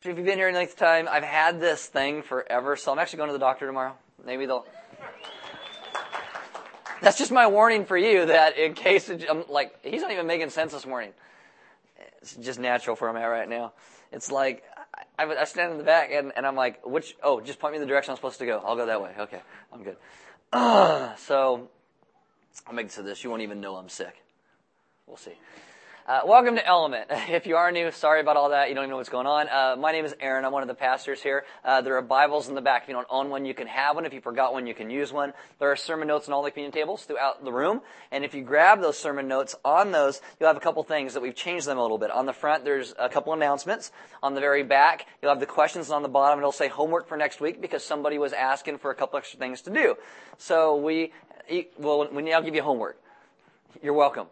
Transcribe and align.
If 0.00 0.06
you've 0.06 0.16
been 0.24 0.38
here 0.38 0.46
any 0.46 0.56
length 0.56 0.74
of 0.74 0.78
time, 0.78 1.08
I've 1.10 1.24
had 1.24 1.60
this 1.60 1.84
thing 1.86 2.22
forever, 2.22 2.76
so 2.76 2.92
I'm 2.92 3.00
actually 3.00 3.16
going 3.16 3.30
to 3.30 3.32
the 3.32 3.40
doctor 3.40 3.66
tomorrow. 3.66 3.96
Maybe 4.24 4.46
they'll. 4.46 4.64
That's 7.00 7.18
just 7.18 7.32
my 7.32 7.48
warning 7.48 7.84
for 7.84 7.96
you 7.96 8.26
that 8.26 8.56
in 8.56 8.74
case 8.74 9.08
I'm 9.08 9.44
like 9.48 9.84
he's 9.84 10.00
not 10.00 10.12
even 10.12 10.28
making 10.28 10.50
sense 10.50 10.72
this 10.72 10.86
morning. 10.86 11.10
It's 12.22 12.36
just 12.36 12.60
natural 12.60 12.94
for 12.94 13.12
me 13.12 13.20
right 13.20 13.48
now. 13.48 13.72
It's 14.12 14.30
like 14.30 14.62
I, 15.18 15.24
I 15.24 15.44
stand 15.44 15.72
in 15.72 15.78
the 15.78 15.84
back 15.84 16.10
and, 16.12 16.32
and 16.36 16.46
I'm 16.46 16.54
like, 16.54 16.86
which? 16.86 17.16
Oh, 17.20 17.40
just 17.40 17.58
point 17.58 17.72
me 17.72 17.78
in 17.78 17.82
the 17.82 17.88
direction 17.88 18.12
I'm 18.12 18.16
supposed 18.16 18.38
to 18.38 18.46
go. 18.46 18.62
I'll 18.64 18.76
go 18.76 18.86
that 18.86 19.02
way. 19.02 19.12
Okay, 19.18 19.40
I'm 19.72 19.82
good. 19.82 19.96
Uh, 20.52 21.14
so 21.16 21.68
I'll 22.68 22.74
make 22.74 22.86
it 22.86 22.92
so 22.92 23.02
this. 23.02 23.24
You 23.24 23.30
won't 23.30 23.42
even 23.42 23.60
know 23.60 23.74
I'm 23.74 23.88
sick. 23.88 24.22
We'll 25.08 25.16
see. 25.16 25.34
Uh, 26.08 26.22
welcome 26.24 26.54
to 26.54 26.66
Element. 26.66 27.04
If 27.28 27.46
you 27.46 27.56
are 27.56 27.70
new, 27.70 27.90
sorry 27.90 28.22
about 28.22 28.38
all 28.38 28.48
that. 28.48 28.70
You 28.70 28.74
don't 28.74 28.84
even 28.84 28.92
know 28.92 28.96
what's 28.96 29.10
going 29.10 29.26
on. 29.26 29.46
Uh, 29.50 29.76
my 29.78 29.92
name 29.92 30.06
is 30.06 30.14
Aaron. 30.20 30.46
I'm 30.46 30.52
one 30.52 30.62
of 30.62 30.68
the 30.68 30.74
pastors 30.74 31.22
here. 31.22 31.44
Uh, 31.62 31.82
there 31.82 31.98
are 31.98 32.02
Bibles 32.02 32.48
in 32.48 32.54
the 32.54 32.62
back. 32.62 32.84
If 32.84 32.88
you 32.88 32.94
don't 32.94 33.06
own 33.10 33.28
one, 33.28 33.44
you 33.44 33.52
can 33.52 33.66
have 33.66 33.94
one. 33.94 34.06
If 34.06 34.14
you 34.14 34.22
forgot 34.22 34.54
one, 34.54 34.66
you 34.66 34.72
can 34.72 34.88
use 34.88 35.12
one. 35.12 35.34
There 35.58 35.70
are 35.70 35.76
sermon 35.76 36.08
notes 36.08 36.26
on 36.26 36.32
all 36.32 36.42
the 36.42 36.50
communion 36.50 36.72
tables 36.72 37.04
throughout 37.04 37.44
the 37.44 37.52
room. 37.52 37.82
And 38.10 38.24
if 38.24 38.32
you 38.32 38.42
grab 38.42 38.80
those 38.80 38.96
sermon 38.96 39.28
notes 39.28 39.54
on 39.66 39.92
those, 39.92 40.22
you'll 40.40 40.46
have 40.46 40.56
a 40.56 40.60
couple 40.60 40.82
things 40.82 41.12
that 41.12 41.20
we've 41.20 41.34
changed 41.34 41.66
them 41.66 41.76
a 41.76 41.82
little 41.82 41.98
bit. 41.98 42.10
On 42.10 42.24
the 42.24 42.32
front, 42.32 42.64
there's 42.64 42.94
a 42.98 43.10
couple 43.10 43.34
announcements. 43.34 43.92
On 44.22 44.34
the 44.34 44.40
very 44.40 44.62
back, 44.62 45.06
you'll 45.20 45.30
have 45.30 45.40
the 45.40 45.46
questions. 45.46 45.90
on 45.90 46.00
the 46.00 46.08
bottom, 46.08 46.38
it'll 46.38 46.52
say 46.52 46.68
homework 46.68 47.06
for 47.06 47.18
next 47.18 47.38
week 47.38 47.60
because 47.60 47.84
somebody 47.84 48.16
was 48.16 48.32
asking 48.32 48.78
for 48.78 48.90
a 48.90 48.94
couple 48.94 49.18
extra 49.18 49.38
things 49.38 49.60
to 49.60 49.70
do. 49.70 49.94
So 50.38 50.74
we, 50.74 51.12
well, 51.76 52.08
we 52.10 52.22
now 52.22 52.40
give 52.40 52.54
you 52.54 52.62
homework. 52.62 52.98
You're 53.82 53.92
welcome. 53.92 54.28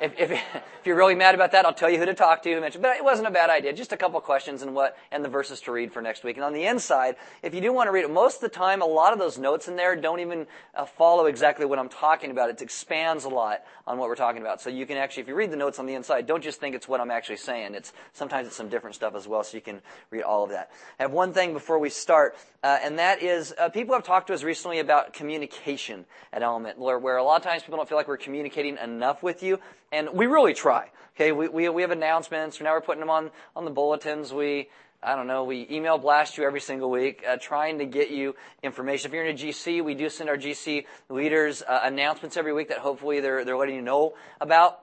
If, 0.00 0.18
if, 0.18 0.30
if, 0.80 0.86
you're 0.86 0.96
really 0.96 1.14
mad 1.14 1.34
about 1.34 1.52
that, 1.52 1.66
I'll 1.66 1.74
tell 1.74 1.90
you 1.90 1.98
who 1.98 2.06
to 2.06 2.14
talk 2.14 2.42
to. 2.44 2.60
But 2.80 2.96
it 2.96 3.04
wasn't 3.04 3.28
a 3.28 3.30
bad 3.30 3.50
idea. 3.50 3.72
Just 3.72 3.92
a 3.92 3.96
couple 3.96 4.18
questions 4.20 4.62
and 4.62 4.74
what 4.74 4.96
and 5.12 5.24
the 5.24 5.28
verses 5.28 5.60
to 5.62 5.72
read 5.72 5.92
for 5.92 6.00
next 6.00 6.24
week. 6.24 6.36
And 6.36 6.44
on 6.44 6.54
the 6.54 6.64
inside, 6.64 7.16
if 7.42 7.54
you 7.54 7.60
do 7.60 7.72
want 7.72 7.88
to 7.88 7.92
read 7.92 8.04
it, 8.04 8.10
most 8.10 8.36
of 8.36 8.40
the 8.40 8.48
time, 8.48 8.80
a 8.80 8.86
lot 8.86 9.12
of 9.12 9.18
those 9.18 9.36
notes 9.36 9.68
in 9.68 9.76
there 9.76 9.94
don't 9.96 10.20
even 10.20 10.46
uh, 10.74 10.86
follow 10.86 11.26
exactly 11.26 11.66
what 11.66 11.78
I'm 11.78 11.90
talking 11.90 12.30
about. 12.30 12.48
It 12.48 12.62
expands 12.62 13.24
a 13.24 13.28
lot 13.28 13.62
on 13.86 13.98
what 13.98 14.08
we're 14.08 14.14
talking 14.14 14.40
about. 14.40 14.62
So 14.62 14.70
you 14.70 14.86
can 14.86 14.96
actually, 14.96 15.22
if 15.22 15.28
you 15.28 15.34
read 15.34 15.50
the 15.50 15.56
notes 15.56 15.78
on 15.78 15.86
the 15.86 15.94
inside, 15.94 16.26
don't 16.26 16.42
just 16.42 16.60
think 16.60 16.74
it's 16.74 16.88
what 16.88 17.00
I'm 17.00 17.10
actually 17.10 17.36
saying. 17.36 17.74
It's 17.74 17.92
sometimes 18.14 18.46
it's 18.46 18.56
some 18.56 18.68
different 18.68 18.96
stuff 18.96 19.14
as 19.14 19.28
well. 19.28 19.44
So 19.44 19.56
you 19.56 19.62
can 19.62 19.82
read 20.10 20.22
all 20.22 20.44
of 20.44 20.50
that. 20.50 20.70
I 20.98 21.02
have 21.02 21.12
one 21.12 21.34
thing 21.34 21.52
before 21.52 21.78
we 21.78 21.90
start, 21.90 22.36
uh, 22.62 22.78
and 22.82 22.98
that 22.98 23.22
is 23.22 23.52
uh, 23.58 23.68
people 23.68 23.94
have 23.94 24.04
talked 24.04 24.28
to 24.28 24.34
us 24.34 24.42
recently 24.42 24.78
about 24.78 25.12
communication 25.12 26.06
at 26.32 26.42
Element, 26.42 26.78
where, 26.78 26.98
where 26.98 27.16
a 27.16 27.24
lot 27.24 27.36
of 27.36 27.42
times 27.42 27.62
people 27.62 27.76
don't 27.76 27.88
feel 27.88 27.98
like 27.98 28.08
we're 28.08 28.16
communicating 28.16 28.78
enough 28.78 29.22
with 29.22 29.42
you. 29.42 29.58
And 29.92 30.10
we 30.12 30.26
really 30.26 30.54
try. 30.54 30.90
Okay, 31.16 31.32
we, 31.32 31.48
we, 31.48 31.68
we 31.68 31.82
have 31.82 31.90
announcements. 31.90 32.60
Now 32.60 32.72
we're 32.72 32.80
putting 32.80 33.00
them 33.00 33.10
on, 33.10 33.30
on 33.56 33.64
the 33.64 33.70
bulletins. 33.70 34.32
We, 34.32 34.68
I 35.02 35.16
don't 35.16 35.26
know, 35.26 35.44
we 35.44 35.66
email 35.70 35.98
blast 35.98 36.38
you 36.38 36.44
every 36.44 36.60
single 36.60 36.90
week, 36.90 37.24
uh, 37.26 37.38
trying 37.40 37.78
to 37.78 37.86
get 37.86 38.10
you 38.10 38.36
information. 38.62 39.10
If 39.10 39.14
you're 39.14 39.24
in 39.24 39.34
a 39.34 39.38
GC, 39.38 39.82
we 39.82 39.94
do 39.94 40.08
send 40.10 40.28
our 40.28 40.36
GC 40.36 40.86
leaders 41.08 41.62
uh, 41.62 41.80
announcements 41.84 42.36
every 42.36 42.52
week 42.52 42.68
that 42.68 42.78
hopefully 42.78 43.20
they're, 43.20 43.44
they're 43.44 43.56
letting 43.56 43.74
you 43.74 43.82
know 43.82 44.14
about. 44.40 44.80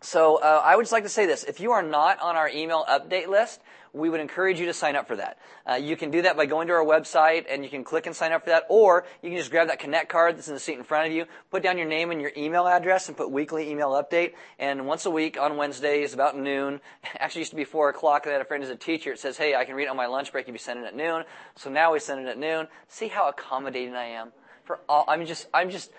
So 0.00 0.36
uh, 0.36 0.62
I 0.64 0.76
would 0.76 0.82
just 0.82 0.92
like 0.92 1.02
to 1.02 1.10
say 1.10 1.26
this. 1.26 1.44
If 1.44 1.60
you 1.60 1.72
are 1.72 1.82
not 1.82 2.20
on 2.20 2.36
our 2.36 2.48
email 2.48 2.84
update 2.88 3.26
list, 3.26 3.60
we 3.92 4.08
would 4.08 4.20
encourage 4.20 4.60
you 4.60 4.66
to 4.66 4.74
sign 4.74 4.96
up 4.96 5.08
for 5.08 5.16
that. 5.16 5.38
Uh, 5.68 5.74
you 5.74 5.96
can 5.96 6.10
do 6.10 6.22
that 6.22 6.36
by 6.36 6.46
going 6.46 6.68
to 6.68 6.74
our 6.74 6.84
website 6.84 7.46
and 7.50 7.64
you 7.64 7.70
can 7.70 7.84
click 7.84 8.06
and 8.06 8.14
sign 8.14 8.32
up 8.32 8.44
for 8.44 8.50
that, 8.50 8.64
or 8.68 9.04
you 9.22 9.30
can 9.30 9.38
just 9.38 9.50
grab 9.50 9.68
that 9.68 9.78
Connect 9.78 10.08
card 10.08 10.36
that's 10.36 10.48
in 10.48 10.54
the 10.54 10.60
seat 10.60 10.78
in 10.78 10.84
front 10.84 11.08
of 11.08 11.12
you, 11.12 11.26
put 11.50 11.62
down 11.62 11.78
your 11.78 11.88
name 11.88 12.10
and 12.10 12.20
your 12.20 12.32
email 12.36 12.66
address, 12.66 13.08
and 13.08 13.16
put 13.16 13.30
weekly 13.30 13.70
email 13.70 13.90
update. 13.90 14.34
And 14.58 14.86
once 14.86 15.06
a 15.06 15.10
week 15.10 15.38
on 15.38 15.56
Wednesdays, 15.56 16.14
about 16.14 16.38
noon, 16.38 16.80
actually 17.18 17.40
used 17.40 17.50
to 17.50 17.56
be 17.56 17.64
four 17.64 17.88
o'clock. 17.88 18.26
I 18.26 18.30
had 18.30 18.40
a 18.40 18.44
friend 18.44 18.62
who's 18.62 18.70
a 18.70 18.76
teacher. 18.76 19.12
It 19.12 19.18
says, 19.18 19.36
"Hey, 19.36 19.54
I 19.54 19.64
can 19.64 19.74
read 19.74 19.88
on 19.88 19.96
my 19.96 20.06
lunch 20.06 20.32
break. 20.32 20.42
You 20.42 20.46
can 20.46 20.54
be 20.54 20.58
sending 20.58 20.84
it 20.84 20.88
at 20.88 20.96
noon." 20.96 21.24
So 21.56 21.70
now 21.70 21.92
we 21.92 21.98
send 21.98 22.26
it 22.26 22.30
at 22.30 22.38
noon. 22.38 22.68
See 22.88 23.08
how 23.08 23.28
accommodating 23.28 23.94
I 23.94 24.06
am 24.06 24.32
for 24.64 24.80
all. 24.88 25.04
I'm 25.08 25.26
just, 25.26 25.48
I'm 25.52 25.70
just. 25.70 25.90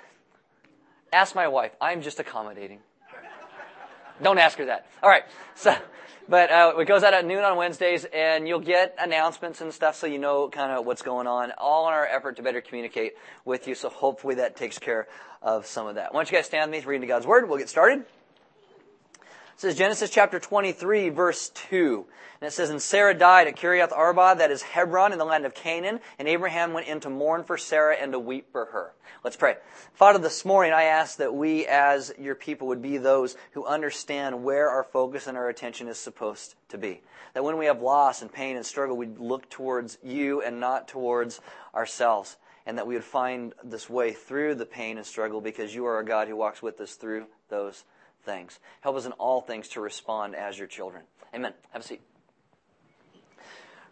Ask 1.14 1.36
my 1.36 1.50
wife. 1.50 1.74
I'm 1.82 2.02
just 2.02 2.20
accommodating. 2.20 2.80
Don't 4.22 4.38
ask 4.38 4.58
her 4.58 4.66
that. 4.66 4.88
All 5.02 5.10
right. 5.10 5.24
So, 5.56 5.76
but 6.30 6.52
uh, 6.52 6.74
it 6.78 6.86
goes 6.86 7.04
out 7.04 7.14
at 7.14 7.26
noon 7.26 7.44
on 7.44 7.58
Wednesdays, 7.58 8.06
and 8.06 8.48
you'll 8.48 8.60
get 8.60 8.96
announcements 9.00 9.62
and 9.62 9.74
stuff, 9.74 9.96
so 9.96 10.08
you 10.08 10.20
know 10.20 10.50
kind 10.50 10.72
of 10.72 10.86
what's 10.86 11.02
going 11.02 11.28
on. 11.28 11.52
All 11.58 11.88
in 11.88 11.94
our 11.94 12.06
effort 12.06 12.38
to 12.38 12.44
better 12.44 12.62
communicate 12.62 13.14
with 13.46 13.68
you. 13.68 13.76
So 13.76 13.90
hopefully 13.90 14.36
that 14.36 14.56
takes 14.56 14.80
care 14.80 15.08
of 15.42 15.66
some 15.66 15.88
of 15.88 15.96
that. 15.96 16.14
Why 16.14 16.20
don't 16.20 16.32
you 16.32 16.38
guys 16.38 16.46
stand 16.46 16.72
with 16.72 16.84
me, 16.84 16.88
reading 16.88 17.08
God's 17.08 17.26
word? 17.26 17.50
We'll 17.50 17.58
get 17.58 17.70
started. 17.70 18.06
It 19.62 19.70
says 19.70 19.78
Genesis 19.78 20.10
chapter 20.10 20.40
23 20.40 21.10
verse 21.10 21.50
2. 21.50 22.08
And 22.42 22.48
it 22.48 22.52
says, 22.52 22.72
And 22.72 22.82
Sarah 22.82 23.14
died 23.14 23.46
at 23.46 23.56
Kiriath 23.56 23.92
Arba, 23.92 24.34
that 24.40 24.50
is 24.50 24.64
Hebron 24.64 25.14
in 25.14 25.20
the 25.20 25.24
land 25.24 25.46
of 25.46 25.54
Canaan, 25.54 26.00
and 26.18 26.28
Abraham 26.28 26.74
went 26.74 26.88
in 26.88 27.00
to 27.02 27.12
mourn 27.12 27.44
for 27.44 27.60
Sarah 27.60 27.96
and 27.96 28.12
to 28.14 28.18
weep 28.18 28.52
for 28.52 28.66
her. 28.66 28.94
Let's 29.24 29.36
pray. 29.36 29.58
Father, 29.94 30.18
this 30.18 30.46
morning 30.46 30.74
I 30.74 30.86
ask 30.86 31.18
that 31.18 31.36
we 31.36 31.68
as 31.68 32.12
your 32.18 32.34
people 32.34 32.70
would 32.70 32.82
be 32.82 32.98
those 32.98 33.38
who 33.52 33.64
understand 33.64 34.44
where 34.44 34.68
our 34.68 34.84
focus 34.84 35.28
and 35.28 35.38
our 35.38 35.48
attention 35.48 35.88
is 35.88 36.00
supposed 36.00 36.56
to 36.70 36.80
be. 36.80 37.02
That 37.36 37.44
when 37.44 37.60
we 37.60 37.68
have 37.68 37.84
loss 37.84 38.24
and 38.24 38.34
pain 38.34 38.56
and 38.56 38.66
struggle, 38.66 38.98
we'd 38.98 39.20
look 39.20 39.48
towards 39.52 40.00
you 40.02 40.42
and 40.42 40.60
not 40.60 40.88
towards 40.88 41.40
ourselves. 41.76 42.38
And 42.66 42.80
that 42.80 42.88
we 42.88 42.96
would 42.96 43.04
find 43.04 43.54
this 43.64 43.88
way 43.88 44.12
through 44.12 44.56
the 44.56 44.66
pain 44.66 44.98
and 44.98 45.06
struggle 45.06 45.40
because 45.40 45.76
you 45.76 45.86
are 45.86 46.00
a 46.00 46.06
God 46.06 46.28
who 46.28 46.36
walks 46.36 46.64
with 46.64 46.82
us 46.82 46.96
through 46.96 47.28
those 47.50 47.84
things. 48.24 48.60
Help 48.82 48.96
us 48.96 49.06
in 49.06 49.12
all 49.14 49.42
things 49.42 49.68
to 49.70 49.82
respond 49.82 50.36
as 50.36 50.58
your 50.58 50.68
children. 50.68 51.04
Amen. 51.34 51.54
Have 51.72 51.82
a 51.82 51.86
seat. 51.86 52.02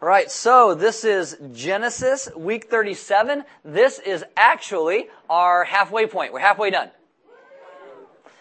All 0.01 0.07
right, 0.07 0.31
so 0.31 0.75
this 0.75 1.03
is 1.03 1.37
Genesis 1.51 2.29
week 2.33 2.69
37. 2.69 3.43
This 3.65 3.99
is 3.99 4.23
actually 4.37 5.07
our 5.29 5.65
halfway 5.65 6.07
point. 6.07 6.31
We're 6.31 6.39
halfway 6.39 6.71
done. 6.71 6.89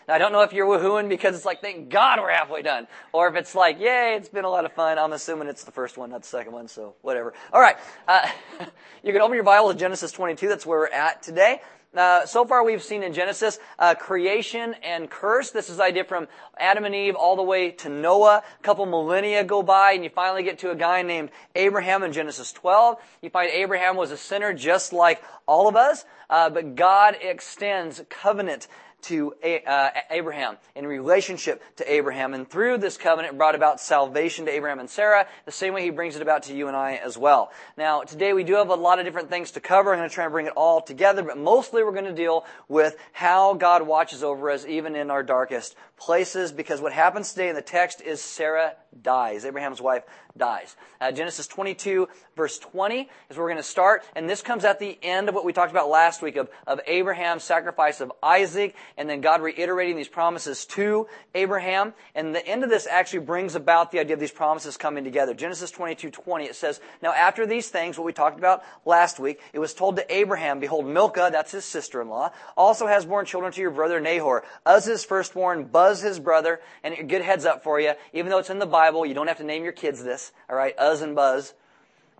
Now, 0.07 0.15
I 0.15 0.19
don't 0.19 0.33
know 0.33 0.43
if 0.43 0.55
you're 0.55 0.67
woohooing 0.67 1.09
because 1.09 1.35
it's 1.35 1.45
like, 1.45 1.61
thank 1.61 1.91
God 1.91 2.19
we're 2.19 2.33
halfway 2.33 2.63
done. 2.63 2.87
Or 3.13 3.29
if 3.29 3.35
it's 3.35 3.55
like, 3.55 3.79
yay, 3.79 4.15
it's 4.17 4.31
been 4.31 4.45
a 4.45 4.49
lot 4.49 4.65
of 4.65 4.73
fun. 4.73 4.99
I'm 4.99 5.13
assuming 5.13 5.49
it's 5.49 5.65
the 5.65 5.71
first 5.71 5.99
one, 5.99 6.11
not 6.11 6.23
the 6.23 6.29
second 6.29 6.53
one, 6.53 6.67
so 6.69 6.95
whatever. 7.03 7.35
All 7.53 7.61
right. 7.61 7.77
Uh, 8.07 8.27
you 9.03 9.13
can 9.13 9.21
open 9.21 9.35
your 9.35 9.45
Bible 9.45 9.71
to 9.71 9.79
Genesis 9.79 10.11
22. 10.13 10.49
That's 10.49 10.65
where 10.65 10.79
we're 10.79 10.87
at 10.87 11.23
today. 11.23 11.61
Uh, 11.97 12.27
so 12.27 12.45
far 12.45 12.65
we've 12.65 12.83
seen 12.83 13.03
in 13.03 13.15
Genesis 13.15 13.59
uh, 13.79 13.95
creation 13.95 14.75
and 14.83 15.09
curse. 15.09 15.53
This 15.53 15.71
is 15.71 15.81
idea 15.81 16.05
from 16.05 16.29
Adam 16.59 16.85
and 16.85 16.95
Eve 16.95 17.15
all 17.15 17.35
the 17.35 17.43
way 17.43 17.71
to 17.71 17.89
Noah. 17.89 18.43
A 18.59 18.63
couple 18.63 18.85
millennia 18.85 19.43
go 19.43 19.63
by 19.63 19.93
and 19.93 20.05
you 20.05 20.11
finally 20.11 20.43
get 20.43 20.59
to 20.59 20.71
a 20.71 20.77
guy 20.77 21.01
named 21.01 21.31
Abraham 21.55 22.03
in 22.03 22.13
Genesis 22.13 22.53
12. 22.53 22.99
You 23.23 23.31
find 23.31 23.51
Abraham 23.51 23.97
was 23.97 24.11
a 24.11 24.19
sinner 24.19 24.53
just 24.53 24.93
like 24.93 25.23
all 25.47 25.67
of 25.67 25.77
us, 25.77 26.05
uh, 26.29 26.51
but 26.51 26.75
God 26.75 27.17
extends 27.23 28.03
covenant 28.11 28.69
to 29.03 29.35
uh, 29.67 29.91
Abraham, 30.11 30.57
in 30.75 30.87
relationship 30.87 31.63
to 31.77 31.91
Abraham. 31.91 32.35
And 32.35 32.49
through 32.49 32.79
this 32.79 32.97
covenant 32.97 33.39
brought 33.39 33.55
about 33.55 33.81
salvation 33.81 34.47
to 34.47 34.53
Abraham 34.53 34.81
and 34.81 34.91
Sarah, 34.91 35.27
the 35.45 35.53
same 35.53 35.73
way 35.73 35.83
he 35.83 35.91
brings 35.91 36.17
it 36.17 36.23
about 36.23 36.45
to 36.45 36.55
you 36.55 36.69
and 36.69 36.77
I 36.77 36.97
as 36.97 37.17
well. 37.17 37.53
Now, 37.77 38.03
today 38.03 38.33
we 38.33 38.45
do 38.45 38.55
have 38.55 38.71
a 38.71 38.75
lot 38.75 38.99
of 38.99 39.05
different 39.05 39.31
things 39.31 39.53
to 39.53 39.61
cover. 39.61 39.93
I'm 39.93 39.99
going 39.99 40.09
to 40.09 40.15
try 40.15 40.25
and 40.25 40.33
bring 40.33 40.47
it 40.47 40.53
all 40.57 40.81
together, 40.81 41.23
but 41.23 41.39
mostly 41.39 41.85
we're 41.85 41.93
going 41.93 42.05
to 42.07 42.13
deal 42.13 42.45
with 42.69 42.97
how 43.13 43.55
God 43.55 43.87
watches 43.87 44.23
over 44.23 44.51
us 44.51 44.67
even 44.67 44.97
in 44.97 45.11
our 45.11 45.23
darkest 45.23 45.77
places, 45.97 46.53
because 46.53 46.81
what 46.81 46.93
happens 46.93 47.33
today 47.33 47.49
in 47.49 47.55
the 47.55 47.63
text 47.63 48.01
is 48.01 48.21
Sarah 48.21 48.75
dies. 49.03 49.45
Abraham's 49.45 49.81
wife 49.81 50.03
dies. 50.37 50.77
Uh, 51.01 51.13
Genesis 51.13 51.47
22 51.47 52.09
verse 52.37 52.59
20 52.59 53.09
is 53.29 53.37
where 53.37 53.45
we're 53.45 53.51
going 53.51 53.57
to 53.57 53.63
start. 53.63 54.05
And 54.15 54.31
this 54.31 54.43
comes 54.43 54.65
at 54.65 54.79
the 54.79 54.97
end 55.03 55.29
of 55.29 55.35
what 55.35 55.45
we 55.45 55.53
talked 55.53 55.73
about 55.73 55.89
last 55.89 56.23
week 56.23 56.37
of, 56.37 56.49
of 56.67 56.81
Abraham's 56.87 57.43
sacrifice 57.43 58.01
of 58.01 58.13
Isaac 58.23 58.75
and 58.97 59.11
then 59.11 59.21
God 59.21 59.43
reiterating 59.43 59.97
these 59.97 60.09
promises 60.09 60.65
to 60.67 61.09
Abraham. 61.35 61.95
And 62.15 62.35
the 62.35 62.47
end 62.47 62.65
of 62.65 62.71
this 62.71 62.87
actually 62.87 63.21
brings 63.21 63.55
about 63.57 63.91
the 63.91 63.99
idea 63.99 64.15
of 64.15 64.21
these 64.21 64.31
promises 64.31 64.77
coming 64.77 65.05
together. 65.05 65.35
Genesis 65.35 65.71
22 65.71 66.11
20, 66.11 66.45
it 66.45 66.55
says, 66.55 66.81
Now 67.03 67.13
after 67.13 67.45
these 67.45 67.69
things, 67.69 67.99
what 67.99 68.05
we 68.05 68.13
talked 68.13 68.39
about 68.39 68.63
last 68.87 69.19
week, 69.19 69.41
it 69.53 69.59
was 69.59 69.75
told 69.75 69.97
to 69.97 70.15
Abraham, 70.15 70.61
Behold, 70.61 70.87
Milcah, 70.87 71.31
that's 71.33 71.53
his 71.53 71.65
sister-in-law, 71.65 72.31
also 72.57 72.87
has 72.87 73.05
born 73.05 73.27
children 73.27 73.53
to 73.53 73.61
your 73.61 73.73
brother 73.73 74.01
Nahor. 74.01 74.45
Uz 74.67 74.85
his 74.85 75.05
firstborn, 75.05 75.65
Buzz 75.65 76.01
his 76.01 76.21
brother, 76.21 76.61
and 76.85 77.09
good 77.09 77.23
heads 77.23 77.45
up 77.45 77.65
for 77.65 77.81
you, 77.81 77.93
even 78.13 78.31
though 78.31 78.39
it's 78.39 78.51
in 78.51 78.61
the 78.61 78.67
Bible, 78.67 78.78
you 79.07 79.15
don't 79.15 79.29
have 79.29 79.39
to 79.39 79.45
name 79.45 79.65
your 79.65 79.73
kids 79.73 80.03
this, 80.03 80.33
alright? 80.49 80.75
Uz 80.81 81.03
and 81.03 81.15
Buzz. 81.15 81.55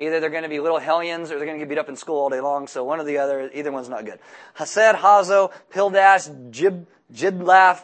Either 0.01 0.21
they're 0.21 0.31
going 0.31 0.45
to 0.45 0.49
be 0.49 0.61
little 0.61 0.79
hellions 0.79 1.31
or 1.31 1.39
they're 1.39 1.47
going 1.47 1.59
to 1.59 1.65
get 1.65 1.69
beat 1.69 1.79
up 1.79 1.89
in 1.89 1.97
school 1.97 2.19
all 2.19 2.31
day 2.31 2.41
long, 2.41 2.69
so 2.69 2.85
one 2.85 3.01
or 3.01 3.05
the 3.05 3.19
other, 3.19 3.51
either 3.53 3.73
one's 3.73 3.89
not 3.89 4.05
good. 4.05 4.19
Hased, 4.57 4.97
Hazo, 4.97 5.53
Pildash, 5.73 6.51
Jib, 6.51 6.87
Jidlaph, 7.13 7.83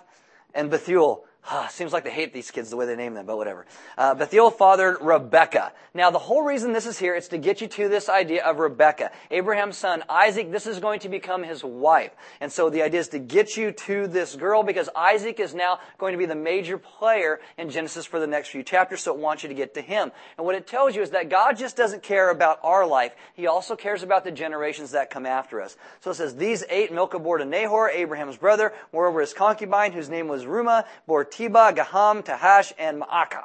and 0.55 0.71
Bethuel. 0.71 1.25
Seems 1.71 1.93
like 1.93 2.05
they 2.05 2.11
hate 2.11 2.33
these 2.33 2.51
kids 2.51 2.71
the 2.71 2.77
way 2.77 2.87
they 2.87 2.97
name 2.97 3.15
them, 3.15 3.27
but 3.27 3.37
whatever. 3.37 3.67
Uh, 3.99 4.15
Bethuel 4.15 4.51
fathered 4.51 4.97
Rebecca. 5.03 5.73
Now, 5.93 6.11
the 6.11 6.19
whole 6.19 6.43
reason 6.43 6.73
this 6.73 6.87
is 6.87 6.99
here 6.99 7.15
is 7.15 7.29
to 7.29 7.39
get 7.39 7.61
you 7.61 7.69
to 7.69 7.89
this 7.89 8.09
idea 8.09 8.43
of 8.45 8.59
Rebecca. 8.59 9.13
Abraham's 9.31 9.77
son, 9.77 10.03
Isaac, 10.09 10.51
this 10.51 10.67
is 10.67 10.81
going 10.81 11.01
to 11.01 11.09
become 11.09 11.43
his 11.43 11.63
wife. 11.63 12.13
And 12.41 12.51
so 12.51 12.71
the 12.71 12.83
idea 12.83 13.01
is 13.01 13.09
to 13.09 13.19
get 13.19 13.57
you 13.57 13.73
to 13.73 14.07
this 14.07 14.35
girl 14.35 14.63
because 14.63 14.89
Isaac 14.97 15.39
is 15.39 15.55
now 15.55 15.81
going 15.99 16.13
to 16.13 16.19
be 16.19 16.27
the 16.27 16.35
major 16.35 16.79
player 16.79 17.41
in 17.59 17.69
Genesis 17.69 18.07
for 18.07 18.19
the 18.19 18.27
next 18.27 18.49
few 18.49 18.63
chapters, 18.63 19.03
so 19.03 19.13
it 19.13 19.21
wants 19.21 19.43
you 19.43 19.51
to 19.51 19.55
get 19.55 19.75
to 19.75 19.83
him. 19.83 20.13
And 20.39 20.47
what 20.47 20.55
it 20.55 20.67
tells 20.67 20.97
you 20.97 21.03
is 21.03 21.11
that 21.11 21.29
God 21.29 21.59
just 21.59 21.77
doesn't 21.77 22.03
care 22.03 22.31
about 22.31 22.59
our 22.63 22.87
life. 22.87 23.13
He 23.35 23.47
also 23.47 23.77
cares 23.77 24.03
about 24.03 24.25
the 24.25 24.33
generations 24.33 24.93
that 24.93 25.11
come 25.11 25.27
after 25.27 25.61
us. 25.61 25.77
So 26.01 26.11
it 26.11 26.15
says, 26.15 26.35
these 26.37 26.65
eight 26.71 26.93
Milcah 26.93 27.19
bore 27.19 27.39
to 27.39 27.45
Nahor, 27.45 27.91
Abraham's 27.91 28.39
brother, 28.39 28.73
moreover 28.93 29.21
his 29.21 29.35
concubine, 29.35 29.93
whose 29.93 30.09
name 30.09 30.27
was 30.27 30.45
Reumah, 30.45 30.87
bore 31.07 31.25
Tebah, 31.35 31.77
Gaham, 31.77 32.25
Tahash, 32.25 32.73
and 32.79 33.03
Ma'aka. 33.03 33.45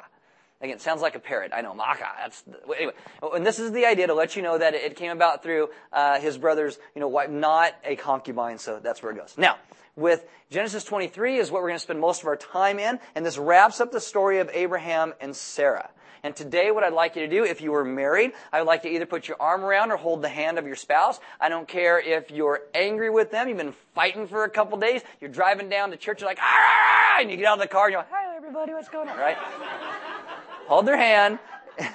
Again, 0.62 0.78
sounds 0.78 1.00
like 1.00 1.14
a 1.14 1.18
parrot. 1.18 1.52
I 1.54 1.62
know, 1.62 1.72
Maacah. 1.72 2.10
That's 2.18 2.44
anyway. 2.76 2.92
And 3.22 3.46
this 3.46 3.58
is 3.58 3.72
the 3.72 3.86
idea 3.86 4.08
to 4.08 4.14
let 4.14 4.36
you 4.36 4.42
know 4.42 4.58
that 4.58 4.74
it 4.74 4.94
came 4.94 5.10
about 5.10 5.42
through 5.42 5.70
uh, 5.90 6.20
his 6.20 6.36
brother's, 6.36 6.78
you 6.94 7.00
know, 7.00 7.08
wife, 7.08 7.30
not 7.30 7.74
a 7.82 7.96
concubine. 7.96 8.58
So 8.58 8.78
that's 8.78 9.02
where 9.02 9.12
it 9.12 9.16
goes. 9.16 9.34
Now, 9.38 9.56
with 9.96 10.22
Genesis 10.50 10.84
23 10.84 11.38
is 11.38 11.50
what 11.50 11.62
we're 11.62 11.68
going 11.68 11.78
to 11.78 11.82
spend 11.82 11.98
most 11.98 12.20
of 12.20 12.26
our 12.26 12.36
time 12.36 12.78
in, 12.78 13.00
and 13.14 13.24
this 13.24 13.38
wraps 13.38 13.80
up 13.80 13.90
the 13.90 14.00
story 14.00 14.38
of 14.38 14.50
Abraham 14.52 15.14
and 15.20 15.34
Sarah. 15.34 15.88
And 16.22 16.36
today, 16.36 16.70
what 16.70 16.84
I'd 16.84 16.92
like 16.92 17.16
you 17.16 17.22
to 17.22 17.28
do, 17.28 17.44
if 17.44 17.60
you 17.60 17.72
were 17.72 17.84
married, 17.84 18.32
I 18.52 18.60
would 18.60 18.66
like 18.66 18.84
you 18.84 18.90
to 18.90 18.96
either 18.96 19.06
put 19.06 19.28
your 19.28 19.36
arm 19.40 19.64
around 19.64 19.90
or 19.90 19.96
hold 19.96 20.22
the 20.22 20.28
hand 20.28 20.58
of 20.58 20.66
your 20.66 20.76
spouse. 20.76 21.18
I 21.40 21.48
don't 21.48 21.66
care 21.66 21.98
if 21.98 22.30
you're 22.30 22.62
angry 22.74 23.10
with 23.10 23.30
them, 23.30 23.48
you've 23.48 23.58
been 23.58 23.74
fighting 23.94 24.28
for 24.28 24.44
a 24.44 24.50
couple 24.50 24.78
days, 24.78 25.02
you're 25.20 25.30
driving 25.30 25.68
down 25.68 25.90
to 25.90 25.96
church, 25.96 26.20
you're 26.20 26.30
like, 26.30 26.38
ah, 26.40 27.20
and 27.20 27.30
you 27.30 27.36
get 27.36 27.46
out 27.46 27.54
of 27.54 27.60
the 27.60 27.68
car 27.68 27.86
and 27.86 27.92
you're 27.92 28.00
like, 28.00 28.10
hi 28.10 28.36
everybody, 28.36 28.72
what's 28.72 28.88
going 28.88 29.08
on, 29.08 29.16
right? 29.18 29.36
hold 30.66 30.86
their 30.86 30.96
hand. 30.96 31.38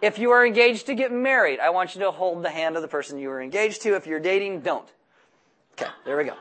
If 0.00 0.18
you 0.18 0.30
are 0.30 0.46
engaged 0.46 0.86
to 0.86 0.94
get 0.94 1.12
married, 1.12 1.60
I 1.60 1.68
want 1.68 1.94
you 1.94 2.00
to 2.00 2.10
hold 2.10 2.42
the 2.42 2.48
hand 2.48 2.76
of 2.76 2.82
the 2.82 2.88
person 2.88 3.18
you 3.18 3.28
are 3.28 3.42
engaged 3.42 3.82
to. 3.82 3.96
If 3.96 4.06
you're 4.06 4.18
dating, 4.18 4.60
don't. 4.60 4.88
Okay, 5.74 5.90
there 6.06 6.16
we 6.16 6.24
go. 6.24 6.32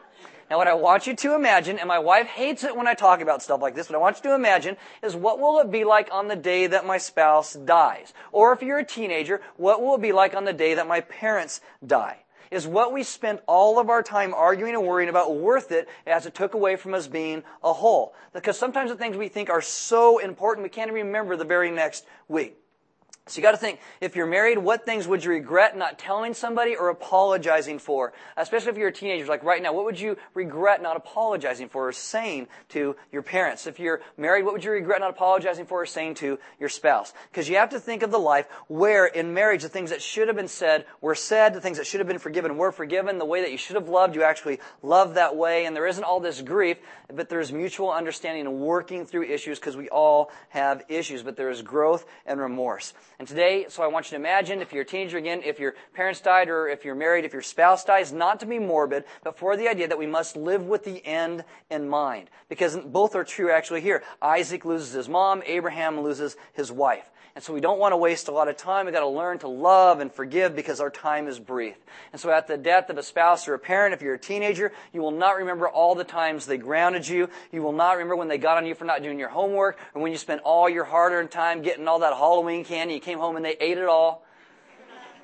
Now 0.49 0.57
what 0.57 0.67
I 0.67 0.75
want 0.75 1.07
you 1.07 1.15
to 1.15 1.35
imagine, 1.35 1.77
and 1.77 1.89
my 1.89 1.99
wife 1.99 2.27
hates 2.27 2.63
it 2.63 2.75
when 2.75 2.87
I 2.87 2.93
talk 2.93 3.19
about 3.19 3.43
stuff 3.43 3.61
like 3.61 3.75
this, 3.75 3.87
but 3.87 3.95
I 3.95 3.99
want 3.99 4.17
you 4.17 4.29
to 4.29 4.35
imagine 4.35 4.77
is 5.03 5.15
what 5.15 5.39
will 5.39 5.59
it 5.59 5.69
be 5.69 5.83
like 5.83 6.09
on 6.11 6.29
the 6.29 6.37
day 6.37 6.67
that 6.67 6.85
my 6.85 6.97
spouse 6.97 7.53
dies? 7.53 8.13
Or 8.31 8.53
if 8.53 8.61
you're 8.61 8.79
a 8.79 8.85
teenager, 8.85 9.41
what 9.57 9.81
will 9.81 9.95
it 9.95 10.01
be 10.01 10.13
like 10.13 10.35
on 10.35 10.45
the 10.45 10.53
day 10.53 10.73
that 10.75 10.87
my 10.87 11.01
parents 11.01 11.59
die? 11.85 12.19
Is 12.49 12.65
what 12.65 12.93
we 12.93 13.03
spent 13.03 13.41
all 13.45 13.77
of 13.77 13.89
our 13.89 14.01
time 14.01 14.33
arguing 14.33 14.73
and 14.73 14.87
worrying 14.87 15.09
about 15.09 15.35
worth 15.35 15.73
it 15.73 15.89
as 16.05 16.25
it 16.25 16.33
took 16.33 16.53
away 16.53 16.77
from 16.77 16.93
us 16.93 17.07
being 17.07 17.43
a 17.61 17.73
whole? 17.73 18.13
Because 18.31 18.57
sometimes 18.57 18.89
the 18.89 18.95
things 18.95 19.17
we 19.17 19.27
think 19.27 19.49
are 19.49 19.61
so 19.61 20.19
important 20.19 20.63
we 20.63 20.69
can't 20.69 20.89
even 20.89 21.07
remember 21.07 21.35
the 21.35 21.43
very 21.43 21.71
next 21.71 22.05
week. 22.29 22.57
So 23.27 23.37
you 23.37 23.43
got 23.43 23.51
to 23.51 23.57
think, 23.57 23.79
if 24.01 24.15
you're 24.15 24.25
married, 24.25 24.57
what 24.57 24.85
things 24.85 25.07
would 25.07 25.23
you 25.23 25.31
regret 25.31 25.77
not 25.77 25.99
telling 25.99 26.33
somebody 26.33 26.75
or 26.75 26.89
apologizing 26.89 27.79
for? 27.79 28.13
Especially 28.35 28.71
if 28.71 28.77
you're 28.77 28.87
a 28.87 28.93
teenager, 28.93 29.25
like 29.25 29.43
right 29.43 29.61
now, 29.61 29.73
what 29.73 29.85
would 29.85 29.99
you 29.99 30.17
regret 30.33 30.81
not 30.81 30.95
apologizing 30.95 31.69
for 31.69 31.89
or 31.89 31.91
saying 31.91 32.47
to 32.69 32.95
your 33.11 33.21
parents? 33.21 33.67
If 33.67 33.79
you're 33.79 34.01
married, 34.17 34.45
what 34.45 34.53
would 34.53 34.63
you 34.63 34.71
regret 34.71 35.01
not 35.01 35.09
apologizing 35.09 35.65
for 35.65 35.81
or 35.81 35.85
saying 35.85 36.15
to 36.15 36.39
your 36.59 36.69
spouse? 36.69 37.13
Because 37.31 37.49
you 37.49 37.57
have 37.57 37.69
to 37.69 37.79
think 37.79 38.03
of 38.03 38.11
the 38.11 38.19
life 38.19 38.47
where 38.67 39.05
in 39.05 39.33
marriage 39.33 39.63
the 39.63 39.69
things 39.69 39.89
that 39.89 40.01
should 40.01 40.27
have 40.27 40.37
been 40.37 40.47
said 40.47 40.85
were 41.01 41.15
said, 41.15 41.53
the 41.53 41.61
things 41.61 41.77
that 41.77 41.87
should 41.87 41.99
have 41.99 42.07
been 42.07 42.19
forgiven 42.19 42.57
were 42.57 42.71
forgiven, 42.71 43.17
the 43.17 43.25
way 43.25 43.41
that 43.41 43.51
you 43.51 43.57
should 43.57 43.75
have 43.75 43.89
loved, 43.89 44.15
you 44.15 44.23
actually 44.23 44.59
love 44.81 45.15
that 45.15 45.35
way, 45.35 45.65
and 45.65 45.75
there 45.75 45.87
isn't 45.87 46.03
all 46.03 46.19
this 46.19 46.41
grief, 46.41 46.77
but 47.13 47.29
there's 47.29 47.51
mutual 47.51 47.91
understanding 47.91 48.45
and 48.45 48.59
working 48.59 49.05
through 49.05 49.23
issues 49.23 49.59
because 49.59 49.75
we 49.75 49.89
all 49.89 50.31
have 50.49 50.83
issues, 50.89 51.23
but 51.23 51.35
there 51.35 51.49
is 51.49 51.61
growth 51.61 52.05
and 52.25 52.39
remorse. 52.39 52.93
And 53.19 53.27
today, 53.27 53.65
so 53.67 53.81
I 53.81 53.87
want 53.87 54.05
you 54.05 54.09
to 54.11 54.15
imagine 54.17 54.61
if 54.61 54.71
you're 54.71 54.83
a 54.83 54.85
teenager 54.85 55.17
again, 55.17 55.41
if 55.43 55.59
your 55.59 55.73
parents 55.95 56.21
died 56.21 56.49
or 56.49 56.67
if 56.67 56.85
you're 56.85 56.93
married, 56.93 57.25
if 57.25 57.33
your 57.33 57.41
spouse 57.41 57.83
dies, 57.83 58.13
not 58.13 58.39
to 58.41 58.45
be 58.45 58.59
morbid, 58.59 59.05
but 59.23 59.37
for 59.37 59.57
the 59.57 59.67
idea 59.67 59.87
that 59.87 59.97
we 59.97 60.05
must 60.05 60.35
live 60.35 60.67
with 60.67 60.83
the 60.83 61.03
end 61.03 61.43
in 61.71 61.89
mind. 61.89 62.29
Because 62.47 62.77
both 62.77 63.15
are 63.15 63.23
true 63.23 63.51
actually 63.51 63.81
here. 63.81 64.03
Isaac 64.21 64.65
loses 64.65 64.93
his 64.93 65.09
mom, 65.09 65.41
Abraham 65.47 65.99
loses 65.99 66.37
his 66.53 66.71
wife. 66.71 67.09
And 67.37 67.43
so 67.43 67.53
we 67.53 67.61
don't 67.61 67.77
want 67.77 67.91
to 67.91 67.97
waste 67.97 68.29
a 68.29 68.31
lot 68.31 68.47
of 68.47 68.57
time. 68.57 68.87
We've 68.87 68.95
got 68.95 69.01
to 69.01 69.07
learn 69.07 69.37
to 69.39 69.47
love 69.47 69.99
and 69.99 70.11
forgive 70.11 70.55
because 70.55 70.79
our 70.79 70.89
time 70.89 71.27
is 71.27 71.37
brief. 71.37 71.75
And 72.11 72.19
so 72.19 72.31
at 72.31 72.47
the 72.47 72.57
death 72.57 72.89
of 72.89 72.97
a 72.97 73.03
spouse 73.03 73.47
or 73.47 73.53
a 73.53 73.59
parent, 73.59 73.93
if 73.93 74.01
you're 74.01 74.15
a 74.15 74.19
teenager, 74.19 74.71
you 74.91 75.03
will 75.03 75.11
not 75.11 75.35
remember 75.35 75.69
all 75.69 75.93
the 75.93 76.03
times 76.03 76.47
they 76.47 76.57
grounded 76.57 77.07
you. 77.07 77.29
You 77.51 77.61
will 77.61 77.73
not 77.73 77.91
remember 77.91 78.15
when 78.15 78.27
they 78.27 78.39
got 78.39 78.57
on 78.57 78.65
you 78.65 78.73
for 78.73 78.85
not 78.85 79.03
doing 79.03 79.19
your 79.19 79.29
homework 79.29 79.77
or 79.93 80.01
when 80.01 80.11
you 80.11 80.17
spent 80.17 80.41
all 80.45 80.67
your 80.67 80.83
hard-earned 80.83 81.29
time 81.29 81.61
getting 81.61 81.87
all 81.87 81.99
that 81.99 82.13
Halloween 82.13 82.65
candy. 82.65 82.95
You 82.95 82.99
came 82.99 83.19
home 83.19 83.35
and 83.35 83.45
they 83.45 83.55
ate 83.59 83.77
it 83.77 83.85
all. 83.85 84.25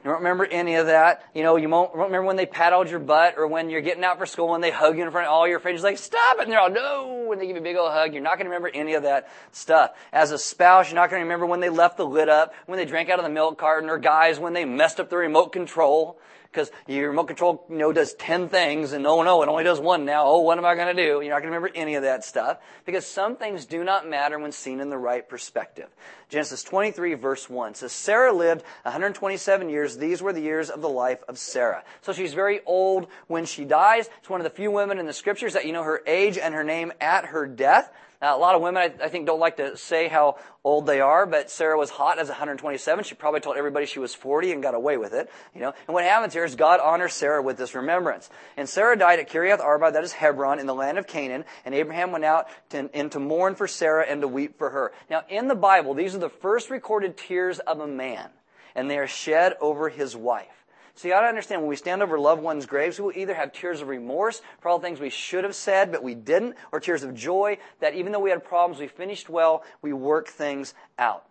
You 0.04 0.10
don't 0.10 0.20
remember 0.20 0.46
any 0.46 0.76
of 0.76 0.88
that. 0.88 1.24
You 1.34 1.44
know, 1.44 1.56
you 1.56 1.70
won't 1.70 1.94
remember 1.94 2.24
when 2.24 2.36
they 2.36 2.46
paddled 2.46 2.90
your 2.90 3.00
butt 3.00 3.36
or 3.38 3.48
when 3.48 3.70
you're 3.70 3.80
getting 3.80 4.04
out 4.04 4.18
for 4.18 4.26
school 4.26 4.54
and 4.54 4.62
they 4.62 4.70
hug 4.70 4.98
you 4.98 5.04
in 5.06 5.12
front 5.12 5.28
of 5.28 5.34
all 5.34 5.48
your 5.48 5.60
friends. 5.60 5.82
Like, 5.82 5.98
stop 5.98 6.40
it. 6.40 6.44
And 6.44 6.52
they're 6.52 6.60
all, 6.60 6.70
no. 6.70 7.32
And 7.32 7.40
they 7.40 7.48
give 7.48 7.56
you 7.56 7.62
a 7.62 7.64
big 7.64 7.78
old 7.78 7.92
hug. 7.92 8.14
You're 8.14 8.22
not 8.22 8.36
going 8.36 8.46
to 8.46 8.50
remember 8.50 8.70
any 8.74 8.96
of 8.96 9.04
that 9.04 9.30
stuff. 9.54 9.92
As 10.12 10.32
a 10.32 10.38
spouse, 10.38 10.90
you're 10.90 10.96
not 10.96 11.10
going 11.10 11.22
to 11.22 11.24
remember 11.24 11.46
when 11.46 11.62
they 11.62 11.70
left 11.70 11.96
the 11.96 12.06
lid 12.06 12.28
up, 12.28 12.54
when 12.66 12.78
they 12.78 12.86
drank 12.86 13.10
out 13.10 13.20
of 13.20 13.24
the 13.24 13.32
milk 13.32 13.58
carton, 13.58 13.90
or 13.90 13.98
guys, 13.98 14.40
when 14.40 14.52
they 14.52 14.66
messed 14.66 15.00
up 15.00 15.10
the 15.10 15.16
remote 15.16 15.54
control 15.54 16.20
because 16.54 16.72
your 16.88 17.10
remote 17.10 17.26
control, 17.26 17.66
you 17.70 17.78
know, 17.78 17.92
does 17.92 18.14
10 18.14 18.50
things 18.50 18.94
and 18.94 19.08
oh 19.08 19.24
no, 19.24 19.42
it 19.42 19.50
only 19.50 19.64
does 19.64 19.80
one 19.80 20.06
now. 20.06 20.26
Oh, 20.26 20.42
what 20.42 20.58
am 20.58 20.66
I 20.66 20.76
going 20.76 20.96
to 20.96 21.02
do? 21.02 21.22
You're 21.22 21.34
not 21.34 21.42
going 21.42 21.52
to 21.52 21.58
remember 21.58 21.72
any 21.74 21.96
of 21.96 22.04
that 22.04 22.24
stuff 22.24 22.60
because 22.86 23.06
some 23.06 23.36
things 23.36 23.66
do 23.66 23.84
not 23.84 24.08
matter 24.08 24.38
when 24.38 24.52
seen 24.52 24.80
in 24.80 24.90
the 24.90 24.98
right 24.98 25.28
perspective. 25.28 25.90
Genesis 26.30 26.64
23 26.64 27.16
verse 27.16 27.50
1 27.50 27.76
says, 27.76 27.92
Sarah 27.92 28.32
lived 28.32 28.64
127 28.84 29.70
years. 29.70 29.98
These 29.98 30.22
were 30.22 30.34
the 30.34 30.42
years 30.42 30.70
of 30.70 30.82
the 30.82 30.90
life 30.90 31.24
of 31.28 31.38
Sarah. 31.38 31.84
So 32.02 32.14
she's 32.14 32.34
very 32.34 32.62
old 32.66 33.08
when 33.28 33.46
she 33.46 33.66
dies. 33.66 34.10
It's 34.20 34.30
one 34.30 34.40
of 34.40 34.46
the 34.46 34.50
few 34.50 34.72
women 34.72 35.00
in 35.00 35.08
the 35.08 35.14
scriptures 35.14 35.54
that 35.54 35.66
you 35.66 35.74
know 35.74 35.84
her 35.84 36.02
age 36.06 36.38
and 36.38 36.54
her 36.54 36.64
name 36.64 36.94
at 37.02 37.26
her 37.26 37.48
death. 37.48 37.92
Now, 38.24 38.38
a 38.38 38.40
lot 38.40 38.56
of 38.56 38.62
women, 38.62 38.82
I, 38.82 39.04
I, 39.04 39.10
think, 39.10 39.26
don't 39.26 39.42
like 39.42 39.58
to 39.58 39.76
say 39.76 40.08
how 40.08 40.38
old 40.64 40.86
they 40.86 41.02
are, 41.02 41.26
but 41.26 41.52
Sarah 41.52 41.78
was 41.78 41.90
hot 41.90 42.20
as 42.20 42.30
127. 42.30 43.04
She 43.04 43.16
probably 43.16 43.42
told 43.42 43.58
everybody 43.58 43.86
she 43.86 44.00
was 44.00 44.16
40 44.16 44.54
and 44.54 44.64
got 44.64 44.74
away 44.74 44.96
with 44.96 45.14
it, 45.14 45.30
you 45.54 45.60
know. 45.60 45.74
And 45.88 45.94
what 45.94 46.06
happens 46.06 46.32
here 46.32 46.46
is 46.46 46.56
God 46.56 46.80
honors 46.80 47.14
Sarah 47.14 47.44
with 47.44 47.58
this 47.58 47.76
remembrance. 47.76 48.30
And 48.56 48.70
Sarah 48.70 48.98
died 48.98 49.20
at 49.20 49.30
Kiriath 49.30 49.60
Arba, 49.60 49.92
that 49.92 50.06
is 50.06 50.14
Hebron, 50.14 50.60
in 50.60 50.68
the 50.68 50.74
land 50.74 50.98
of 50.98 51.06
Canaan, 51.06 51.44
and 51.66 51.76
Abraham 51.76 52.14
went 52.14 52.24
out 52.24 52.48
to, 52.70 52.90
in 52.98 53.10
to 53.10 53.20
mourn 53.20 53.56
for 53.56 53.68
Sarah 53.68 54.06
and 54.08 54.22
to 54.22 54.28
weep 54.30 54.58
for 54.58 54.70
her. 54.70 54.94
Now, 55.10 55.24
in 55.28 55.50
the 55.50 55.56
Bible, 55.56 55.94
these 55.94 56.16
are 56.16 56.20
the 56.20 56.30
first 56.30 56.70
recorded 56.70 57.18
tears 57.18 57.60
of 57.60 57.82
a 57.82 57.88
man, 57.88 58.30
and 58.74 58.90
they 58.90 59.00
are 59.00 59.08
shed 59.08 59.56
over 59.60 59.90
his 59.90 60.16
wife. 60.16 60.63
So 60.96 61.08
you 61.08 61.16
ought 61.16 61.22
to 61.22 61.28
understand 61.28 61.62
when 61.62 61.70
we 61.70 61.76
stand 61.76 62.04
over 62.04 62.20
loved 62.20 62.42
ones' 62.42 62.68
graves, 62.68 63.00
we 63.00 63.06
will 63.06 63.18
either 63.18 63.34
have 63.34 63.52
tears 63.52 63.82
of 63.82 63.88
remorse 63.88 64.42
for 64.60 64.70
all 64.70 64.78
the 64.78 64.86
things 64.86 65.00
we 65.00 65.10
should 65.10 65.44
have 65.44 65.56
said, 65.56 65.92
but 65.92 66.04
we 66.04 66.14
didn't, 66.14 66.56
or 66.72 66.80
tears 66.80 67.04
of 67.04 67.16
joy 67.16 67.58
that 67.80 67.96
even 67.96 68.12
though 68.12 68.20
we 68.20 68.30
had 68.30 68.44
problems, 68.44 68.80
we 68.80 68.88
finished 68.88 69.28
well, 69.28 69.64
we 69.82 69.92
worked 69.92 70.30
things 70.30 70.74
out. 71.00 71.26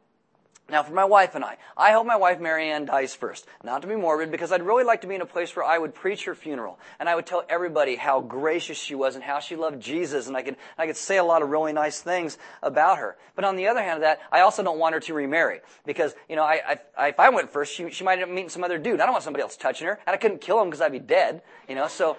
Now, 0.72 0.82
for 0.82 0.94
my 0.94 1.04
wife 1.04 1.34
and 1.34 1.44
I, 1.44 1.58
I 1.76 1.92
hope 1.92 2.06
my 2.06 2.16
wife 2.16 2.40
Marianne 2.40 2.86
dies 2.86 3.14
first. 3.14 3.46
Not 3.62 3.82
to 3.82 3.88
be 3.88 3.94
morbid, 3.94 4.30
because 4.30 4.52
I'd 4.52 4.62
really 4.62 4.84
like 4.84 5.02
to 5.02 5.06
be 5.06 5.14
in 5.14 5.20
a 5.20 5.26
place 5.26 5.54
where 5.54 5.66
I 5.66 5.76
would 5.76 5.94
preach 5.94 6.24
her 6.24 6.34
funeral 6.34 6.80
and 6.98 7.10
I 7.10 7.14
would 7.14 7.26
tell 7.26 7.44
everybody 7.46 7.96
how 7.96 8.22
gracious 8.22 8.78
she 8.78 8.94
was 8.94 9.14
and 9.14 9.22
how 9.22 9.38
she 9.38 9.54
loved 9.54 9.82
Jesus, 9.82 10.28
and 10.28 10.36
I 10.36 10.40
could 10.40 10.56
I 10.78 10.86
could 10.86 10.96
say 10.96 11.18
a 11.18 11.24
lot 11.24 11.42
of 11.42 11.50
really 11.50 11.74
nice 11.74 12.00
things 12.00 12.38
about 12.62 12.96
her. 12.96 13.18
But 13.36 13.44
on 13.44 13.56
the 13.56 13.68
other 13.68 13.82
hand 13.82 13.96
of 13.96 14.00
that, 14.00 14.20
I 14.32 14.40
also 14.40 14.62
don't 14.62 14.78
want 14.78 14.94
her 14.94 15.00
to 15.00 15.12
remarry 15.12 15.60
because 15.84 16.14
you 16.26 16.36
know, 16.36 16.42
I, 16.42 16.78
I 16.96 17.08
if 17.08 17.20
I 17.20 17.28
went 17.28 17.50
first, 17.50 17.74
she 17.74 17.90
she 17.90 18.02
might 18.02 18.14
end 18.14 18.22
up 18.22 18.30
meeting 18.30 18.48
some 18.48 18.64
other 18.64 18.78
dude. 18.78 18.98
I 19.00 19.04
don't 19.04 19.12
want 19.12 19.24
somebody 19.24 19.42
else 19.42 19.58
touching 19.58 19.86
her, 19.88 20.00
and 20.06 20.14
I 20.14 20.16
couldn't 20.16 20.40
kill 20.40 20.58
him 20.58 20.70
because 20.70 20.80
I'd 20.80 20.92
be 20.92 20.98
dead. 20.98 21.42
You 21.68 21.74
know, 21.74 21.86
so 21.86 22.16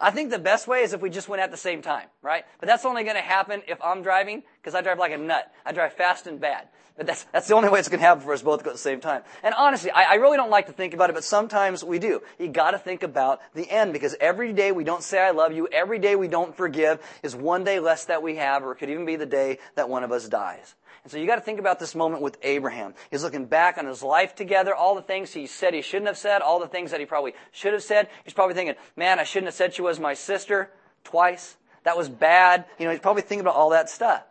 I 0.00 0.10
think 0.10 0.30
the 0.30 0.38
best 0.38 0.66
way 0.66 0.82
is 0.82 0.94
if 0.94 1.02
we 1.02 1.10
just 1.10 1.28
went 1.28 1.42
at 1.42 1.50
the 1.50 1.56
same 1.56 1.82
time, 1.82 2.08
right? 2.22 2.44
But 2.58 2.66
that's 2.68 2.84
only 2.84 3.04
going 3.04 3.16
to 3.16 3.22
happen 3.22 3.62
if 3.68 3.80
I'm 3.82 4.02
driving, 4.02 4.42
because 4.60 4.74
I 4.74 4.80
drive 4.80 4.98
like 4.98 5.12
a 5.12 5.18
nut. 5.18 5.52
I 5.66 5.72
drive 5.72 5.92
fast 5.92 6.26
and 6.26 6.40
bad. 6.40 6.68
But 6.96 7.06
that's, 7.06 7.24
that's 7.32 7.48
the 7.48 7.54
only 7.54 7.68
way 7.68 7.78
it's 7.78 7.88
going 7.88 8.00
to 8.00 8.06
happen 8.06 8.22
for 8.22 8.32
us 8.32 8.42
both 8.42 8.58
to 8.58 8.64
go 8.64 8.70
at 8.70 8.74
the 8.74 8.78
same 8.78 9.00
time. 9.00 9.22
And 9.42 9.54
honestly, 9.54 9.90
I, 9.90 10.04
I 10.04 10.14
really 10.14 10.36
don't 10.36 10.50
like 10.50 10.66
to 10.66 10.72
think 10.72 10.92
about 10.92 11.08
it, 11.08 11.14
but 11.14 11.24
sometimes 11.24 11.82
we 11.84 11.98
do. 11.98 12.20
You 12.38 12.48
got 12.48 12.72
to 12.72 12.78
think 12.78 13.02
about 13.02 13.40
the 13.54 13.70
end, 13.70 13.92
because 13.92 14.16
every 14.20 14.52
day 14.52 14.72
we 14.72 14.84
don't 14.84 15.02
say 15.02 15.18
I 15.18 15.30
love 15.30 15.52
you, 15.52 15.68
every 15.70 15.98
day 15.98 16.16
we 16.16 16.28
don't 16.28 16.54
forgive 16.54 16.98
is 17.22 17.36
one 17.36 17.64
day 17.64 17.78
less 17.78 18.06
that 18.06 18.22
we 18.22 18.36
have, 18.36 18.64
or 18.64 18.72
it 18.72 18.76
could 18.76 18.90
even 18.90 19.06
be 19.06 19.16
the 19.16 19.26
day 19.26 19.58
that 19.76 19.88
one 19.88 20.04
of 20.04 20.12
us 20.12 20.28
dies. 20.28 20.74
And 21.02 21.10
so 21.10 21.18
you 21.18 21.26
got 21.26 21.36
to 21.36 21.40
think 21.40 21.58
about 21.58 21.78
this 21.78 21.94
moment 21.94 22.22
with 22.22 22.36
Abraham. 22.42 22.94
He's 23.10 23.22
looking 23.22 23.46
back 23.46 23.78
on 23.78 23.86
his 23.86 24.02
life 24.02 24.34
together, 24.34 24.74
all 24.74 24.94
the 24.94 25.02
things 25.02 25.32
he 25.32 25.46
said 25.46 25.72
he 25.72 25.82
shouldn't 25.82 26.08
have 26.08 26.18
said, 26.18 26.42
all 26.42 26.60
the 26.60 26.68
things 26.68 26.90
that 26.90 27.00
he 27.00 27.06
probably 27.06 27.34
should 27.52 27.72
have 27.72 27.82
said. 27.82 28.08
He's 28.24 28.34
probably 28.34 28.54
thinking, 28.54 28.76
man, 28.96 29.18
I 29.18 29.24
shouldn't 29.24 29.46
have 29.46 29.54
said 29.54 29.74
she 29.74 29.82
was 29.82 29.98
my 29.98 30.14
sister 30.14 30.70
twice. 31.04 31.56
That 31.84 31.96
was 31.96 32.08
bad. 32.08 32.66
You 32.78 32.84
know, 32.84 32.90
he's 32.90 33.00
probably 33.00 33.22
thinking 33.22 33.40
about 33.40 33.56
all 33.56 33.70
that 33.70 33.88
stuff. 33.88 34.24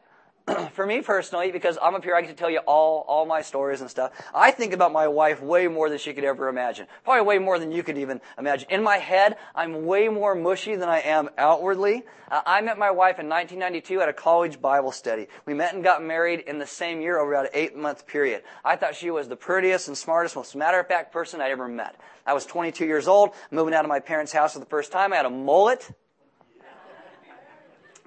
for 0.73 0.85
me 0.85 1.01
personally, 1.01 1.51
because 1.51 1.77
I'm 1.81 1.95
up 1.95 2.03
here, 2.03 2.15
I 2.15 2.21
get 2.21 2.29
to 2.29 2.35
tell 2.35 2.49
you 2.49 2.59
all, 2.59 3.05
all 3.07 3.25
my 3.25 3.41
stories 3.41 3.81
and 3.81 3.89
stuff. 3.89 4.11
I 4.33 4.51
think 4.51 4.73
about 4.73 4.91
my 4.91 5.07
wife 5.07 5.41
way 5.41 5.67
more 5.67 5.89
than 5.89 5.97
she 5.97 6.13
could 6.13 6.23
ever 6.23 6.47
imagine. 6.47 6.87
Probably 7.03 7.25
way 7.25 7.39
more 7.39 7.59
than 7.59 7.71
you 7.71 7.83
could 7.83 7.97
even 7.97 8.21
imagine. 8.37 8.69
In 8.69 8.83
my 8.83 8.97
head, 8.97 9.37
I'm 9.55 9.85
way 9.85 10.07
more 10.07 10.35
mushy 10.35 10.75
than 10.75 10.89
I 10.89 10.99
am 10.99 11.29
outwardly. 11.37 12.03
Uh, 12.31 12.41
I 12.45 12.61
met 12.61 12.77
my 12.77 12.91
wife 12.91 13.19
in 13.19 13.27
1992 13.27 14.01
at 14.01 14.09
a 14.09 14.13
college 14.13 14.61
Bible 14.61 14.91
study. 14.91 15.27
We 15.45 15.53
met 15.53 15.73
and 15.73 15.83
got 15.83 16.03
married 16.03 16.41
in 16.41 16.59
the 16.59 16.67
same 16.67 17.01
year 17.01 17.19
over 17.19 17.33
about 17.33 17.45
an 17.45 17.51
eight 17.53 17.75
month 17.75 18.07
period. 18.07 18.43
I 18.63 18.75
thought 18.75 18.95
she 18.95 19.11
was 19.11 19.27
the 19.27 19.35
prettiest 19.35 19.87
and 19.87 19.97
smartest, 19.97 20.35
most 20.35 20.55
matter 20.55 20.79
of 20.79 20.87
fact 20.87 21.11
person 21.11 21.41
I 21.41 21.49
ever 21.49 21.67
met. 21.67 21.95
I 22.25 22.33
was 22.33 22.45
22 22.45 22.85
years 22.85 23.07
old, 23.07 23.31
moving 23.49 23.73
out 23.73 23.85
of 23.85 23.89
my 23.89 23.99
parents' 23.99 24.31
house 24.31 24.53
for 24.53 24.59
the 24.59 24.65
first 24.65 24.91
time. 24.91 25.13
I 25.13 25.17
had 25.17 25.25
a 25.25 25.31
mullet 25.31 25.89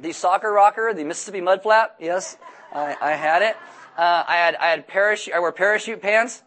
the 0.02 0.12
soccer 0.12 0.52
rocker, 0.52 0.92
the 0.92 1.04
Mississippi 1.04 1.40
mud 1.40 1.62
flap. 1.62 1.96
Yes, 2.00 2.36
I, 2.72 2.96
I 3.00 3.12
had 3.12 3.42
it. 3.42 3.56
Uh, 3.96 4.24
I 4.26 4.36
had 4.36 4.56
I 4.56 4.66
had 4.70 4.88
parachute. 4.88 5.34
I 5.34 5.38
wear 5.38 5.52
parachute 5.52 6.02
pants. 6.02 6.42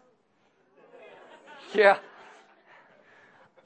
Yeah. 1.74 1.98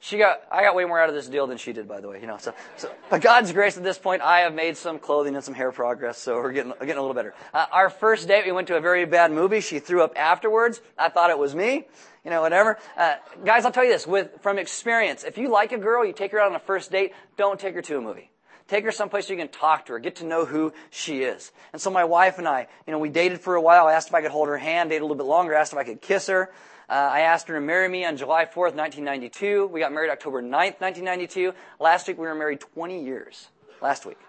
She 0.03 0.17
got, 0.17 0.41
I 0.51 0.63
got 0.63 0.73
way 0.73 0.83
more 0.85 0.99
out 0.99 1.09
of 1.09 1.15
this 1.15 1.27
deal 1.27 1.45
than 1.45 1.59
she 1.59 1.73
did, 1.73 1.87
by 1.87 2.01
the 2.01 2.07
way, 2.07 2.19
you 2.19 2.25
know, 2.25 2.37
so, 2.39 2.55
so, 2.75 2.91
God's 3.19 3.51
grace 3.51 3.77
at 3.77 3.83
this 3.83 3.99
point, 3.99 4.23
I 4.23 4.39
have 4.39 4.53
made 4.53 4.75
some 4.75 4.97
clothing 4.97 5.35
and 5.35 5.43
some 5.43 5.53
hair 5.53 5.71
progress, 5.71 6.17
so 6.17 6.37
we're 6.37 6.53
getting, 6.53 6.73
getting 6.79 6.97
a 6.97 7.01
little 7.01 7.13
better. 7.13 7.35
Uh, 7.53 7.67
our 7.71 7.91
first 7.91 8.27
date, 8.27 8.43
we 8.43 8.51
went 8.51 8.67
to 8.69 8.75
a 8.75 8.81
very 8.81 9.05
bad 9.05 9.31
movie. 9.31 9.61
She 9.61 9.77
threw 9.77 10.01
up 10.01 10.13
afterwards. 10.15 10.81
I 10.97 11.09
thought 11.09 11.29
it 11.29 11.37
was 11.37 11.53
me, 11.53 11.85
you 12.25 12.31
know, 12.31 12.41
whatever. 12.41 12.79
Uh, 12.97 13.17
guys, 13.45 13.63
I'll 13.63 13.71
tell 13.71 13.83
you 13.83 13.91
this, 13.91 14.07
with, 14.07 14.31
from 14.41 14.57
experience, 14.57 15.23
if 15.23 15.37
you 15.37 15.51
like 15.51 15.71
a 15.71 15.77
girl, 15.77 16.03
you 16.03 16.13
take 16.13 16.31
her 16.31 16.39
out 16.39 16.49
on 16.49 16.55
a 16.55 16.59
first 16.59 16.91
date, 16.91 17.13
don't 17.37 17.59
take 17.59 17.75
her 17.75 17.83
to 17.83 17.97
a 17.99 18.01
movie. 18.01 18.31
Take 18.71 18.85
her 18.85 18.91
someplace 18.93 19.27
so 19.27 19.33
you 19.33 19.37
can 19.37 19.49
talk 19.49 19.87
to 19.87 19.91
her, 19.91 19.99
get 19.99 20.15
to 20.15 20.25
know 20.25 20.45
who 20.45 20.71
she 20.91 21.23
is. 21.23 21.51
And 21.73 21.81
so 21.81 21.89
my 21.89 22.05
wife 22.05 22.37
and 22.37 22.47
I, 22.47 22.67
you 22.87 22.93
know, 22.93 22.99
we 22.99 23.09
dated 23.09 23.41
for 23.41 23.55
a 23.55 23.61
while. 23.61 23.87
I 23.87 23.91
asked 23.91 24.07
if 24.07 24.13
I 24.13 24.21
could 24.21 24.31
hold 24.31 24.47
her 24.47 24.57
hand, 24.57 24.91
dated 24.91 25.01
a 25.01 25.03
little 25.03 25.17
bit 25.17 25.25
longer, 25.25 25.53
asked 25.53 25.73
if 25.73 25.77
I 25.77 25.83
could 25.83 26.01
kiss 26.01 26.27
her. 26.27 26.53
Uh, 26.89 26.93
I 26.93 27.19
asked 27.19 27.49
her 27.49 27.55
to 27.55 27.59
marry 27.59 27.89
me 27.89 28.05
on 28.05 28.15
July 28.15 28.45
4th, 28.45 28.73
1992. 28.73 29.67
We 29.67 29.81
got 29.81 29.91
married 29.91 30.09
October 30.09 30.41
9th, 30.41 30.79
1992. 30.79 31.51
Last 31.81 32.07
week 32.07 32.17
we 32.17 32.25
were 32.25 32.33
married 32.33 32.61
20 32.61 33.03
years. 33.03 33.49
Last 33.81 34.05
week. 34.05 34.19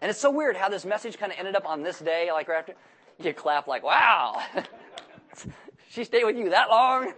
And 0.00 0.10
it's 0.10 0.18
so 0.18 0.30
weird 0.30 0.56
how 0.56 0.70
this 0.70 0.86
message 0.86 1.18
kind 1.18 1.30
of 1.30 1.38
ended 1.38 1.54
up 1.54 1.66
on 1.66 1.82
this 1.82 1.98
day, 1.98 2.32
like 2.32 2.48
right 2.48 2.60
after. 2.60 2.72
You 3.22 3.34
clap 3.34 3.66
like, 3.66 3.82
wow. 3.82 4.42
she 5.90 6.04
stayed 6.04 6.24
with 6.24 6.38
you 6.38 6.48
that 6.48 6.70
long? 6.70 7.12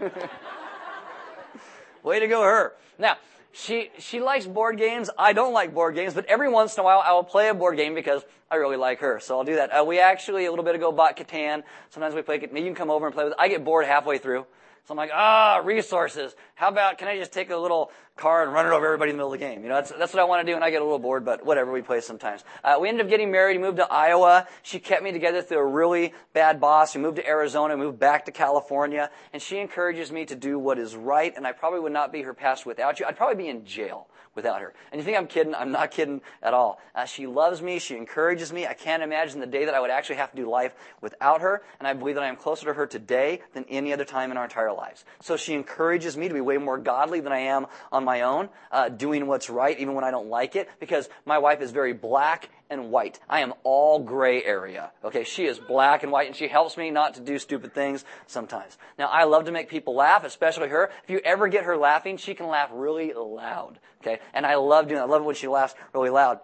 Way 2.03 2.19
to 2.19 2.27
go, 2.27 2.43
her. 2.43 2.73
Now, 2.99 3.19
she, 3.53 3.91
she 3.99 4.21
likes 4.21 4.47
board 4.47 4.79
games. 4.79 5.11
I 5.19 5.33
don't 5.33 5.53
like 5.53 5.75
board 5.75 5.95
games, 5.95 6.15
but 6.15 6.25
every 6.27 6.49
once 6.49 6.77
in 6.77 6.81
a 6.81 6.85
while 6.85 7.03
I 7.05 7.13
will 7.13 7.25
play 7.25 7.49
a 7.49 7.55
board 7.55 7.77
game 7.77 7.95
because 7.95 8.23
I 8.51 8.57
really 8.57 8.77
like 8.77 9.01
her. 9.01 9.21
So 9.21 9.39
I'll 9.39 9.45
do 9.45 9.57
that. 9.57 9.71
Uh, 9.71 9.85
we 9.85 9.99
actually, 9.99 10.47
a 10.47 10.51
little 10.51 10.65
bit 10.65 10.75
ago, 10.75 10.93
bought 10.93 11.17
Catan. 11.17 11.63
Sometimes 11.91 12.15
we 12.15 12.23
play, 12.23 12.39
Maybe 12.39 12.61
you 12.61 12.67
can 12.67 12.75
come 12.75 12.91
over 12.91 13.07
and 13.07 13.15
play 13.15 13.25
with. 13.25 13.35
I 13.39 13.49
get 13.49 13.65
bored 13.65 13.87
halfway 13.87 14.19
through. 14.19 14.47
So 14.85 14.93
I'm 14.93 14.97
like, 14.97 15.11
ah, 15.13 15.61
resources. 15.65 16.35
How 16.55 16.69
about, 16.69 16.99
can 16.99 17.09
I 17.09 17.17
just 17.17 17.33
take 17.33 17.51
a 17.51 17.57
little 17.57 17.91
car 18.17 18.43
and 18.43 18.53
run 18.53 18.67
it 18.67 18.71
over 18.71 18.87
everybody 18.87 19.11
in 19.11 19.17
the 19.17 19.19
middle 19.19 19.33
of 19.33 19.39
the 19.39 19.47
game? 19.47 19.63
You 19.63 19.69
know, 19.69 19.77
that's, 19.77 19.93
that's 19.93 20.13
what 20.13 20.21
I 20.21 20.25
want 20.25 20.45
to 20.45 20.53
do, 20.53 20.57
and 20.57 20.65
I 20.65 20.71
get 20.71 20.83
a 20.83 20.85
little 20.85 20.99
bored, 20.99 21.25
but 21.25 21.45
whatever, 21.45 21.73
we 21.73 21.81
play 21.81 22.01
sometimes. 22.01 22.45
Uh, 22.65 22.77
we 22.81 22.89
ended 22.89 23.07
up 23.07 23.11
getting 23.11 23.31
married. 23.31 23.57
We 23.57 23.63
moved 23.63 23.79
to 23.79 23.91
Iowa. 23.91 24.47
She 24.63 24.79
kept 24.79 25.03
me 25.03 25.13
together 25.13 25.43
through 25.43 25.59
a 25.59 25.67
really 25.67 26.13
bad 26.33 26.61
boss. 26.61 26.95
We 26.95 27.01
moved 27.01 27.17
to 27.17 27.27
Arizona, 27.27 27.77
moved 27.77 27.99
back 27.99 28.27
to 28.27 28.33
California, 28.33 29.11
and 29.33 29.41
she 29.41 29.59
encourages 29.59 30.11
me 30.13 30.27
to 30.27 30.35
do 30.35 30.59
what 30.59 30.79
is 30.79 30.97
right, 30.97 31.33
and 31.37 31.47
I 31.47 31.53
probably 31.53 31.81
would 31.81 31.93
not 31.93 32.13
be 32.13 32.23
her 32.23 32.35
pastor 32.35 32.69
without 32.69 33.01
you. 33.01 33.07
I'd 33.07 33.17
probably 33.17 33.43
be 33.43 33.49
in 33.49 33.65
jail 33.65 34.09
without 34.35 34.61
her. 34.61 34.73
And 34.91 35.01
you 35.01 35.05
think 35.05 35.17
I'm 35.17 35.27
kidding? 35.27 35.55
I'm 35.55 35.73
not 35.73 35.91
kidding 35.91 36.21
at 36.43 36.55
all. 36.55 36.81
Uh, 36.95 37.05
she 37.05 37.27
loves 37.27 37.61
me. 37.61 37.79
She 37.79 37.97
encourages 37.97 38.53
me. 38.53 38.67
I 38.67 38.75
can't 38.75 39.03
imagine 39.03 39.41
the 39.41 39.47
day 39.47 39.65
that 39.65 39.75
I 39.75 39.81
would 39.81 39.91
actually 39.91 40.17
have 40.17 40.31
to 40.31 40.37
do 40.37 40.49
life 40.49 40.75
without 41.01 41.41
her. 41.41 41.63
And 41.79 41.89
I 41.89 41.95
believe 41.95 42.15
that 42.15 42.25
I 42.25 42.29
am 42.29 42.37
closer 42.37 42.67
to 42.67 42.75
her 42.75 42.87
today 42.87 43.43
than 43.55 43.65
any 43.69 43.93
other 43.93 44.05
time 44.05 44.31
in 44.31 44.37
our 44.37 44.45
entire 44.45 44.73
lives. 44.73 45.05
So 45.21 45.37
she 45.37 45.55
encourages 45.55 46.17
me 46.17 46.29
to 46.29 46.35
be 46.35 46.41
way 46.41 46.59
more 46.59 46.79
godly 46.79 47.21
than 47.21 47.33
I 47.33 47.41
am 47.41 47.67
on 47.91 48.05
my 48.05 48.23
own, 48.23 48.49
uh, 48.71 48.89
doing 48.89 49.27
what's 49.27 49.51
right 49.51 49.79
even 49.79 49.95
when 49.95 50.05
I 50.05 50.11
don't 50.11 50.29
like 50.29 50.57
it, 50.57 50.69
because 50.79 51.09
my 51.25 51.39
wife 51.39 51.61
is 51.61 51.71
very 51.71 51.93
black 51.93 52.49
and 52.71 52.91
white. 52.91 53.19
I 53.29 53.41
am 53.41 53.53
all 53.65 53.99
gray 53.99 54.43
area. 54.43 54.93
Okay, 55.05 55.25
she 55.25 55.45
is 55.45 55.59
black 55.59 56.03
and 56.03 56.13
white, 56.13 56.29
and 56.29 56.37
she 56.37 56.49
helps 56.49 56.77
me 56.77 56.91
not 56.91 57.15
to 57.15 57.21
do 57.21 57.39
stupid 57.39 57.75
things 57.75 58.05
sometimes. 58.27 58.79
Now, 58.99 59.09
I 59.09 59.25
love 59.25 59.45
to 59.47 59.53
make 59.53 59.69
people 59.69 59.95
laugh, 59.95 60.25
especially 60.25 60.69
her. 60.69 60.91
If 61.03 61.11
you 61.11 61.21
ever 61.25 61.49
get 61.49 61.65
her 61.65 61.77
laughing, 61.77 62.17
she 62.17 62.35
can 62.35 62.47
laugh 62.47 62.71
really 62.73 63.13
loud. 63.13 63.79
Okay, 64.01 64.21
and 64.33 64.47
I 64.47 64.55
love 64.55 64.87
doing 64.87 64.99
that. 64.99 65.07
I 65.07 65.11
love 65.11 65.23
it 65.23 65.27
when 65.27 65.35
she 65.35 65.49
laughs 65.49 65.75
really 65.93 66.11
loud. 66.11 66.41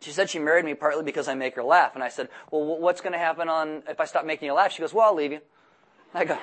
She 0.00 0.10
said 0.10 0.28
she 0.28 0.38
married 0.38 0.66
me 0.66 0.74
partly 0.74 1.02
because 1.02 1.28
I 1.28 1.34
make 1.34 1.56
her 1.56 1.64
laugh, 1.64 1.94
and 1.94 2.04
I 2.04 2.10
said, 2.10 2.28
"Well, 2.50 2.78
what's 2.78 3.00
going 3.00 3.14
to 3.14 3.18
happen 3.18 3.48
on 3.48 3.82
if 3.88 4.00
I 4.00 4.04
stop 4.04 4.26
making 4.26 4.46
you 4.46 4.52
laugh?" 4.52 4.72
She 4.72 4.82
goes, 4.82 4.92
"Well, 4.92 5.06
I'll 5.06 5.14
leave 5.14 5.32
you." 5.32 5.40
I 6.12 6.26
go, 6.26 6.38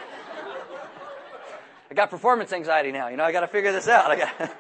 "I 1.92 1.94
got 1.94 2.10
performance 2.10 2.52
anxiety 2.52 2.92
now. 2.92 3.08
You 3.10 3.18
know, 3.18 3.24
I 3.24 3.32
got 3.32 3.42
to 3.42 3.48
figure 3.48 3.72
this 3.72 3.88
out. 3.88 4.10
I 4.10 4.16
got." 4.18 4.52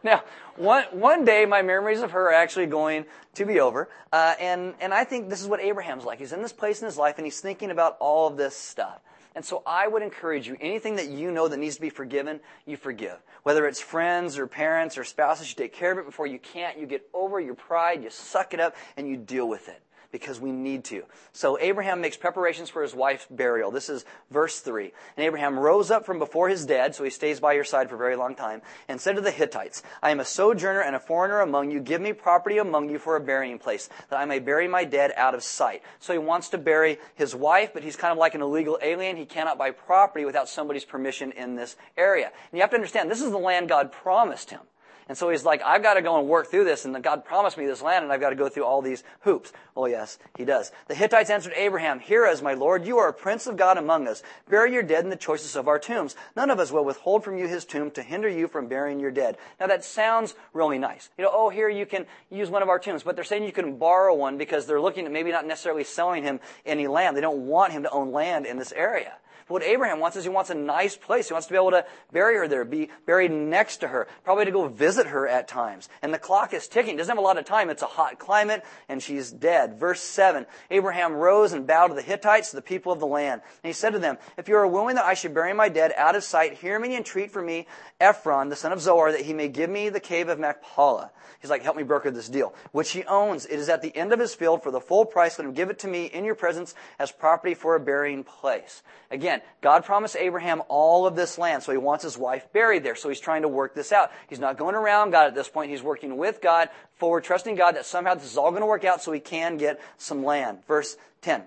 now, 0.04 0.24
one, 0.56 0.84
one 0.92 1.24
day 1.24 1.46
my 1.46 1.62
memories 1.62 2.00
of 2.00 2.12
her 2.12 2.28
are 2.28 2.32
actually 2.32 2.66
going 2.66 3.06
to 3.34 3.44
be 3.44 3.60
over. 3.60 3.88
Uh, 4.12 4.34
and, 4.40 4.74
and 4.80 4.92
I 4.94 5.04
think 5.04 5.28
this 5.28 5.42
is 5.42 5.48
what 5.48 5.60
Abraham's 5.60 6.04
like. 6.04 6.18
He's 6.18 6.32
in 6.32 6.42
this 6.42 6.52
place 6.52 6.80
in 6.80 6.86
his 6.86 6.96
life 6.96 7.16
and 7.18 7.26
he's 7.26 7.40
thinking 7.40 7.70
about 7.70 7.96
all 8.00 8.26
of 8.26 8.36
this 8.36 8.56
stuff. 8.56 9.00
And 9.34 9.44
so 9.44 9.62
I 9.64 9.86
would 9.86 10.02
encourage 10.02 10.48
you, 10.48 10.56
anything 10.60 10.96
that 10.96 11.08
you 11.08 11.30
know 11.30 11.46
that 11.46 11.56
needs 11.56 11.76
to 11.76 11.80
be 11.80 11.90
forgiven, 11.90 12.40
you 12.66 12.76
forgive. 12.76 13.16
Whether 13.44 13.66
it's 13.68 13.80
friends 13.80 14.38
or 14.38 14.48
parents 14.48 14.98
or 14.98 15.04
spouses, 15.04 15.48
you 15.50 15.54
take 15.54 15.72
care 15.72 15.92
of 15.92 15.98
it 15.98 16.04
before 16.04 16.26
you 16.26 16.40
can't. 16.40 16.78
You 16.78 16.86
get 16.86 17.08
over 17.14 17.38
your 17.38 17.54
pride, 17.54 18.02
you 18.02 18.10
suck 18.10 18.54
it 18.54 18.60
up, 18.60 18.74
and 18.96 19.06
you 19.06 19.16
deal 19.16 19.48
with 19.48 19.68
it 19.68 19.80
because 20.12 20.40
we 20.40 20.52
need 20.52 20.84
to. 20.84 21.04
So 21.32 21.58
Abraham 21.58 22.00
makes 22.00 22.16
preparations 22.16 22.70
for 22.70 22.82
his 22.82 22.94
wife's 22.94 23.26
burial. 23.30 23.70
This 23.70 23.88
is 23.88 24.04
verse 24.30 24.60
3. 24.60 24.92
And 25.16 25.26
Abraham 25.26 25.58
rose 25.58 25.90
up 25.90 26.06
from 26.06 26.18
before 26.18 26.48
his 26.48 26.66
dead, 26.66 26.94
so 26.94 27.04
he 27.04 27.10
stays 27.10 27.40
by 27.40 27.52
your 27.52 27.64
side 27.64 27.88
for 27.88 27.94
a 27.94 27.98
very 27.98 28.16
long 28.16 28.34
time, 28.34 28.62
and 28.88 29.00
said 29.00 29.16
to 29.16 29.20
the 29.20 29.30
Hittites, 29.30 29.82
I 30.02 30.10
am 30.10 30.20
a 30.20 30.24
sojourner 30.24 30.80
and 30.80 30.96
a 30.96 31.00
foreigner 31.00 31.40
among 31.40 31.70
you. 31.70 31.80
Give 31.80 32.00
me 32.00 32.12
property 32.12 32.58
among 32.58 32.90
you 32.90 32.98
for 32.98 33.16
a 33.16 33.20
burying 33.20 33.58
place, 33.58 33.88
that 34.08 34.18
I 34.18 34.24
may 34.24 34.38
bury 34.38 34.68
my 34.68 34.84
dead 34.84 35.12
out 35.16 35.34
of 35.34 35.42
sight. 35.42 35.82
So 35.98 36.12
he 36.12 36.18
wants 36.18 36.48
to 36.50 36.58
bury 36.58 36.98
his 37.14 37.34
wife, 37.34 37.72
but 37.72 37.82
he's 37.82 37.96
kind 37.96 38.12
of 38.12 38.18
like 38.18 38.34
an 38.34 38.42
illegal 38.42 38.78
alien. 38.82 39.16
He 39.16 39.26
cannot 39.26 39.58
buy 39.58 39.70
property 39.70 40.24
without 40.24 40.48
somebody's 40.48 40.84
permission 40.84 41.32
in 41.32 41.54
this 41.54 41.76
area. 41.96 42.26
And 42.26 42.58
you 42.58 42.60
have 42.60 42.70
to 42.70 42.76
understand, 42.76 43.10
this 43.10 43.20
is 43.20 43.30
the 43.30 43.38
land 43.38 43.68
God 43.68 43.92
promised 43.92 44.50
him. 44.50 44.60
And 45.08 45.18
so 45.18 45.30
he's 45.30 45.44
like, 45.44 45.62
I've 45.62 45.82
got 45.82 45.94
to 45.94 46.02
go 46.02 46.18
and 46.18 46.28
work 46.28 46.48
through 46.48 46.64
this, 46.64 46.84
and 46.84 47.02
God 47.02 47.24
promised 47.24 47.58
me 47.58 47.66
this 47.66 47.82
land, 47.82 48.04
and 48.04 48.12
I've 48.12 48.20
got 48.20 48.30
to 48.30 48.36
go 48.36 48.48
through 48.48 48.64
all 48.64 48.82
these 48.82 49.02
hoops. 49.20 49.52
Oh, 49.76 49.86
yes, 49.86 50.18
he 50.36 50.44
does. 50.44 50.70
The 50.88 50.94
Hittites 50.94 51.30
answered 51.30 51.52
Abraham, 51.56 51.98
Hear 51.98 52.26
us, 52.26 52.42
my 52.42 52.54
Lord, 52.54 52.86
you 52.86 52.98
are 52.98 53.08
a 53.08 53.12
prince 53.12 53.46
of 53.46 53.56
God 53.56 53.78
among 53.78 54.06
us. 54.06 54.22
Bury 54.48 54.72
your 54.72 54.82
dead 54.82 55.04
in 55.04 55.10
the 55.10 55.16
choicest 55.16 55.56
of 55.56 55.68
our 55.68 55.78
tombs. 55.78 56.16
None 56.36 56.50
of 56.50 56.58
us 56.58 56.70
will 56.70 56.84
withhold 56.84 57.24
from 57.24 57.38
you 57.38 57.48
his 57.48 57.64
tomb 57.64 57.90
to 57.92 58.02
hinder 58.02 58.28
you 58.28 58.46
from 58.46 58.68
burying 58.68 59.00
your 59.00 59.10
dead. 59.10 59.36
Now 59.58 59.66
that 59.66 59.84
sounds 59.84 60.34
really 60.52 60.78
nice. 60.78 61.10
You 61.18 61.24
know, 61.24 61.30
oh, 61.32 61.48
here 61.48 61.68
you 61.68 61.86
can 61.86 62.06
use 62.30 62.50
one 62.50 62.62
of 62.62 62.68
our 62.68 62.78
tombs, 62.78 63.02
but 63.02 63.14
they're 63.14 63.24
saying 63.24 63.44
you 63.44 63.52
can 63.52 63.78
borrow 63.78 64.14
one 64.14 64.38
because 64.38 64.66
they're 64.66 64.80
looking 64.80 65.06
at 65.06 65.12
maybe 65.12 65.30
not 65.30 65.46
necessarily 65.46 65.84
selling 65.84 66.22
him 66.22 66.40
any 66.64 66.86
land. 66.86 67.16
They 67.16 67.20
don't 67.20 67.46
want 67.46 67.72
him 67.72 67.82
to 67.84 67.90
own 67.90 68.12
land 68.12 68.46
in 68.46 68.58
this 68.58 68.72
area. 68.72 69.14
But 69.50 69.54
what 69.54 69.62
Abraham 69.64 69.98
wants 69.98 70.16
is 70.16 70.22
he 70.22 70.30
wants 70.30 70.50
a 70.50 70.54
nice 70.54 70.96
place. 70.96 71.26
He 71.26 71.32
wants 71.32 71.48
to 71.48 71.52
be 71.52 71.56
able 71.56 71.72
to 71.72 71.84
bury 72.12 72.36
her 72.36 72.46
there, 72.46 72.64
be 72.64 72.88
buried 73.04 73.32
next 73.32 73.78
to 73.78 73.88
her, 73.88 74.06
probably 74.22 74.44
to 74.44 74.52
go 74.52 74.68
visit 74.68 75.08
her 75.08 75.26
at 75.26 75.48
times. 75.48 75.88
And 76.02 76.14
the 76.14 76.20
clock 76.20 76.54
is 76.54 76.68
ticking. 76.68 76.92
He 76.92 76.96
doesn't 76.98 77.10
have 77.10 77.18
a 77.18 77.26
lot 77.26 77.36
of 77.36 77.46
time. 77.46 77.68
It's 77.68 77.82
a 77.82 77.86
hot 77.86 78.20
climate, 78.20 78.64
and 78.88 79.02
she's 79.02 79.32
dead. 79.32 79.80
Verse 79.80 80.00
7 80.00 80.46
Abraham 80.70 81.14
rose 81.14 81.52
and 81.52 81.66
bowed 81.66 81.88
to 81.88 81.94
the 81.94 82.02
Hittites, 82.02 82.52
the 82.52 82.62
people 82.62 82.92
of 82.92 83.00
the 83.00 83.08
land. 83.08 83.40
And 83.64 83.68
he 83.68 83.72
said 83.72 83.90
to 83.94 83.98
them, 83.98 84.18
If 84.36 84.48
you 84.48 84.54
are 84.54 84.68
willing 84.68 84.94
that 84.94 85.04
I 85.04 85.14
should 85.14 85.34
bury 85.34 85.52
my 85.52 85.68
dead 85.68 85.92
out 85.96 86.14
of 86.14 86.22
sight, 86.22 86.54
hear 86.54 86.78
me 86.78 86.90
and 86.90 86.98
entreat 86.98 87.32
for 87.32 87.42
me 87.42 87.66
Ephron, 88.00 88.50
the 88.50 88.56
son 88.56 88.70
of 88.70 88.80
Zohar, 88.80 89.10
that 89.10 89.22
he 89.22 89.32
may 89.32 89.48
give 89.48 89.68
me 89.68 89.88
the 89.88 89.98
cave 89.98 90.28
of 90.28 90.38
Machpelah. 90.38 91.10
He's 91.40 91.50
like, 91.50 91.62
Help 91.62 91.76
me 91.76 91.82
broker 91.82 92.12
this 92.12 92.28
deal, 92.28 92.54
which 92.70 92.92
he 92.92 93.02
owns. 93.04 93.46
It 93.46 93.58
is 93.58 93.68
at 93.68 93.82
the 93.82 93.96
end 93.96 94.12
of 94.12 94.20
his 94.20 94.32
field 94.32 94.62
for 94.62 94.70
the 94.70 94.80
full 94.80 95.04
price. 95.04 95.40
Let 95.40 95.48
him 95.48 95.54
give 95.54 95.70
it 95.70 95.80
to 95.80 95.88
me 95.88 96.04
in 96.04 96.24
your 96.24 96.36
presence 96.36 96.76
as 97.00 97.10
property 97.10 97.54
for 97.54 97.74
a 97.74 97.80
burying 97.80 98.22
place. 98.22 98.84
Again, 99.10 99.39
God 99.60 99.84
promised 99.84 100.16
Abraham 100.16 100.62
all 100.68 101.06
of 101.06 101.16
this 101.16 101.38
land, 101.38 101.62
so 101.62 101.72
he 101.72 101.78
wants 101.78 102.04
his 102.04 102.16
wife 102.16 102.52
buried 102.52 102.82
there. 102.82 102.94
So 102.94 103.08
he's 103.08 103.20
trying 103.20 103.42
to 103.42 103.48
work 103.48 103.74
this 103.74 103.92
out. 103.92 104.10
He's 104.28 104.38
not 104.38 104.58
going 104.58 104.74
around 104.74 105.10
God 105.10 105.26
at 105.26 105.34
this 105.34 105.48
point. 105.48 105.70
He's 105.70 105.82
working 105.82 106.16
with 106.16 106.40
God, 106.40 106.68
forward, 106.94 107.24
trusting 107.24 107.56
God 107.56 107.76
that 107.76 107.86
somehow 107.86 108.14
this 108.14 108.30
is 108.30 108.36
all 108.36 108.50
going 108.50 108.62
to 108.62 108.66
work 108.66 108.84
out 108.84 109.02
so 109.02 109.12
he 109.12 109.20
can 109.20 109.56
get 109.56 109.80
some 109.98 110.24
land. 110.24 110.58
Verse 110.66 110.96
10. 111.22 111.42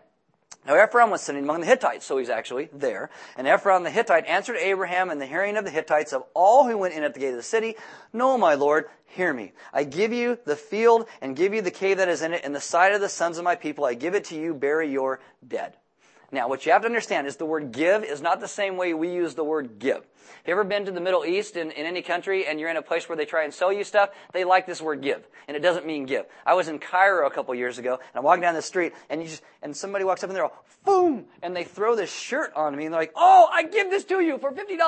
Now 0.66 0.76
Ephron 0.76 1.10
was 1.10 1.22
sitting 1.22 1.44
among 1.44 1.60
the 1.60 1.68
Hittites, 1.68 2.06
so 2.06 2.18
he's 2.18 2.30
actually 2.30 2.70
there. 2.72 3.10
And 3.36 3.48
Ephron 3.48 3.84
the 3.84 3.90
Hittite 3.90 4.26
answered 4.28 4.56
Abraham 4.58 5.10
in 5.10 5.20
the 5.20 5.26
hearing 5.26 5.58
of 5.58 5.66
the 5.66 5.72
Hittites 5.72 6.14
of 6.14 6.24
all 6.34 6.66
who 6.66 6.78
went 6.78 6.94
in 6.94 7.04
at 7.04 7.14
the 7.14 7.20
gate 7.20 7.32
of 7.32 7.36
the 7.36 7.44
city, 7.44 7.76
No, 8.14 8.38
my 8.38 8.54
Lord, 8.54 8.86
hear 9.08 9.34
me. 9.34 9.52
I 9.74 9.84
give 9.84 10.14
you 10.14 10.38
the 10.46 10.56
field 10.56 11.08
and 11.22 11.36
give 11.36 11.54
you 11.54 11.62
the 11.62 11.72
cave 11.72 11.98
that 11.98 12.08
is 12.08 12.22
in 12.22 12.34
it, 12.34 12.42
and 12.46 12.56
the 12.56 12.62
side 12.62 12.94
of 12.94 13.02
the 13.02 13.10
sons 13.10 13.38
of 13.38 13.44
my 13.44 13.56
people. 13.56 13.84
I 13.84 13.94
give 13.94 14.16
it 14.16 14.26
to 14.26 14.36
you, 14.36 14.54
bury 14.54 14.90
your 14.90 15.20
dead. 15.46 15.76
Now, 16.34 16.48
what 16.50 16.66
you 16.66 16.72
have 16.72 16.82
to 16.82 16.88
understand 16.88 17.28
is 17.28 17.36
the 17.36 17.46
word 17.46 17.72
give 17.72 18.04
is 18.04 18.20
not 18.20 18.40
the 18.40 18.48
same 18.48 18.76
way 18.76 18.96
we 18.96 19.14
use 19.14 19.36
the 19.36 19.44
word 19.44 19.78
give. 19.78 19.98
Have 19.98 20.48
you 20.48 20.54
ever 20.54 20.64
been 20.64 20.86
to 20.86 20.92
the 20.92 21.00
Middle 21.00 21.24
East 21.24 21.56
in, 21.56 21.70
in 21.70 21.86
any 21.86 22.02
country 22.02 22.48
and 22.48 22.60
you're 22.60 22.72
in 22.72 22.76
a 22.76 22.82
place 22.82 23.08
where 23.08 23.16
they 23.16 23.26
try 23.26 23.44
and 23.44 23.54
sell 23.54 23.72
you 23.72 23.84
stuff? 23.84 24.10
They 24.34 24.44
like 24.44 24.66
this 24.66 24.82
word 24.82 25.02
give. 25.02 25.28
And 25.48 25.56
it 25.56 25.60
doesn't 25.60 25.86
mean 25.86 26.08
give. 26.08 26.26
I 26.44 26.56
was 26.56 26.70
in 26.70 26.80
Cairo 26.80 27.28
a 27.28 27.30
couple 27.30 27.54
years 27.54 27.78
ago 27.78 27.94
and 27.94 28.16
I'm 28.16 28.24
walking 28.24 28.42
down 28.42 28.56
the 28.56 28.64
street 28.64 28.94
and 29.12 29.22
you 29.22 29.28
just, 29.28 29.44
and 29.62 29.78
somebody 29.78 30.06
walks 30.06 30.24
up 30.24 30.32
and 30.32 30.36
they're 30.36 30.46
all, 30.46 30.66
boom! 30.84 31.26
And 31.44 31.56
they 31.56 31.66
throw 31.66 31.96
this 31.96 32.12
shirt 32.12 32.52
on 32.56 32.76
me 32.76 32.86
and 32.86 32.94
they're 32.94 33.02
like, 33.02 33.14
oh, 33.16 33.48
I 33.54 33.66
give 33.66 33.92
this 33.92 34.04
to 34.06 34.20
you 34.20 34.40
for 34.40 34.52
$50. 34.52 34.80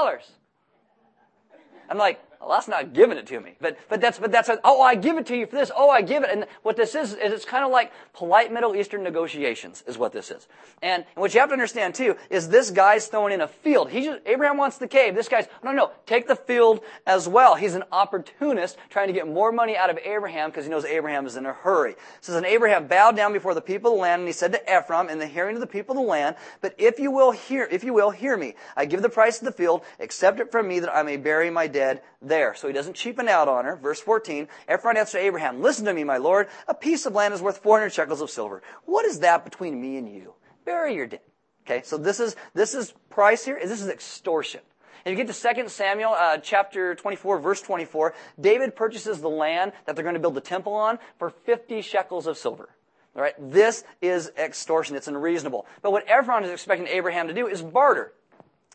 I'm 1.87 1.99
like, 1.99 2.19
that's 2.49 2.67
not 2.67 2.93
giving 2.93 3.17
it 3.17 3.27
to 3.27 3.39
me. 3.39 3.55
But, 3.59 3.77
but 3.89 4.01
that's, 4.01 4.19
but 4.19 4.31
that's, 4.31 4.49
a, 4.49 4.59
oh, 4.63 4.81
I 4.81 4.95
give 4.95 5.17
it 5.17 5.25
to 5.27 5.35
you 5.35 5.45
for 5.45 5.55
this. 5.55 5.71
Oh, 5.75 5.89
I 5.89 6.01
give 6.01 6.23
it. 6.23 6.29
And 6.31 6.45
what 6.63 6.75
this 6.75 6.95
is, 6.95 7.13
is 7.13 7.33
it's 7.33 7.45
kind 7.45 7.65
of 7.65 7.71
like 7.71 7.91
polite 8.13 8.51
Middle 8.51 8.75
Eastern 8.75 9.03
negotiations 9.03 9.83
is 9.87 9.97
what 9.97 10.11
this 10.11 10.31
is. 10.31 10.47
And, 10.81 11.05
and 11.15 11.21
what 11.21 11.33
you 11.33 11.39
have 11.39 11.49
to 11.49 11.53
understand 11.53 11.95
too 11.95 12.15
is 12.29 12.49
this 12.49 12.71
guy's 12.71 13.07
throwing 13.07 13.33
in 13.33 13.41
a 13.41 13.47
field. 13.47 13.89
He 13.89 14.03
just, 14.03 14.21
Abraham 14.25 14.57
wants 14.57 14.77
the 14.77 14.87
cave. 14.87 15.15
This 15.15 15.29
guy's, 15.29 15.47
no, 15.63 15.71
no, 15.71 15.91
take 16.05 16.27
the 16.27 16.35
field 16.35 16.81
as 17.05 17.27
well. 17.27 17.55
He's 17.55 17.75
an 17.75 17.83
opportunist 17.91 18.77
trying 18.89 19.07
to 19.07 19.13
get 19.13 19.27
more 19.27 19.51
money 19.51 19.75
out 19.75 19.89
of 19.89 19.97
Abraham 20.03 20.49
because 20.49 20.65
he 20.65 20.71
knows 20.71 20.85
Abraham 20.85 21.25
is 21.25 21.35
in 21.35 21.45
a 21.45 21.53
hurry. 21.53 21.91
It 21.91 21.97
says, 22.21 22.35
and 22.35 22.45
Abraham 22.45 22.87
bowed 22.87 23.15
down 23.15 23.33
before 23.33 23.53
the 23.53 23.61
people 23.61 23.91
of 23.91 23.97
the 23.97 24.01
land 24.01 24.21
and 24.21 24.27
he 24.27 24.33
said 24.33 24.53
to 24.53 24.61
Ephraim 24.77 25.09
in 25.09 25.19
the 25.19 25.27
hearing 25.27 25.55
of 25.55 25.61
the 25.61 25.67
people 25.67 25.97
of 25.97 26.03
the 26.03 26.09
land, 26.09 26.35
but 26.61 26.75
if 26.77 26.99
you 26.99 27.11
will 27.11 27.31
hear, 27.31 27.67
if 27.71 27.83
you 27.83 27.93
will 27.93 28.11
hear 28.11 28.37
me, 28.37 28.55
I 28.75 28.85
give 28.85 29.01
the 29.01 29.09
price 29.09 29.39
of 29.39 29.45
the 29.45 29.51
field, 29.51 29.81
accept 29.99 30.39
it 30.39 30.51
from 30.51 30.67
me 30.67 30.79
that 30.79 30.95
I 30.95 31.03
may 31.03 31.17
bury 31.17 31.49
my 31.49 31.67
dead 31.67 32.01
there. 32.21 32.34
So 32.55 32.67
he 32.67 32.73
doesn't 32.73 32.95
cheapen 32.95 33.27
out 33.27 33.47
on 33.47 33.65
her. 33.65 33.75
Verse 33.75 33.99
14, 33.99 34.47
Ephron 34.67 34.97
answered 34.97 35.19
Abraham, 35.19 35.61
listen 35.61 35.85
to 35.85 35.93
me, 35.93 36.03
my 36.03 36.17
lord. 36.17 36.47
A 36.67 36.73
piece 36.73 37.05
of 37.05 37.13
land 37.13 37.33
is 37.33 37.41
worth 37.41 37.59
400 37.59 37.91
shekels 37.91 38.21
of 38.21 38.29
silver. 38.29 38.61
What 38.85 39.05
is 39.05 39.19
that 39.19 39.43
between 39.43 39.79
me 39.81 39.97
and 39.97 40.13
you? 40.13 40.33
Bury 40.65 40.95
your 40.95 41.07
dead. 41.07 41.21
Okay, 41.65 41.81
so 41.83 41.97
this 41.97 42.19
is, 42.19 42.35
this 42.53 42.75
is 42.75 42.93
price 43.09 43.43
here. 43.43 43.59
This 43.61 43.81
is 43.81 43.89
extortion. 43.89 44.61
If 45.03 45.11
you 45.11 45.23
get 45.23 45.31
to 45.33 45.53
2 45.53 45.69
Samuel 45.69 46.13
uh, 46.13 46.37
chapter 46.37 46.95
24, 46.95 47.39
verse 47.39 47.61
24, 47.61 48.15
David 48.39 48.75
purchases 48.75 49.21
the 49.21 49.29
land 49.29 49.71
that 49.85 49.95
they're 49.95 50.03
going 50.03 50.15
to 50.15 50.19
build 50.19 50.33
the 50.33 50.41
temple 50.41 50.73
on 50.73 50.97
for 51.19 51.29
50 51.29 51.81
shekels 51.81 52.25
of 52.25 52.37
silver. 52.37 52.69
All 53.15 53.21
right, 53.21 53.35
this 53.39 53.83
is 54.01 54.31
extortion. 54.37 54.95
It's 54.95 55.07
unreasonable. 55.07 55.67
But 55.81 55.91
what 55.91 56.03
Ephron 56.07 56.43
is 56.43 56.49
expecting 56.49 56.87
Abraham 56.87 57.27
to 57.27 57.33
do 57.33 57.47
is 57.47 57.61
barter. 57.61 58.13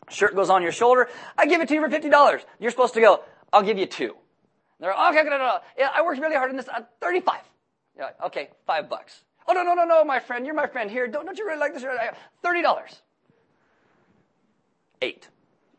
Shirt 0.09 0.35
goes 0.35 0.49
on 0.49 0.63
your 0.63 0.71
shoulder. 0.71 1.09
I 1.37 1.45
give 1.45 1.61
it 1.61 1.67
to 1.67 1.73
you 1.73 1.81
for 1.81 1.89
$50. 1.89 2.41
You're 2.59 2.71
supposed 2.71 2.93
to 2.95 3.01
go, 3.01 3.23
I'll 3.53 3.63
give 3.63 3.77
you 3.77 3.85
two. 3.85 4.15
They're 4.79 4.93
like, 4.93 5.15
okay, 5.15 5.23
no, 5.23 5.37
no, 5.37 5.45
no. 5.45 5.59
Yeah, 5.77 5.89
I 5.93 6.01
worked 6.01 6.19
really 6.19 6.35
hard 6.35 6.49
on 6.49 6.57
this. 6.57 6.67
Uh, 6.67 6.81
35. 7.01 7.39
You're 7.95 8.05
like, 8.05 8.21
okay, 8.25 8.49
five 8.65 8.89
bucks. 8.89 9.23
Oh, 9.47 9.53
no, 9.53 9.63
no, 9.63 9.73
no, 9.73 9.85
no, 9.85 10.03
my 10.03 10.19
friend. 10.19 10.45
You're 10.45 10.55
my 10.55 10.67
friend 10.67 10.89
here. 10.89 11.07
Don't, 11.07 11.25
don't 11.25 11.37
you 11.37 11.45
really 11.45 11.59
like 11.59 11.73
this? 11.73 11.83
$30. 11.83 12.95
Eight. 15.01 15.27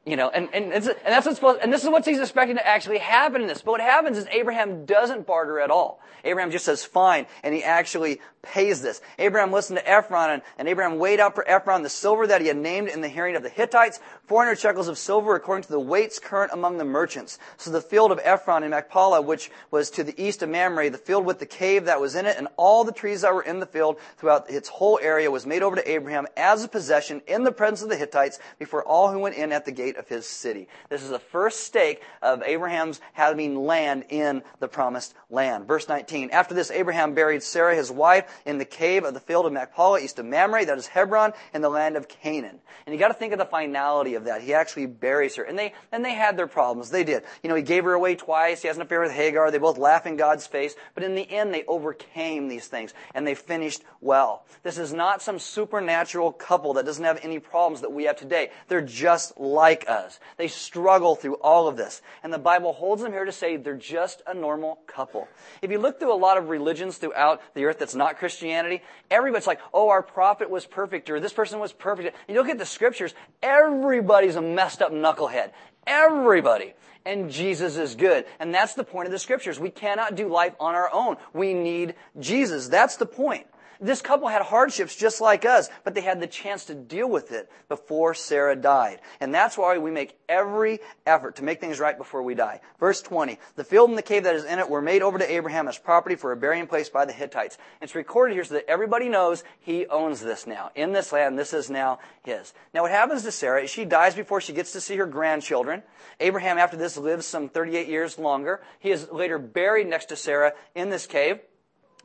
You 0.04 0.16
know, 0.16 0.30
and, 0.30 0.48
and, 0.52 0.72
and 0.72 0.82
that's 0.82 1.26
what's 1.26 1.36
supposed, 1.36 1.60
and 1.62 1.72
this 1.72 1.84
is 1.84 1.88
what 1.88 2.04
he's 2.04 2.18
expecting 2.18 2.56
to 2.56 2.66
actually 2.66 2.98
happen 2.98 3.40
in 3.40 3.46
this. 3.46 3.62
But 3.62 3.72
what 3.72 3.80
happens 3.80 4.18
is 4.18 4.26
Abraham 4.32 4.84
doesn't 4.84 5.28
barter 5.28 5.60
at 5.60 5.70
all. 5.70 6.00
Abraham 6.24 6.50
just 6.50 6.64
says 6.64 6.84
fine, 6.84 7.26
and 7.44 7.54
he 7.54 7.62
actually 7.62 8.20
pays 8.42 8.82
this. 8.82 9.00
Abraham 9.20 9.52
listened 9.52 9.78
to 9.78 9.88
Ephron, 9.88 10.30
and, 10.30 10.42
and 10.58 10.68
Abraham 10.68 10.98
weighed 10.98 11.20
out 11.20 11.36
for 11.36 11.48
Ephron 11.48 11.82
the 11.82 11.88
silver 11.88 12.26
that 12.26 12.40
he 12.40 12.48
had 12.48 12.56
named 12.56 12.88
in 12.88 13.00
the 13.00 13.08
hearing 13.08 13.36
of 13.36 13.44
the 13.44 13.48
Hittites, 13.48 14.00
400 14.26 14.58
shekels 14.58 14.88
of 14.88 14.98
silver 14.98 15.36
according 15.36 15.62
to 15.64 15.70
the 15.70 15.80
weights 15.80 16.18
current 16.18 16.52
among 16.52 16.78
the 16.78 16.84
merchants. 16.84 17.38
So 17.56 17.70
the 17.70 17.80
field 17.80 18.10
of 18.10 18.20
Ephron 18.24 18.64
in 18.64 18.70
Machpelah, 18.70 19.22
which 19.22 19.50
was 19.70 19.90
to 19.90 20.02
the 20.02 20.20
east 20.20 20.42
of 20.42 20.48
Mamre, 20.48 20.90
the 20.90 20.98
field 20.98 21.24
with 21.24 21.38
the 21.38 21.46
cave 21.46 21.84
that 21.84 22.00
was 22.00 22.16
in 22.16 22.26
it, 22.26 22.36
and 22.36 22.48
all 22.56 22.82
the 22.82 22.92
trees 22.92 23.20
that 23.20 23.32
were 23.32 23.42
in 23.42 23.60
the 23.60 23.66
field 23.66 23.98
throughout 24.16 24.50
its 24.50 24.68
whole 24.68 24.98
area 25.00 25.30
was 25.30 25.46
made 25.46 25.62
over 25.62 25.76
to 25.76 25.90
Abraham 25.90 26.26
as 26.36 26.64
a 26.64 26.68
possession 26.68 27.22
in 27.28 27.44
the 27.44 27.52
presence 27.52 27.82
of 27.82 27.88
the 27.88 27.96
Hittites 27.96 28.40
before 28.58 28.82
all 28.84 29.12
who 29.12 29.20
went 29.20 29.36
in 29.36 29.52
at 29.52 29.64
the 29.64 29.72
gate 29.72 29.91
of 29.96 30.08
his 30.08 30.26
city. 30.26 30.68
This 30.88 31.02
is 31.02 31.10
the 31.10 31.18
first 31.18 31.60
stake 31.60 32.02
of 32.20 32.42
Abraham's 32.42 33.00
having 33.12 33.56
land 33.56 34.04
in 34.08 34.42
the 34.60 34.68
promised 34.68 35.14
land. 35.30 35.66
Verse 35.66 35.88
19. 35.88 36.30
After 36.30 36.54
this, 36.54 36.70
Abraham 36.70 37.14
buried 37.14 37.42
Sarah, 37.42 37.74
his 37.74 37.90
wife, 37.90 38.42
in 38.44 38.58
the 38.58 38.64
cave 38.64 39.04
of 39.04 39.14
the 39.14 39.20
field 39.20 39.46
of 39.46 39.52
Machpelah, 39.52 40.00
east 40.00 40.18
of 40.18 40.26
Mamre, 40.26 40.64
that 40.64 40.78
is 40.78 40.86
Hebron, 40.86 41.32
in 41.54 41.62
the 41.62 41.68
land 41.68 41.96
of 41.96 42.08
Canaan. 42.08 42.58
And 42.86 42.94
you 42.94 42.98
got 42.98 43.08
to 43.08 43.14
think 43.14 43.32
of 43.32 43.38
the 43.38 43.44
finality 43.44 44.14
of 44.14 44.24
that. 44.24 44.42
He 44.42 44.54
actually 44.54 44.86
buries 44.86 45.36
her, 45.36 45.44
and 45.44 45.58
they 45.58 45.74
and 45.90 46.04
they 46.04 46.14
had 46.14 46.36
their 46.36 46.46
problems. 46.46 46.90
They 46.90 47.04
did. 47.04 47.22
You 47.42 47.48
know, 47.48 47.54
he 47.54 47.62
gave 47.62 47.84
her 47.84 47.92
away 47.92 48.14
twice. 48.14 48.62
He 48.62 48.68
has 48.68 48.76
an 48.76 48.82
affair 48.82 49.00
with 49.00 49.12
Hagar. 49.12 49.50
They 49.50 49.58
both 49.58 49.78
laugh 49.78 50.06
in 50.06 50.16
God's 50.16 50.46
face, 50.46 50.74
but 50.94 51.04
in 51.04 51.14
the 51.14 51.30
end, 51.30 51.52
they 51.52 51.64
overcame 51.64 52.48
these 52.48 52.66
things 52.66 52.92
and 53.14 53.26
they 53.26 53.34
finished 53.34 53.82
well. 54.00 54.44
This 54.62 54.78
is 54.78 54.92
not 54.92 55.22
some 55.22 55.38
supernatural 55.38 56.32
couple 56.32 56.74
that 56.74 56.86
doesn't 56.86 57.04
have 57.04 57.20
any 57.22 57.38
problems 57.38 57.80
that 57.82 57.92
we 57.92 58.04
have 58.04 58.16
today. 58.16 58.50
They're 58.68 58.80
just 58.80 59.38
like 59.38 59.81
us. 59.88 60.20
They 60.36 60.48
struggle 60.48 61.14
through 61.16 61.34
all 61.36 61.68
of 61.68 61.76
this, 61.76 62.02
and 62.22 62.32
the 62.32 62.38
Bible 62.38 62.72
holds 62.72 63.02
them 63.02 63.12
here 63.12 63.24
to 63.24 63.32
say 63.32 63.56
they're 63.56 63.76
just 63.76 64.22
a 64.26 64.34
normal 64.34 64.78
couple. 64.86 65.28
If 65.60 65.70
you 65.70 65.78
look 65.78 65.98
through 65.98 66.12
a 66.12 66.16
lot 66.16 66.38
of 66.38 66.48
religions 66.48 66.98
throughout 66.98 67.40
the 67.54 67.64
earth 67.64 67.78
that's 67.78 67.94
not 67.94 68.18
Christianity, 68.18 68.82
everybody's 69.10 69.46
like, 69.46 69.60
oh, 69.72 69.88
our 69.88 70.02
prophet 70.02 70.50
was 70.50 70.66
perfect, 70.66 71.10
or 71.10 71.20
this 71.20 71.32
person 71.32 71.58
was 71.58 71.72
perfect. 71.72 72.16
You 72.28 72.34
look 72.34 72.48
at 72.48 72.58
the 72.58 72.66
scriptures, 72.66 73.14
everybody's 73.42 74.36
a 74.36 74.42
messed 74.42 74.82
up 74.82 74.92
knucklehead. 74.92 75.52
Everybody. 75.86 76.74
And 77.04 77.30
Jesus 77.30 77.76
is 77.76 77.96
good. 77.96 78.26
And 78.38 78.54
that's 78.54 78.74
the 78.74 78.84
point 78.84 79.06
of 79.06 79.12
the 79.12 79.18
scriptures. 79.18 79.58
We 79.58 79.70
cannot 79.70 80.14
do 80.14 80.28
life 80.28 80.54
on 80.60 80.76
our 80.76 80.88
own. 80.92 81.16
We 81.32 81.52
need 81.52 81.96
Jesus. 82.20 82.68
That's 82.68 82.96
the 82.96 83.06
point. 83.06 83.46
This 83.82 84.00
couple 84.00 84.28
had 84.28 84.42
hardships 84.42 84.94
just 84.94 85.20
like 85.20 85.44
us, 85.44 85.68
but 85.82 85.94
they 85.94 86.02
had 86.02 86.20
the 86.20 86.28
chance 86.28 86.66
to 86.66 86.74
deal 86.74 87.10
with 87.10 87.32
it 87.32 87.50
before 87.68 88.14
Sarah 88.14 88.54
died. 88.54 89.00
And 89.20 89.34
that's 89.34 89.58
why 89.58 89.76
we 89.76 89.90
make 89.90 90.16
every 90.28 90.78
effort 91.04 91.36
to 91.36 91.44
make 91.44 91.60
things 91.60 91.80
right 91.80 91.98
before 91.98 92.22
we 92.22 92.36
die. 92.36 92.60
Verse 92.78 93.02
20. 93.02 93.40
The 93.56 93.64
field 93.64 93.88
and 93.88 93.98
the 93.98 94.02
cave 94.02 94.22
that 94.22 94.36
is 94.36 94.44
in 94.44 94.60
it 94.60 94.70
were 94.70 94.80
made 94.80 95.02
over 95.02 95.18
to 95.18 95.30
Abraham 95.30 95.66
as 95.66 95.78
property 95.78 96.14
for 96.14 96.30
a 96.30 96.36
burying 96.36 96.68
place 96.68 96.88
by 96.88 97.04
the 97.04 97.12
Hittites. 97.12 97.58
It's 97.80 97.96
recorded 97.96 98.34
here 98.34 98.44
so 98.44 98.54
that 98.54 98.70
everybody 98.70 99.08
knows 99.08 99.42
he 99.58 99.86
owns 99.88 100.20
this 100.20 100.46
now. 100.46 100.70
In 100.76 100.92
this 100.92 101.10
land, 101.10 101.36
this 101.36 101.52
is 101.52 101.68
now 101.68 101.98
his. 102.22 102.54
Now 102.72 102.82
what 102.82 102.92
happens 102.92 103.24
to 103.24 103.32
Sarah 103.32 103.64
is 103.64 103.70
she 103.70 103.84
dies 103.84 104.14
before 104.14 104.40
she 104.40 104.52
gets 104.52 104.70
to 104.72 104.80
see 104.80 104.96
her 104.96 105.06
grandchildren. 105.06 105.82
Abraham 106.20 106.56
after 106.56 106.76
this 106.76 106.96
lives 106.96 107.26
some 107.26 107.48
38 107.48 107.88
years 107.88 108.16
longer. 108.16 108.62
He 108.78 108.92
is 108.92 109.10
later 109.10 109.40
buried 109.40 109.88
next 109.88 110.06
to 110.06 110.16
Sarah 110.16 110.52
in 110.76 110.88
this 110.88 111.06
cave. 111.06 111.40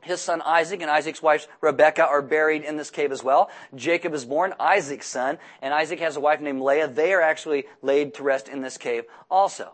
His 0.02 0.20
son 0.20 0.42
Isaac 0.42 0.80
and 0.80 0.90
Isaac's 0.90 1.22
wife 1.22 1.48
Rebekah 1.60 2.06
are 2.06 2.22
buried 2.22 2.62
in 2.62 2.76
this 2.76 2.90
cave 2.90 3.12
as 3.12 3.22
well. 3.22 3.50
Jacob 3.74 4.14
is 4.14 4.24
born, 4.24 4.54
Isaac's 4.60 5.06
son, 5.06 5.38
and 5.60 5.74
Isaac 5.74 5.98
has 6.00 6.16
a 6.16 6.20
wife 6.20 6.40
named 6.40 6.60
Leah. 6.60 6.88
They 6.88 7.12
are 7.12 7.22
actually 7.22 7.66
laid 7.82 8.14
to 8.14 8.22
rest 8.22 8.48
in 8.48 8.62
this 8.62 8.78
cave 8.78 9.04
also. 9.30 9.72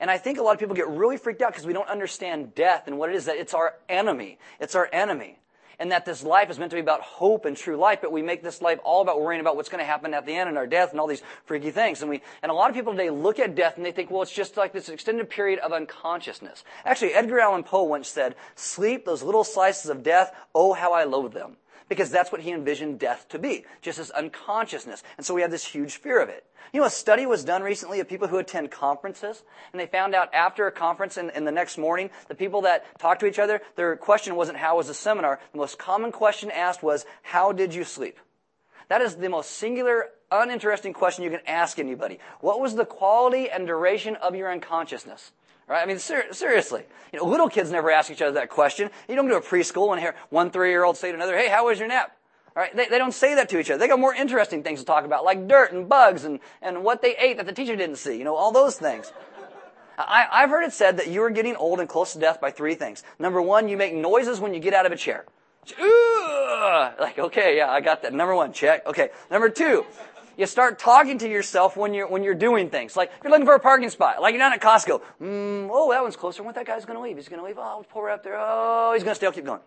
And 0.00 0.10
I 0.10 0.16
think 0.16 0.38
a 0.38 0.42
lot 0.42 0.54
of 0.54 0.58
people 0.58 0.74
get 0.74 0.88
really 0.88 1.18
freaked 1.18 1.42
out 1.42 1.52
because 1.52 1.66
we 1.66 1.74
don't 1.74 1.88
understand 1.88 2.54
death 2.54 2.84
and 2.86 2.98
what 2.98 3.10
it 3.10 3.16
is 3.16 3.26
that 3.26 3.36
it's 3.36 3.52
our 3.52 3.74
enemy. 3.88 4.38
It's 4.58 4.74
our 4.74 4.88
enemy 4.92 5.40
and 5.80 5.90
that 5.90 6.04
this 6.04 6.22
life 6.22 6.50
is 6.50 6.58
meant 6.58 6.70
to 6.70 6.76
be 6.76 6.80
about 6.80 7.00
hope 7.00 7.46
and 7.46 7.56
true 7.56 7.76
life, 7.76 8.00
but 8.02 8.12
we 8.12 8.22
make 8.22 8.42
this 8.42 8.60
life 8.60 8.78
all 8.84 9.00
about 9.00 9.20
worrying 9.20 9.40
about 9.40 9.56
what's 9.56 9.70
going 9.70 9.80
to 9.80 9.86
happen 9.86 10.12
at 10.12 10.26
the 10.26 10.34
end 10.34 10.48
and 10.48 10.58
our 10.58 10.66
death 10.66 10.90
and 10.90 11.00
all 11.00 11.06
these 11.06 11.22
freaky 11.46 11.70
things. 11.70 12.02
And 12.02 12.10
we, 12.10 12.20
and 12.42 12.52
a 12.52 12.54
lot 12.54 12.68
of 12.68 12.76
people 12.76 12.92
today 12.92 13.08
look 13.08 13.38
at 13.38 13.54
death 13.54 13.78
and 13.78 13.84
they 13.84 13.90
think, 13.90 14.10
well, 14.10 14.22
it's 14.22 14.30
just 14.30 14.58
like 14.58 14.72
this 14.74 14.90
extended 14.90 15.30
period 15.30 15.58
of 15.60 15.72
unconsciousness. 15.72 16.62
Actually, 16.84 17.14
Edgar 17.14 17.40
Allan 17.40 17.64
Poe 17.64 17.84
once 17.84 18.08
said, 18.08 18.36
sleep, 18.54 19.06
those 19.06 19.22
little 19.22 19.42
slices 19.42 19.90
of 19.90 20.02
death, 20.02 20.34
oh, 20.54 20.74
how 20.74 20.92
I 20.92 21.04
loathe 21.04 21.32
them 21.32 21.56
because 21.90 22.08
that's 22.08 22.32
what 22.32 22.40
he 22.40 22.52
envisioned 22.52 23.00
death 23.00 23.26
to 23.28 23.38
be, 23.38 23.64
just 23.82 23.98
as 23.98 24.10
unconsciousness. 24.12 25.02
And 25.18 25.26
so 25.26 25.34
we 25.34 25.42
have 25.42 25.50
this 25.50 25.66
huge 25.66 25.96
fear 25.96 26.22
of 26.22 26.30
it. 26.30 26.46
You 26.72 26.80
know, 26.80 26.86
a 26.86 26.90
study 26.90 27.26
was 27.26 27.44
done 27.44 27.62
recently 27.62 27.98
of 27.98 28.08
people 28.08 28.28
who 28.28 28.38
attend 28.38 28.70
conferences, 28.70 29.42
and 29.72 29.80
they 29.80 29.86
found 29.86 30.14
out 30.14 30.32
after 30.32 30.68
a 30.68 30.72
conference 30.72 31.16
and, 31.16 31.30
the 31.46 31.50
next 31.50 31.76
morning, 31.76 32.08
the 32.28 32.34
people 32.36 32.62
that 32.62 32.84
talked 33.00 33.20
to 33.20 33.26
each 33.26 33.40
other, 33.40 33.60
their 33.74 33.96
question 33.96 34.36
wasn't 34.36 34.58
how 34.58 34.76
was 34.76 34.86
the 34.86 34.94
seminar. 34.94 35.40
The 35.50 35.58
most 35.58 35.78
common 35.78 36.12
question 36.12 36.50
asked 36.52 36.82
was, 36.82 37.04
how 37.22 37.50
did 37.50 37.74
you 37.74 37.82
sleep? 37.82 38.18
That 38.88 39.00
is 39.00 39.16
the 39.16 39.28
most 39.28 39.50
singular, 39.50 40.10
uninteresting 40.30 40.92
question 40.92 41.24
you 41.24 41.30
can 41.30 41.40
ask 41.44 41.80
anybody. 41.80 42.20
What 42.40 42.60
was 42.60 42.76
the 42.76 42.84
quality 42.84 43.50
and 43.50 43.66
duration 43.66 44.14
of 44.14 44.36
your 44.36 44.50
unconsciousness? 44.50 45.32
Right? 45.70 45.84
I 45.84 45.86
mean, 45.86 46.00
ser- 46.00 46.32
seriously. 46.32 46.82
You 47.12 47.20
know, 47.20 47.26
little 47.26 47.48
kids 47.48 47.70
never 47.70 47.92
ask 47.92 48.10
each 48.10 48.20
other 48.20 48.32
that 48.32 48.50
question. 48.50 48.90
You 49.08 49.14
don't 49.14 49.28
go 49.28 49.40
to 49.40 49.46
a 49.46 49.48
preschool 49.48 49.92
and 49.92 50.00
hear 50.00 50.16
one 50.28 50.50
three-year-old 50.50 50.96
say 50.96 51.10
to 51.12 51.14
another, 51.14 51.36
hey, 51.36 51.48
how 51.48 51.66
was 51.66 51.78
your 51.78 51.86
nap? 51.86 52.16
All 52.56 52.62
right? 52.64 52.74
They, 52.74 52.88
they 52.88 52.98
don't 52.98 53.14
say 53.14 53.36
that 53.36 53.48
to 53.50 53.60
each 53.60 53.70
other. 53.70 53.78
They 53.78 53.86
got 53.86 54.00
more 54.00 54.12
interesting 54.12 54.64
things 54.64 54.80
to 54.80 54.84
talk 54.84 55.04
about, 55.04 55.24
like 55.24 55.46
dirt 55.46 55.72
and 55.72 55.88
bugs 55.88 56.24
and, 56.24 56.40
and 56.60 56.82
what 56.82 57.02
they 57.02 57.16
ate 57.16 57.36
that 57.36 57.46
the 57.46 57.52
teacher 57.52 57.76
didn't 57.76 57.96
see. 57.96 58.18
You 58.18 58.24
know, 58.24 58.34
all 58.34 58.50
those 58.50 58.76
things. 58.76 59.12
I, 59.96 60.26
I've 60.32 60.50
heard 60.50 60.64
it 60.64 60.72
said 60.72 60.96
that 60.96 61.06
you 61.06 61.22
are 61.22 61.30
getting 61.30 61.54
old 61.54 61.78
and 61.78 61.88
close 61.88 62.14
to 62.14 62.18
death 62.18 62.40
by 62.40 62.50
three 62.50 62.74
things. 62.74 63.04
Number 63.20 63.40
one, 63.40 63.68
you 63.68 63.76
make 63.76 63.94
noises 63.94 64.40
when 64.40 64.52
you 64.52 64.58
get 64.58 64.74
out 64.74 64.86
of 64.86 64.92
a 64.92 64.96
chair. 64.96 65.24
Ooh, 65.80 66.88
like, 66.98 67.18
okay, 67.18 67.58
yeah, 67.58 67.70
I 67.70 67.80
got 67.80 68.02
that. 68.02 68.12
Number 68.12 68.34
one, 68.34 68.52
check. 68.52 68.84
Okay. 68.86 69.10
Number 69.30 69.50
two, 69.50 69.84
you 70.40 70.46
start 70.46 70.78
talking 70.78 71.18
to 71.18 71.28
yourself 71.28 71.76
when 71.76 71.92
you're 71.92 72.08
when 72.08 72.24
you're 72.24 72.34
doing 72.34 72.70
things. 72.70 72.96
Like 72.96 73.12
if 73.14 73.22
you're 73.22 73.30
looking 73.30 73.46
for 73.46 73.54
a 73.54 73.60
parking 73.60 73.90
spot. 73.90 74.22
Like 74.22 74.32
you're 74.32 74.42
not 74.42 74.54
at 74.54 74.62
Costco. 74.62 75.02
Mm, 75.20 75.68
oh, 75.70 75.90
that 75.92 76.02
one's 76.02 76.16
closer. 76.16 76.42
What 76.42 76.54
that 76.54 76.66
guy's 76.66 76.86
going 76.86 76.96
to 76.96 77.02
leave? 77.02 77.16
He's 77.16 77.28
going 77.28 77.40
to 77.40 77.46
leave. 77.46 77.58
Oh, 77.58 77.62
I'll 77.62 77.84
pull 77.84 78.02
her 78.02 78.10
up 78.10 78.24
there. 78.24 78.36
Oh, 78.38 78.92
he's 78.94 79.02
going 79.02 79.12
to 79.12 79.16
stay. 79.16 79.26
I'll 79.26 79.32
keep 79.32 79.44
going. 79.44 79.60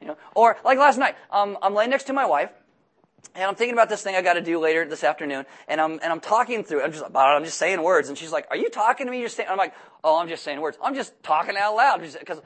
You 0.00 0.08
know. 0.08 0.16
Or 0.34 0.58
like 0.62 0.78
last 0.78 0.98
night, 0.98 1.16
um, 1.30 1.56
I'm 1.62 1.74
laying 1.74 1.88
next 1.88 2.04
to 2.04 2.12
my 2.12 2.26
wife, 2.26 2.50
and 3.34 3.44
I'm 3.44 3.54
thinking 3.54 3.72
about 3.72 3.88
this 3.88 4.02
thing 4.02 4.14
I 4.14 4.20
got 4.20 4.34
to 4.34 4.42
do 4.42 4.58
later 4.58 4.86
this 4.86 5.04
afternoon, 5.04 5.46
and 5.68 5.80
I'm 5.80 5.92
and 5.92 6.12
I'm 6.12 6.20
talking 6.20 6.64
through. 6.64 6.80
It. 6.80 6.84
I'm 6.84 6.92
just 6.92 7.04
about 7.04 7.32
it. 7.32 7.36
I'm 7.36 7.44
just 7.44 7.56
saying 7.56 7.82
words, 7.82 8.10
and 8.10 8.18
she's 8.18 8.30
like, 8.30 8.46
"Are 8.50 8.56
you 8.56 8.68
talking 8.68 9.06
to 9.06 9.10
me? 9.10 9.20
You're 9.20 9.30
saying?" 9.30 9.48
I'm 9.50 9.56
like, 9.58 9.72
"Oh, 10.04 10.18
I'm 10.18 10.28
just 10.28 10.42
saying 10.42 10.60
words. 10.60 10.76
I'm 10.82 10.94
just 10.94 11.14
talking 11.22 11.56
out 11.56 11.76
loud 11.76 12.02
because 12.02 12.42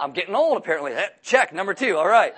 I'm 0.00 0.12
getting 0.12 0.34
old. 0.34 0.56
Apparently, 0.56 0.94
check 1.22 1.52
number 1.52 1.74
two. 1.74 1.98
All 1.98 2.08
right. 2.08 2.34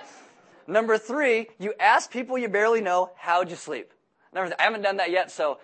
Number 0.67 0.97
three, 0.97 1.47
you 1.59 1.73
ask 1.79 2.11
people 2.11 2.37
you 2.37 2.49
barely 2.49 2.81
know, 2.81 3.11
"How'd 3.15 3.49
you 3.49 3.55
sleep?" 3.55 3.93
I 4.33 4.51
haven't 4.59 4.81
done 4.81 4.97
that 4.97 5.11
yet, 5.11 5.31
so 5.31 5.59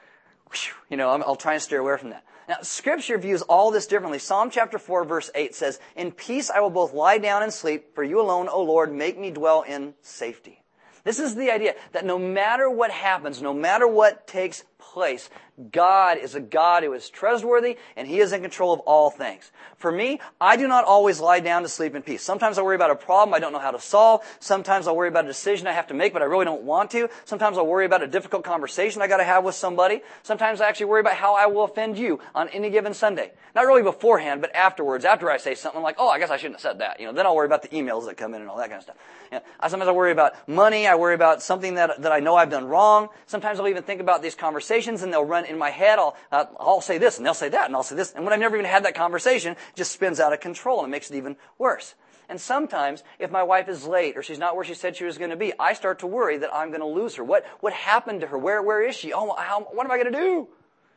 you 0.89 0.97
know, 0.97 1.09
I'll 1.09 1.35
try 1.35 1.53
and 1.53 1.61
steer 1.61 1.79
away 1.79 1.97
from 1.97 2.11
that. 2.11 2.23
Now, 2.47 2.57
Scripture 2.61 3.17
views 3.17 3.41
all 3.41 3.71
this 3.71 3.87
differently. 3.87 4.19
Psalm 4.19 4.49
chapter 4.49 4.79
4 4.79 5.03
verse 5.03 5.29
8 5.35 5.53
says, 5.53 5.79
In 5.95 6.11
peace 6.11 6.49
I 6.49 6.61
will 6.61 6.69
both 6.69 6.93
lie 6.93 7.17
down 7.17 7.43
and 7.43 7.51
sleep, 7.51 7.93
for 7.93 8.03
you 8.03 8.21
alone, 8.21 8.47
O 8.47 8.61
Lord, 8.63 8.93
make 8.93 9.19
me 9.19 9.31
dwell 9.31 9.63
in 9.63 9.93
safety. 10.01 10.63
This 11.03 11.19
is 11.19 11.35
the 11.35 11.51
idea 11.51 11.75
that 11.93 12.05
no 12.05 12.17
matter 12.17 12.69
what 12.69 12.91
happens, 12.91 13.41
no 13.41 13.53
matter 13.53 13.87
what 13.87 14.27
takes 14.27 14.63
place, 14.93 15.29
God 15.71 16.19
is 16.19 16.35
a 16.35 16.39
God 16.39 16.83
who 16.83 16.93
is 16.93 17.09
trustworthy 17.09 17.77
and 17.95 18.07
He 18.07 18.19
is 18.19 18.31
in 18.31 18.41
control 18.41 18.73
of 18.73 18.79
all 18.81 19.09
things. 19.09 19.51
For 19.77 19.91
me, 19.91 20.19
I 20.39 20.55
do 20.55 20.67
not 20.67 20.85
always 20.85 21.19
lie 21.19 21.39
down 21.39 21.63
to 21.63 21.67
sleep 21.67 21.95
in 21.95 22.03
peace. 22.03 22.21
Sometimes 22.21 22.59
I 22.59 22.61
worry 22.61 22.75
about 22.75 22.91
a 22.91 22.95
problem 22.95 23.33
I 23.33 23.39
don't 23.39 23.53
know 23.53 23.59
how 23.59 23.71
to 23.71 23.79
solve. 23.79 24.21
Sometimes 24.39 24.87
I'll 24.87 24.95
worry 24.95 25.07
about 25.07 25.25
a 25.25 25.27
decision 25.27 25.65
I 25.65 25.73
have 25.73 25.87
to 25.87 25.95
make, 25.95 26.13
but 26.13 26.21
I 26.21 26.25
really 26.25 26.45
don't 26.45 26.61
want 26.61 26.91
to. 26.91 27.09
Sometimes 27.25 27.57
I'll 27.57 27.65
worry 27.65 27.85
about 27.85 28.03
a 28.03 28.07
difficult 28.07 28.43
conversation 28.43 29.01
I 29.01 29.07
gotta 29.07 29.23
have 29.23 29.43
with 29.43 29.55
somebody. 29.55 30.01
Sometimes 30.21 30.61
I 30.61 30.69
actually 30.69 30.87
worry 30.87 31.01
about 31.01 31.15
how 31.15 31.35
I 31.35 31.47
will 31.47 31.63
offend 31.63 31.97
you 31.97 32.19
on 32.35 32.49
any 32.49 32.69
given 32.69 32.93
Sunday. 32.93 33.31
Not 33.55 33.65
really 33.65 33.83
beforehand, 33.83 34.41
but 34.41 34.55
afterwards. 34.55 35.05
After 35.05 35.31
I 35.31 35.37
say 35.37 35.55
something, 35.55 35.77
I'm 35.77 35.83
like, 35.83 35.95
oh, 35.97 36.09
I 36.09 36.19
guess 36.19 36.29
I 36.29 36.37
shouldn't 36.37 36.55
have 36.55 36.61
said 36.61 36.79
that. 36.79 36.99
You 36.99 37.07
know, 37.07 37.13
then 37.13 37.25
I'll 37.25 37.35
worry 37.35 37.47
about 37.47 37.63
the 37.63 37.69
emails 37.69 38.05
that 38.05 38.15
come 38.15 38.35
in 38.35 38.41
and 38.41 38.49
all 38.49 38.57
that 38.57 38.69
kind 38.69 38.77
of 38.77 38.83
stuff. 38.83 38.97
You 39.31 39.39
know, 39.39 39.43
sometimes 39.67 39.89
I 39.89 39.91
worry 39.91 40.11
about 40.11 40.47
money. 40.47 40.85
I 40.85 40.95
worry 40.95 41.15
about 41.15 41.41
something 41.41 41.73
that, 41.75 42.03
that 42.03 42.11
I 42.11 42.19
know 42.19 42.35
I've 42.35 42.51
done 42.51 42.65
wrong. 42.65 43.09
Sometimes 43.25 43.59
I'll 43.59 43.67
even 43.67 43.83
think 43.83 44.01
about 44.01 44.21
these 44.21 44.35
conversations 44.35 44.76
and 44.85 45.11
they'll 45.11 45.23
run 45.25 45.45
in 45.45 45.57
my 45.57 45.69
head. 45.69 45.99
I'll, 45.99 46.15
uh, 46.31 46.45
I'll 46.59 46.81
say 46.81 46.97
this 46.97 47.17
and 47.17 47.25
they'll 47.25 47.33
say 47.33 47.49
that 47.49 47.65
and 47.65 47.75
I'll 47.75 47.83
say 47.83 47.95
this. 47.95 48.13
And 48.13 48.23
when 48.23 48.33
I've 48.33 48.39
never 48.39 48.55
even 48.55 48.69
had 48.69 48.85
that 48.85 48.95
conversation, 48.95 49.55
just 49.75 49.91
spins 49.91 50.19
out 50.19 50.33
of 50.33 50.39
control 50.39 50.79
and 50.79 50.87
it 50.87 50.91
makes 50.91 51.09
it 51.09 51.17
even 51.17 51.35
worse. 51.57 51.95
And 52.29 52.41
sometimes, 52.41 53.03
if 53.19 53.31
my 53.31 53.43
wife 53.43 53.69
is 53.69 53.87
late 53.87 54.17
or 54.17 54.21
she's 54.21 54.39
not 54.39 54.55
where 54.55 54.65
she 54.65 54.73
said 54.73 54.97
she 54.97 55.05
was 55.05 55.17
going 55.17 55.29
to 55.29 55.37
be, 55.37 55.53
I 55.57 55.73
start 55.73 55.99
to 55.99 56.07
worry 56.07 56.37
that 56.39 56.53
I'm 56.53 56.69
going 56.69 56.81
to 56.81 56.85
lose 56.85 57.15
her. 57.15 57.23
What, 57.23 57.45
what 57.61 57.71
happened 57.71 58.21
to 58.21 58.27
her? 58.27 58.37
Where, 58.37 58.61
where 58.61 58.83
is 58.85 58.95
she? 58.95 59.13
Oh, 59.13 59.33
how, 59.35 59.61
what 59.61 59.85
am 59.85 59.91
I 59.91 59.97
going 59.97 60.11
to 60.11 60.19
do? 60.19 60.47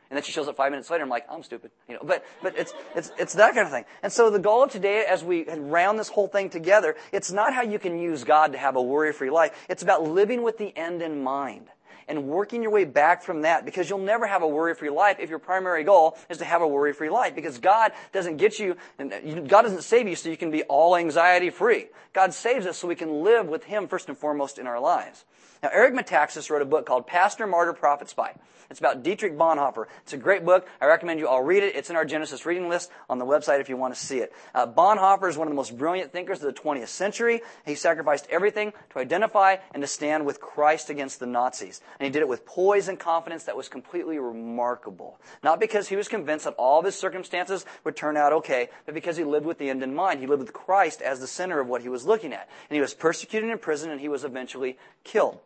And 0.09 0.17
then 0.17 0.23
she 0.23 0.33
shows 0.33 0.49
up 0.49 0.57
five 0.57 0.71
minutes 0.71 0.89
later. 0.89 1.05
I'm 1.05 1.09
like, 1.09 1.25
I'm 1.31 1.41
stupid, 1.41 1.71
you 1.87 1.95
know. 1.95 2.01
But 2.03 2.25
but 2.43 2.57
it's 2.57 2.73
it's 2.97 3.13
it's 3.17 3.33
that 3.35 3.55
kind 3.55 3.65
of 3.65 3.71
thing. 3.71 3.85
And 4.03 4.11
so 4.11 4.29
the 4.29 4.39
goal 4.39 4.61
of 4.63 4.69
today, 4.69 5.05
as 5.07 5.23
we 5.23 5.45
round 5.45 5.97
this 5.97 6.09
whole 6.09 6.27
thing 6.27 6.49
together, 6.49 6.97
it's 7.13 7.31
not 7.31 7.53
how 7.53 7.61
you 7.61 7.79
can 7.79 7.97
use 7.97 8.25
God 8.25 8.51
to 8.51 8.57
have 8.57 8.75
a 8.75 8.81
worry-free 8.81 9.29
life. 9.29 9.53
It's 9.69 9.83
about 9.83 10.03
living 10.03 10.43
with 10.43 10.57
the 10.57 10.77
end 10.77 11.01
in 11.01 11.23
mind 11.23 11.69
and 12.11 12.27
working 12.27 12.61
your 12.61 12.71
way 12.71 12.83
back 12.83 13.23
from 13.23 13.43
that 13.43 13.63
because 13.63 13.89
you'll 13.89 13.97
never 13.97 14.27
have 14.27 14.43
a 14.43 14.47
worry-free 14.47 14.89
life 14.89 15.15
if 15.21 15.29
your 15.29 15.39
primary 15.39 15.85
goal 15.85 16.17
is 16.29 16.39
to 16.39 16.45
have 16.45 16.61
a 16.61 16.67
worry-free 16.67 17.09
life 17.09 17.33
because 17.33 17.57
God 17.57 17.93
doesn't 18.11 18.35
get 18.35 18.59
you, 18.59 18.75
and 18.99 19.13
uh, 19.13 19.39
God 19.47 19.61
doesn't 19.61 19.83
save 19.83 20.09
you 20.09 20.17
so 20.17 20.27
you 20.27 20.35
can 20.35 20.51
be 20.51 20.63
all 20.63 20.97
anxiety-free. 20.97 21.87
God 22.11 22.33
saves 22.33 22.65
us 22.65 22.77
so 22.77 22.89
we 22.89 22.95
can 22.95 23.23
live 23.23 23.47
with 23.47 23.63
Him 23.63 23.87
first 23.87 24.09
and 24.09 24.17
foremost 24.17 24.59
in 24.59 24.67
our 24.67 24.79
lives. 24.79 25.23
Now, 25.63 25.69
Eric 25.71 25.93
Metaxas 25.93 26.49
wrote 26.49 26.63
a 26.63 26.65
book 26.65 26.87
called 26.87 27.05
Pastor, 27.05 27.45
Martyr, 27.45 27.73
Prophet, 27.73 28.09
Spy. 28.09 28.33
It's 28.71 28.79
about 28.79 29.03
Dietrich 29.03 29.37
Bonhoeffer. 29.37 29.85
It's 30.01 30.13
a 30.13 30.17
great 30.17 30.43
book. 30.43 30.67
I 30.79 30.87
recommend 30.87 31.19
you 31.19 31.27
all 31.27 31.43
read 31.43 31.61
it. 31.61 31.75
It's 31.75 31.91
in 31.91 31.95
our 31.95 32.05
Genesis 32.05 32.45
reading 32.47 32.67
list 32.67 32.89
on 33.09 33.19
the 33.19 33.25
website 33.25 33.59
if 33.59 33.69
you 33.69 33.77
want 33.77 33.93
to 33.93 33.99
see 33.99 34.19
it. 34.19 34.33
Uh, 34.55 34.65
Bonhoeffer 34.65 35.29
is 35.29 35.37
one 35.37 35.47
of 35.47 35.51
the 35.51 35.57
most 35.57 35.77
brilliant 35.77 36.11
thinkers 36.11 36.41
of 36.41 36.51
the 36.51 36.59
20th 36.59 36.87
century. 36.87 37.41
He 37.63 37.75
sacrificed 37.75 38.27
everything 38.31 38.73
to 38.91 38.99
identify 38.99 39.57
and 39.73 39.83
to 39.83 39.87
stand 39.87 40.25
with 40.25 40.39
Christ 40.39 40.89
against 40.89 41.19
the 41.19 41.27
Nazis. 41.27 41.81
And 41.99 42.05
he 42.05 42.11
did 42.11 42.21
it 42.21 42.27
with 42.27 42.45
poise 42.45 42.87
and 42.87 42.97
confidence 42.97 43.43
that 43.43 43.57
was 43.57 43.69
completely 43.69 44.17
remarkable. 44.17 45.19
Not 45.43 45.59
because 45.59 45.89
he 45.89 45.97
was 45.97 46.07
convinced 46.07 46.45
that 46.45 46.55
all 46.57 46.79
of 46.79 46.85
his 46.85 46.95
circumstances 46.95 47.65
would 47.83 47.95
turn 47.95 48.17
out 48.17 48.33
okay, 48.33 48.69
but 48.85 48.95
because 48.95 49.17
he 49.17 49.25
lived 49.25 49.45
with 49.45 49.59
the 49.59 49.69
end 49.69 49.83
in 49.83 49.93
mind. 49.93 50.21
He 50.21 50.27
lived 50.27 50.41
with 50.41 50.53
Christ 50.53 51.03
as 51.03 51.19
the 51.19 51.27
center 51.27 51.59
of 51.59 51.67
what 51.67 51.81
he 51.81 51.89
was 51.89 52.05
looking 52.05 52.33
at. 52.33 52.49
And 52.69 52.75
he 52.75 52.81
was 52.81 52.95
persecuted 52.95 53.49
in 53.51 53.57
prison 53.59 53.91
and 53.91 54.01
he 54.01 54.09
was 54.09 54.23
eventually 54.23 54.79
killed. 55.03 55.39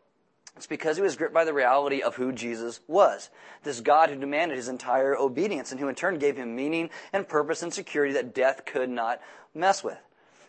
It's 0.55 0.67
because 0.67 0.95
he 0.95 1.03
was 1.03 1.17
gripped 1.17 1.33
by 1.33 1.43
the 1.43 1.53
reality 1.53 2.01
of 2.01 2.15
who 2.15 2.31
Jesus 2.31 2.79
was. 2.87 3.29
This 3.63 3.81
God 3.81 4.09
who 4.09 4.15
demanded 4.15 4.57
his 4.57 4.69
entire 4.69 5.17
obedience 5.17 5.71
and 5.71 5.79
who 5.79 5.89
in 5.89 5.95
turn 5.95 6.17
gave 6.17 6.37
him 6.37 6.55
meaning 6.55 6.89
and 7.11 7.27
purpose 7.27 7.61
and 7.61 7.73
security 7.73 8.13
that 8.13 8.33
death 8.33 8.63
could 8.65 8.89
not 8.89 9.19
mess 9.53 9.83
with. 9.83 9.97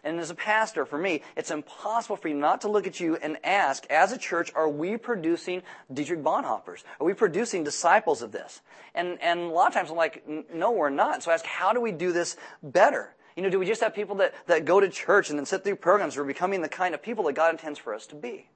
And 0.04 0.20
as 0.20 0.30
a 0.30 0.36
pastor, 0.36 0.86
for 0.86 0.96
me, 0.96 1.22
it's 1.36 1.50
impossible 1.50 2.14
for 2.14 2.28
you 2.28 2.36
not 2.36 2.60
to 2.60 2.68
look 2.68 2.86
at 2.86 3.00
you 3.00 3.16
and 3.16 3.38
ask, 3.42 3.84
as 3.90 4.12
a 4.12 4.18
church, 4.18 4.52
are 4.54 4.68
we 4.68 4.96
producing 4.96 5.62
Dietrich 5.92 6.22
Bonhoeffers? 6.22 6.84
Are 7.00 7.04
we 7.04 7.12
producing 7.12 7.64
disciples 7.64 8.22
of 8.22 8.30
this? 8.30 8.60
And, 8.94 9.20
and 9.20 9.40
a 9.40 9.48
lot 9.48 9.66
of 9.66 9.74
times 9.74 9.90
I'm 9.90 9.96
like, 9.96 10.24
no, 10.54 10.70
we're 10.70 10.90
not. 10.90 11.24
So 11.24 11.32
I 11.32 11.34
ask, 11.34 11.44
how 11.44 11.72
do 11.72 11.80
we 11.80 11.90
do 11.90 12.12
this 12.12 12.36
better? 12.62 13.16
You 13.36 13.42
know, 13.42 13.50
do 13.50 13.58
we 13.58 13.66
just 13.66 13.82
have 13.82 13.96
people 13.96 14.14
that, 14.16 14.34
that 14.46 14.64
go 14.64 14.78
to 14.78 14.88
church 14.88 15.28
and 15.28 15.36
then 15.36 15.44
sit 15.44 15.64
through 15.64 15.76
programs? 15.76 16.16
We're 16.16 16.22
becoming 16.22 16.62
the 16.62 16.68
kind 16.68 16.94
of 16.94 17.02
people 17.02 17.24
that 17.24 17.34
God 17.34 17.50
intends 17.50 17.80
for 17.80 17.92
us 17.92 18.06
to 18.06 18.14
be. 18.14 18.48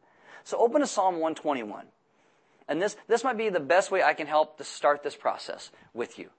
So 0.44 0.58
open 0.58 0.80
to 0.80 0.86
Psalm 0.86 1.14
121. 1.14 1.86
And 2.68 2.80
this, 2.80 2.96
this 3.08 3.24
might 3.24 3.36
be 3.36 3.48
the 3.48 3.60
best 3.60 3.90
way 3.90 4.02
I 4.02 4.14
can 4.14 4.26
help 4.26 4.58
to 4.58 4.64
start 4.64 5.02
this 5.02 5.16
process 5.16 5.70
with 5.92 6.18
you. 6.18 6.30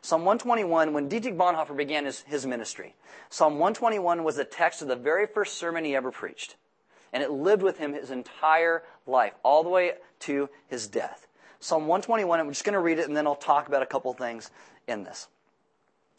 Psalm 0.00 0.24
121, 0.24 0.92
when 0.92 1.08
Dietrich 1.08 1.36
Bonhoeffer 1.36 1.76
began 1.76 2.04
his, 2.04 2.20
his 2.22 2.46
ministry, 2.46 2.94
Psalm 3.30 3.54
121 3.54 4.22
was 4.22 4.36
the 4.36 4.44
text 4.44 4.82
of 4.82 4.88
the 4.88 4.96
very 4.96 5.26
first 5.26 5.58
sermon 5.58 5.84
he 5.84 5.96
ever 5.96 6.10
preached. 6.10 6.56
And 7.12 7.22
it 7.22 7.30
lived 7.30 7.62
with 7.62 7.78
him 7.78 7.94
his 7.94 8.10
entire 8.10 8.82
life, 9.06 9.32
all 9.42 9.62
the 9.62 9.70
way 9.70 9.92
to 10.20 10.48
his 10.66 10.88
death. 10.88 11.26
Psalm 11.60 11.86
121, 11.86 12.38
I'm 12.38 12.50
just 12.50 12.64
going 12.64 12.74
to 12.74 12.80
read 12.80 12.98
it 12.98 13.08
and 13.08 13.16
then 13.16 13.26
I'll 13.26 13.34
talk 13.34 13.68
about 13.68 13.82
a 13.82 13.86
couple 13.86 14.12
things 14.12 14.50
in 14.86 15.04
this. 15.04 15.28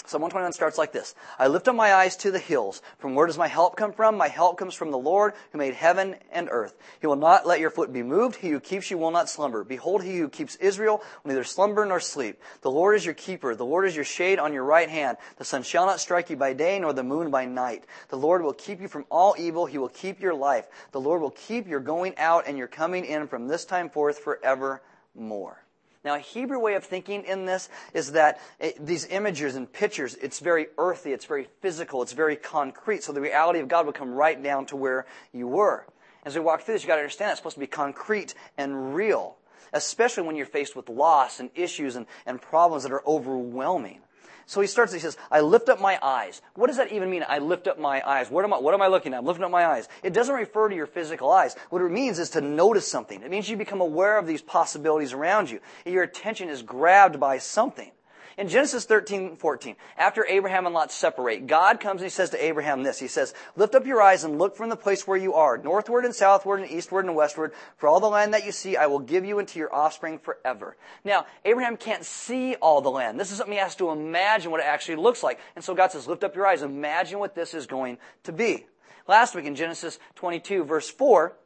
Psalm 0.07 0.21
121 0.21 0.53
starts 0.53 0.77
like 0.77 0.91
this. 0.91 1.15
I 1.39 1.47
lift 1.47 1.67
up 1.67 1.75
my 1.75 1.91
eyes 1.91 2.15
to 2.17 2.29
the 2.29 2.37
hills. 2.37 2.83
From 2.99 3.15
where 3.15 3.25
does 3.25 3.39
my 3.39 3.47
help 3.47 3.75
come 3.75 3.91
from? 3.91 4.15
My 4.15 4.27
help 4.27 4.55
comes 4.55 4.75
from 4.75 4.91
the 4.91 4.99
Lord 4.99 5.33
who 5.51 5.57
made 5.57 5.73
heaven 5.73 6.15
and 6.31 6.47
earth. 6.51 6.77
He 7.01 7.07
will 7.07 7.15
not 7.15 7.47
let 7.47 7.59
your 7.59 7.71
foot 7.71 7.91
be 7.91 8.03
moved. 8.03 8.35
He 8.35 8.49
who 8.49 8.59
keeps 8.59 8.91
you 8.91 8.99
will 8.99 9.09
not 9.09 9.29
slumber. 9.29 9.63
Behold, 9.63 10.03
he 10.03 10.17
who 10.17 10.29
keeps 10.29 10.57
Israel 10.57 11.01
will 11.23 11.29
neither 11.29 11.43
slumber 11.43 11.87
nor 11.87 11.99
sleep. 11.99 12.39
The 12.61 12.69
Lord 12.69 12.95
is 12.95 13.03
your 13.03 13.15
keeper. 13.15 13.55
The 13.55 13.65
Lord 13.65 13.87
is 13.87 13.95
your 13.95 14.05
shade 14.05 14.37
on 14.37 14.53
your 14.53 14.63
right 14.63 14.89
hand. 14.89 15.17
The 15.37 15.43
sun 15.43 15.63
shall 15.63 15.87
not 15.87 15.99
strike 15.99 16.29
you 16.29 16.37
by 16.37 16.53
day 16.53 16.77
nor 16.77 16.93
the 16.93 17.03
moon 17.03 17.31
by 17.31 17.45
night. 17.45 17.85
The 18.09 18.17
Lord 18.17 18.43
will 18.43 18.53
keep 18.53 18.81
you 18.81 18.87
from 18.87 19.05
all 19.09 19.33
evil. 19.39 19.65
He 19.65 19.79
will 19.79 19.89
keep 19.89 20.21
your 20.21 20.35
life. 20.35 20.67
The 20.91 21.01
Lord 21.01 21.19
will 21.19 21.31
keep 21.31 21.67
your 21.67 21.79
going 21.79 22.15
out 22.17 22.43
and 22.45 22.59
your 22.59 22.67
coming 22.67 23.05
in 23.05 23.27
from 23.27 23.47
this 23.47 23.65
time 23.65 23.89
forth 23.89 24.19
forevermore. 24.19 25.64
Now, 26.05 26.15
a 26.15 26.19
Hebrew 26.19 26.59
way 26.59 26.75
of 26.75 26.83
thinking 26.83 27.23
in 27.25 27.45
this 27.45 27.67
is 27.95 28.11
that 28.11 28.39
it, 28.59 28.85
these 28.85 29.07
images 29.07 29.55
and 29.55 29.71
pictures, 29.71 30.13
it's 30.21 30.39
very 30.39 30.67
earthy, 30.77 31.13
it's 31.13 31.25
very 31.25 31.47
physical, 31.61 32.03
it's 32.03 32.13
very 32.13 32.35
concrete. 32.35 33.03
So 33.03 33.11
the 33.11 33.21
reality 33.21 33.59
of 33.59 33.67
God 33.67 33.87
would 33.87 33.95
come 33.95 34.13
right 34.13 34.41
down 34.41 34.67
to 34.67 34.75
where 34.75 35.07
you 35.33 35.47
were. 35.47 35.87
As 36.23 36.35
we 36.35 36.41
walk 36.41 36.61
through 36.61 36.75
this, 36.75 36.83
you 36.83 36.87
got 36.87 36.95
to 36.95 37.01
understand 37.01 37.31
it's 37.31 37.39
supposed 37.39 37.55
to 37.55 37.59
be 37.59 37.65
concrete 37.65 38.35
and 38.55 38.93
real, 38.93 39.37
especially 39.73 40.27
when 40.27 40.35
you're 40.35 40.45
faced 40.45 40.75
with 40.75 40.89
loss 40.89 41.39
and 41.39 41.49
issues 41.55 41.95
and, 41.95 42.05
and 42.27 42.39
problems 42.39 42.83
that 42.83 42.91
are 42.91 43.03
overwhelming. 43.07 44.01
So 44.47 44.61
he 44.61 44.67
starts, 44.67 44.93
he 44.93 44.99
says, 44.99 45.17
I 45.31 45.41
lift 45.41 45.69
up 45.69 45.81
my 45.81 45.97
eyes. 46.01 46.41
What 46.53 46.67
does 46.67 46.77
that 46.77 46.91
even 46.91 47.09
mean? 47.09 47.25
I 47.27 47.39
lift 47.39 47.67
up 47.67 47.79
my 47.79 48.07
eyes. 48.07 48.29
What 48.29 48.45
am 48.45 48.53
I, 48.53 48.59
what 48.59 48.73
am 48.73 48.81
I 48.81 48.87
looking 48.87 49.13
at? 49.13 49.19
I'm 49.19 49.25
lifting 49.25 49.43
up 49.43 49.51
my 49.51 49.65
eyes. 49.65 49.87
It 50.03 50.13
doesn't 50.13 50.35
refer 50.35 50.69
to 50.69 50.75
your 50.75 50.85
physical 50.85 51.31
eyes. 51.31 51.55
What 51.69 51.81
it 51.81 51.89
means 51.89 52.19
is 52.19 52.29
to 52.31 52.41
notice 52.41 52.87
something. 52.87 53.23
It 53.23 53.31
means 53.31 53.49
you 53.49 53.57
become 53.57 53.81
aware 53.81 54.17
of 54.19 54.27
these 54.27 54.41
possibilities 54.43 55.13
around 55.13 55.49
you. 55.49 55.59
Your 55.85 56.03
attention 56.03 56.49
is 56.49 56.61
grabbed 56.61 57.19
by 57.19 57.39
something. 57.39 57.91
In 58.37 58.49
Genesis 58.49 58.83
13, 58.83 59.37
14, 59.37 59.77
after 59.97 60.25
Abraham 60.25 60.65
and 60.65 60.75
Lot 60.75 60.91
separate, 60.91 61.47
God 61.47 61.79
comes 61.79 62.01
and 62.01 62.05
he 62.05 62.13
says 62.13 62.31
to 62.31 62.43
Abraham 62.43 62.83
this. 62.83 62.99
He 62.99 63.07
says, 63.07 63.33
Lift 63.55 63.75
up 63.75 63.85
your 63.85 64.01
eyes 64.01 64.25
and 64.25 64.37
look 64.37 64.57
from 64.57 64.69
the 64.69 64.75
place 64.75 65.07
where 65.07 65.17
you 65.17 65.35
are, 65.35 65.57
northward 65.57 66.03
and 66.03 66.13
southward 66.13 66.59
and 66.59 66.69
eastward 66.69 67.05
and 67.05 67.15
westward. 67.15 67.53
For 67.77 67.87
all 67.87 68.01
the 68.01 68.09
land 68.09 68.33
that 68.33 68.45
you 68.45 68.51
see, 68.51 68.75
I 68.75 68.87
will 68.87 68.99
give 68.99 69.23
you 69.23 69.39
into 69.39 69.57
your 69.57 69.73
offspring 69.73 70.19
forever. 70.19 70.75
Now, 71.05 71.27
Abraham 71.45 71.77
can't 71.77 72.03
see 72.03 72.55
all 72.55 72.81
the 72.81 72.91
land. 72.91 73.17
This 73.17 73.31
is 73.31 73.37
something 73.37 73.53
he 73.53 73.59
has 73.59 73.75
to 73.77 73.89
imagine 73.89 74.51
what 74.51 74.59
it 74.59 74.65
actually 74.65 74.97
looks 74.97 75.23
like. 75.23 75.39
And 75.55 75.63
so 75.63 75.73
God 75.73 75.93
says, 75.93 76.05
Lift 76.05 76.25
up 76.25 76.35
your 76.35 76.45
eyes. 76.45 76.61
Imagine 76.61 77.19
what 77.19 77.35
this 77.35 77.53
is 77.53 77.67
going 77.67 77.97
to 78.23 78.33
be. 78.33 78.65
Last 79.07 79.35
week 79.35 79.45
in 79.45 79.55
Genesis 79.55 79.97
22, 80.15 80.65
verse 80.65 80.89
4, 80.89 81.37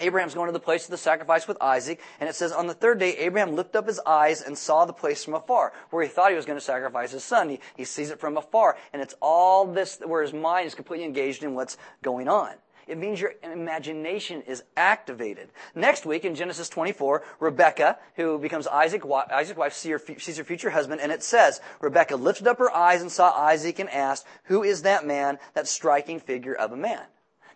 Abraham's 0.00 0.34
going 0.34 0.48
to 0.48 0.52
the 0.52 0.60
place 0.60 0.84
of 0.84 0.90
the 0.90 0.96
sacrifice 0.96 1.46
with 1.46 1.60
Isaac, 1.60 2.00
and 2.18 2.28
it 2.28 2.34
says, 2.34 2.52
On 2.52 2.66
the 2.66 2.74
third 2.74 2.98
day, 2.98 3.16
Abraham 3.18 3.54
lifted 3.54 3.78
up 3.78 3.86
his 3.86 4.00
eyes 4.06 4.42
and 4.42 4.56
saw 4.56 4.84
the 4.84 4.92
place 4.92 5.24
from 5.24 5.34
afar, 5.34 5.72
where 5.90 6.02
he 6.02 6.08
thought 6.08 6.30
he 6.30 6.36
was 6.36 6.46
going 6.46 6.58
to 6.58 6.64
sacrifice 6.64 7.12
his 7.12 7.24
son. 7.24 7.48
He, 7.48 7.60
he 7.76 7.84
sees 7.84 8.10
it 8.10 8.20
from 8.20 8.36
afar, 8.36 8.76
and 8.92 9.00
it's 9.02 9.14
all 9.20 9.66
this 9.66 10.00
where 10.04 10.22
his 10.22 10.32
mind 10.32 10.66
is 10.66 10.74
completely 10.74 11.06
engaged 11.06 11.42
in 11.42 11.54
what's 11.54 11.76
going 12.02 12.28
on. 12.28 12.54
It 12.90 12.98
means 12.98 13.20
your 13.20 13.34
imagination 13.44 14.42
is 14.42 14.64
activated. 14.76 15.50
Next 15.76 16.04
week 16.04 16.24
in 16.24 16.34
Genesis 16.34 16.68
24, 16.68 17.22
Rebecca, 17.38 17.98
who 18.16 18.36
becomes 18.36 18.66
Isaac, 18.66 19.04
Isaac's 19.30 19.56
wife, 19.56 19.74
sees 19.74 20.36
her 20.38 20.44
future 20.44 20.70
husband, 20.70 21.00
and 21.00 21.12
it 21.12 21.22
says, 21.22 21.60
Rebecca 21.80 22.16
lifted 22.16 22.48
up 22.48 22.58
her 22.58 22.74
eyes 22.74 23.00
and 23.00 23.12
saw 23.12 23.30
Isaac 23.30 23.78
and 23.78 23.88
asked, 23.90 24.26
Who 24.44 24.64
is 24.64 24.82
that 24.82 25.06
man, 25.06 25.38
that 25.54 25.68
striking 25.68 26.18
figure 26.18 26.54
of 26.54 26.72
a 26.72 26.76
man? 26.76 27.04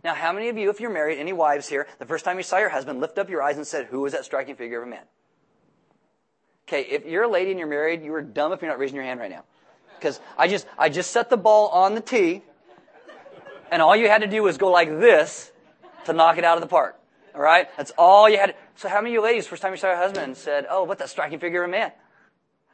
Now, 0.04 0.14
how 0.14 0.34
many 0.34 0.50
of 0.50 0.58
you, 0.58 0.68
if 0.68 0.80
you're 0.80 0.92
married, 0.92 1.18
any 1.18 1.32
wives 1.32 1.66
here, 1.66 1.86
the 1.98 2.04
first 2.04 2.26
time 2.26 2.36
you 2.36 2.42
saw 2.42 2.58
your 2.58 2.68
husband, 2.68 3.00
lift 3.00 3.18
up 3.18 3.30
your 3.30 3.42
eyes 3.42 3.56
and 3.56 3.66
said, 3.66 3.86
Who 3.86 4.04
is 4.04 4.12
that 4.12 4.26
striking 4.26 4.54
figure 4.54 4.82
of 4.82 4.86
a 4.86 4.90
man? 4.90 5.04
Okay, 6.68 6.82
if 6.82 7.06
you're 7.06 7.24
a 7.24 7.28
lady 7.28 7.50
and 7.50 7.58
you're 7.58 7.68
married, 7.68 8.02
you 8.02 8.12
are 8.14 8.22
dumb 8.22 8.52
if 8.52 8.60
you're 8.60 8.70
not 8.70 8.78
raising 8.78 8.96
your 8.96 9.04
hand 9.04 9.18
right 9.18 9.30
now. 9.30 9.44
Because 9.98 10.20
I 10.36 10.48
just, 10.48 10.66
I 10.78 10.90
just 10.90 11.10
set 11.10 11.30
the 11.30 11.38
ball 11.38 11.68
on 11.68 11.94
the 11.94 12.02
tee, 12.02 12.42
and 13.70 13.80
all 13.80 13.96
you 13.96 14.08
had 14.08 14.20
to 14.20 14.26
do 14.26 14.42
was 14.42 14.58
go 14.58 14.70
like 14.70 14.88
this 14.88 15.50
to 16.04 16.12
knock 16.12 16.36
it 16.36 16.44
out 16.44 16.58
of 16.58 16.60
the 16.60 16.68
park. 16.68 17.00
All 17.34 17.40
right? 17.40 17.68
That's 17.78 17.92
all 17.96 18.28
you 18.28 18.36
had. 18.36 18.54
So 18.76 18.90
how 18.90 19.00
many 19.00 19.10
of 19.10 19.14
you 19.14 19.22
ladies, 19.22 19.46
first 19.46 19.62
time 19.62 19.72
you 19.72 19.78
saw 19.78 19.88
your 19.88 19.96
husband, 19.96 20.36
said, 20.36 20.66
Oh, 20.68 20.84
what 20.84 20.98
that 20.98 21.08
striking 21.08 21.38
figure 21.38 21.62
of 21.62 21.70
a 21.70 21.72
man? 21.72 21.92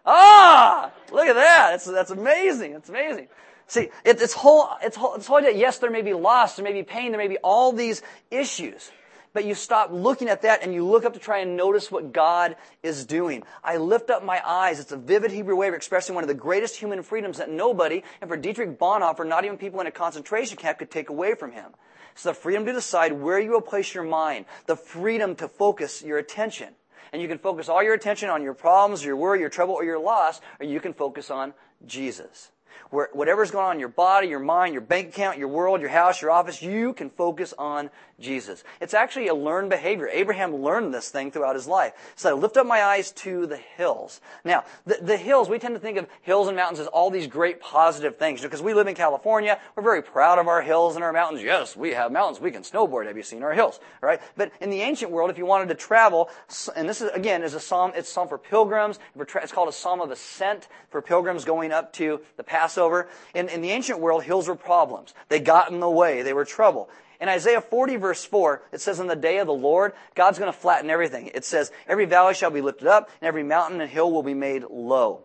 Ah! 0.04 0.90
Look 1.12 1.28
at 1.28 1.34
that. 1.34 1.70
That's, 1.70 1.84
that's 1.84 2.10
amazing. 2.10 2.72
That's 2.72 2.88
amazing. 2.88 3.28
See, 3.70 3.90
it, 4.04 4.20
it's 4.20 4.32
whole, 4.32 4.68
it's 4.82 4.96
whole, 4.96 5.14
it's 5.14 5.28
whole 5.28 5.36
idea. 5.36 5.52
Yes, 5.52 5.78
there 5.78 5.92
may 5.92 6.02
be 6.02 6.12
loss, 6.12 6.56
there 6.56 6.64
may 6.64 6.72
be 6.72 6.82
pain, 6.82 7.12
there 7.12 7.20
may 7.20 7.28
be 7.28 7.38
all 7.38 7.70
these 7.70 8.02
issues. 8.28 8.90
But 9.32 9.44
you 9.44 9.54
stop 9.54 9.92
looking 9.92 10.28
at 10.28 10.42
that 10.42 10.64
and 10.64 10.74
you 10.74 10.84
look 10.84 11.04
up 11.04 11.12
to 11.12 11.20
try 11.20 11.38
and 11.38 11.56
notice 11.56 11.88
what 11.88 12.12
God 12.12 12.56
is 12.82 13.06
doing. 13.06 13.44
I 13.62 13.76
lift 13.76 14.10
up 14.10 14.24
my 14.24 14.42
eyes. 14.44 14.80
It's 14.80 14.90
a 14.90 14.96
vivid 14.96 15.30
Hebrew 15.30 15.54
way 15.54 15.68
of 15.68 15.74
expressing 15.74 16.16
one 16.16 16.24
of 16.24 16.28
the 16.28 16.34
greatest 16.34 16.74
human 16.74 17.04
freedoms 17.04 17.38
that 17.38 17.48
nobody, 17.48 18.02
and 18.20 18.28
for 18.28 18.36
Dietrich 18.36 18.76
Bonhoeffer, 18.76 19.24
not 19.24 19.44
even 19.44 19.56
people 19.56 19.80
in 19.80 19.86
a 19.86 19.92
concentration 19.92 20.56
camp 20.56 20.80
could 20.80 20.90
take 20.90 21.08
away 21.08 21.36
from 21.36 21.52
him. 21.52 21.70
It's 22.14 22.24
the 22.24 22.34
freedom 22.34 22.66
to 22.66 22.72
decide 22.72 23.12
where 23.12 23.38
you 23.38 23.52
will 23.52 23.60
place 23.60 23.94
your 23.94 24.02
mind, 24.02 24.46
the 24.66 24.74
freedom 24.74 25.36
to 25.36 25.46
focus 25.46 26.02
your 26.02 26.18
attention. 26.18 26.74
And 27.12 27.22
you 27.22 27.28
can 27.28 27.38
focus 27.38 27.68
all 27.68 27.84
your 27.84 27.94
attention 27.94 28.30
on 28.30 28.42
your 28.42 28.54
problems, 28.54 29.04
your 29.04 29.14
worry, 29.14 29.38
your 29.38 29.48
trouble, 29.48 29.74
or 29.74 29.84
your 29.84 30.00
loss, 30.00 30.40
or 30.58 30.66
you 30.66 30.80
can 30.80 30.92
focus 30.92 31.30
on 31.30 31.54
Jesus 31.86 32.50
where 32.90 33.08
whatever's 33.12 33.50
going 33.50 33.66
on 33.66 33.72
in 33.74 33.80
your 33.80 33.88
body, 33.88 34.28
your 34.28 34.40
mind, 34.40 34.72
your 34.74 34.82
bank 34.82 35.08
account, 35.08 35.38
your 35.38 35.48
world, 35.48 35.80
your 35.80 35.90
house, 35.90 36.20
your 36.20 36.30
office, 36.30 36.62
you 36.62 36.92
can 36.92 37.10
focus 37.10 37.54
on 37.58 37.90
Jesus. 38.20 38.62
It's 38.80 38.94
actually 38.94 39.28
a 39.28 39.34
learned 39.34 39.70
behavior. 39.70 40.08
Abraham 40.08 40.56
learned 40.56 40.92
this 40.92 41.08
thing 41.08 41.30
throughout 41.30 41.54
his 41.54 41.66
life. 41.66 41.92
So 42.16 42.30
I 42.30 42.32
lift 42.32 42.56
up 42.56 42.66
my 42.66 42.82
eyes 42.82 43.10
to 43.12 43.46
the 43.46 43.56
hills. 43.56 44.20
Now, 44.44 44.64
the, 44.86 44.98
the 45.00 45.16
hills, 45.16 45.48
we 45.48 45.58
tend 45.58 45.74
to 45.74 45.80
think 45.80 45.98
of 45.98 46.06
hills 46.22 46.48
and 46.48 46.56
mountains 46.56 46.80
as 46.80 46.86
all 46.86 47.10
these 47.10 47.26
great 47.26 47.60
positive 47.60 48.16
things. 48.18 48.42
Because 48.42 48.62
we 48.62 48.74
live 48.74 48.86
in 48.86 48.94
California, 48.94 49.58
we're 49.74 49.82
very 49.82 50.02
proud 50.02 50.38
of 50.38 50.48
our 50.48 50.62
hills 50.62 50.94
and 50.94 51.04
our 51.04 51.12
mountains. 51.12 51.42
Yes, 51.42 51.76
we 51.76 51.90
have 51.90 52.12
mountains. 52.12 52.40
We 52.40 52.50
can 52.50 52.62
snowboard. 52.62 53.06
Have 53.06 53.16
you 53.16 53.22
seen 53.22 53.42
our 53.42 53.52
hills? 53.52 53.80
Right? 54.00 54.20
But 54.36 54.52
in 54.60 54.70
the 54.70 54.82
ancient 54.82 55.10
world, 55.10 55.30
if 55.30 55.38
you 55.38 55.46
wanted 55.46 55.68
to 55.68 55.74
travel, 55.74 56.28
and 56.76 56.88
this 56.88 57.00
is, 57.00 57.10
again, 57.10 57.42
is 57.42 57.54
a 57.54 57.60
psalm, 57.60 57.92
it's 57.94 58.10
a 58.10 58.12
psalm 58.12 58.28
for 58.28 58.38
pilgrims. 58.38 58.98
It's 59.18 59.52
called 59.52 59.68
a 59.68 59.72
psalm 59.72 60.00
of 60.00 60.10
ascent 60.10 60.68
for 60.90 61.00
pilgrims 61.00 61.44
going 61.44 61.72
up 61.72 61.92
to 61.94 62.20
the 62.36 62.44
Passover. 62.44 63.08
In, 63.34 63.48
in 63.48 63.62
the 63.62 63.70
ancient 63.70 64.00
world, 64.00 64.24
hills 64.24 64.48
were 64.48 64.56
problems. 64.56 65.14
They 65.28 65.40
got 65.40 65.70
in 65.70 65.80
the 65.80 65.90
way. 65.90 66.22
They 66.22 66.32
were 66.32 66.44
trouble. 66.44 66.90
In 67.20 67.28
Isaiah 67.28 67.60
40 67.60 67.96
verse 67.96 68.24
4, 68.24 68.62
it 68.72 68.80
says, 68.80 68.98
in 68.98 69.06
the 69.06 69.16
day 69.16 69.38
of 69.38 69.46
the 69.46 69.52
Lord, 69.52 69.92
God's 70.14 70.38
going 70.38 70.52
to 70.52 70.58
flatten 70.58 70.88
everything. 70.88 71.30
It 71.34 71.44
says, 71.44 71.70
every 71.86 72.06
valley 72.06 72.34
shall 72.34 72.50
be 72.50 72.62
lifted 72.62 72.88
up, 72.88 73.10
and 73.20 73.28
every 73.28 73.42
mountain 73.42 73.80
and 73.80 73.90
hill 73.90 74.10
will 74.10 74.22
be 74.22 74.34
made 74.34 74.64
low. 74.70 75.24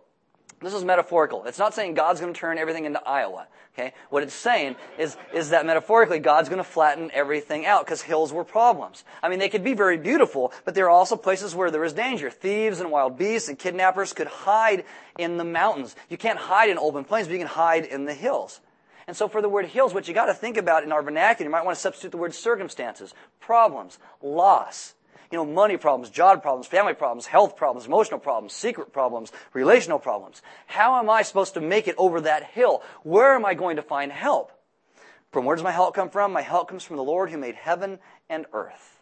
This 0.60 0.74
is 0.74 0.84
metaphorical. 0.84 1.44
It's 1.44 1.58
not 1.58 1.74
saying 1.74 1.94
God's 1.94 2.20
going 2.20 2.32
to 2.32 2.38
turn 2.38 2.58
everything 2.58 2.86
into 2.86 3.02
Iowa. 3.06 3.46
Okay? 3.74 3.92
What 4.08 4.22
it's 4.22 4.34
saying 4.34 4.76
is, 4.98 5.16
is 5.34 5.50
that 5.50 5.66
metaphorically 5.66 6.18
God's 6.18 6.48
going 6.48 6.58
to 6.58 6.64
flatten 6.64 7.10
everything 7.12 7.66
out 7.66 7.84
because 7.84 8.00
hills 8.00 8.32
were 8.32 8.44
problems. 8.44 9.04
I 9.22 9.28
mean, 9.28 9.38
they 9.38 9.50
could 9.50 9.64
be 9.64 9.74
very 9.74 9.98
beautiful, 9.98 10.52
but 10.64 10.74
there 10.74 10.86
are 10.86 10.90
also 10.90 11.16
places 11.16 11.54
where 11.54 11.70
there 11.70 11.84
is 11.84 11.92
danger. 11.92 12.30
Thieves 12.30 12.80
and 12.80 12.90
wild 12.90 13.18
beasts 13.18 13.50
and 13.50 13.58
kidnappers 13.58 14.14
could 14.14 14.28
hide 14.28 14.84
in 15.18 15.36
the 15.36 15.44
mountains. 15.44 15.94
You 16.08 16.16
can't 16.16 16.38
hide 16.38 16.70
in 16.70 16.78
open 16.78 17.04
plains, 17.04 17.28
but 17.28 17.34
you 17.34 17.38
can 17.38 17.48
hide 17.48 17.84
in 17.84 18.06
the 18.06 18.14
hills. 18.14 18.60
And 19.06 19.16
so 19.16 19.28
for 19.28 19.40
the 19.40 19.48
word 19.48 19.66
hills, 19.66 19.94
what 19.94 20.08
you 20.08 20.14
got 20.14 20.26
to 20.26 20.34
think 20.34 20.56
about 20.56 20.82
in 20.82 20.90
our 20.90 21.02
vernacular, 21.02 21.48
you 21.48 21.52
might 21.52 21.64
want 21.64 21.76
to 21.76 21.80
substitute 21.80 22.10
the 22.10 22.16
word 22.16 22.34
circumstances, 22.34 23.14
problems, 23.40 23.98
loss. 24.20 24.94
You 25.30 25.38
know, 25.38 25.44
money 25.44 25.76
problems, 25.76 26.10
job 26.10 26.40
problems, 26.42 26.68
family 26.68 26.94
problems, 26.94 27.26
health 27.26 27.56
problems, 27.56 27.86
emotional 27.86 28.20
problems, 28.20 28.52
secret 28.52 28.92
problems, 28.92 29.32
relational 29.52 29.98
problems. 29.98 30.40
How 30.66 30.98
am 31.00 31.10
I 31.10 31.22
supposed 31.22 31.54
to 31.54 31.60
make 31.60 31.88
it 31.88 31.96
over 31.98 32.20
that 32.22 32.44
hill? 32.44 32.82
Where 33.02 33.34
am 33.34 33.44
I 33.44 33.54
going 33.54 33.76
to 33.76 33.82
find 33.82 34.12
help? 34.12 34.52
From 35.32 35.44
where 35.44 35.56
does 35.56 35.64
my 35.64 35.72
help 35.72 35.94
come 35.94 36.10
from? 36.10 36.32
My 36.32 36.42
help 36.42 36.68
comes 36.68 36.84
from 36.84 36.96
the 36.96 37.02
Lord 37.02 37.30
who 37.30 37.38
made 37.38 37.56
heaven 37.56 37.98
and 38.28 38.46
earth. 38.52 38.95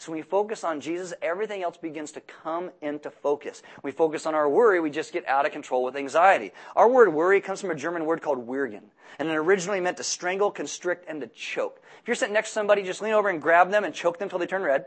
So 0.00 0.12
when 0.12 0.20
we 0.20 0.22
focus 0.22 0.64
on 0.64 0.80
Jesus, 0.80 1.12
everything 1.20 1.62
else 1.62 1.76
begins 1.76 2.10
to 2.12 2.22
come 2.22 2.70
into 2.80 3.10
focus. 3.10 3.60
When 3.82 3.92
we 3.92 3.94
focus 3.94 4.24
on 4.24 4.34
our 4.34 4.48
worry, 4.48 4.80
we 4.80 4.88
just 4.88 5.12
get 5.12 5.28
out 5.28 5.44
of 5.44 5.52
control 5.52 5.84
with 5.84 5.94
anxiety. 5.94 6.52
Our 6.74 6.88
word 6.88 7.12
worry 7.12 7.42
comes 7.42 7.60
from 7.60 7.70
a 7.70 7.74
German 7.74 8.06
word 8.06 8.22
called 8.22 8.48
würgen, 8.48 8.80
and 9.18 9.28
it 9.28 9.34
originally 9.34 9.78
meant 9.78 9.98
to 9.98 10.02
strangle, 10.02 10.50
constrict, 10.50 11.04
and 11.06 11.20
to 11.20 11.26
choke. 11.26 11.82
If 12.00 12.08
you're 12.08 12.14
sitting 12.14 12.32
next 12.32 12.48
to 12.48 12.54
somebody, 12.54 12.82
just 12.82 13.02
lean 13.02 13.12
over 13.12 13.28
and 13.28 13.42
grab 13.42 13.70
them 13.70 13.84
and 13.84 13.94
choke 13.94 14.18
them 14.18 14.24
until 14.24 14.38
they 14.38 14.46
turn 14.46 14.62
red. 14.62 14.86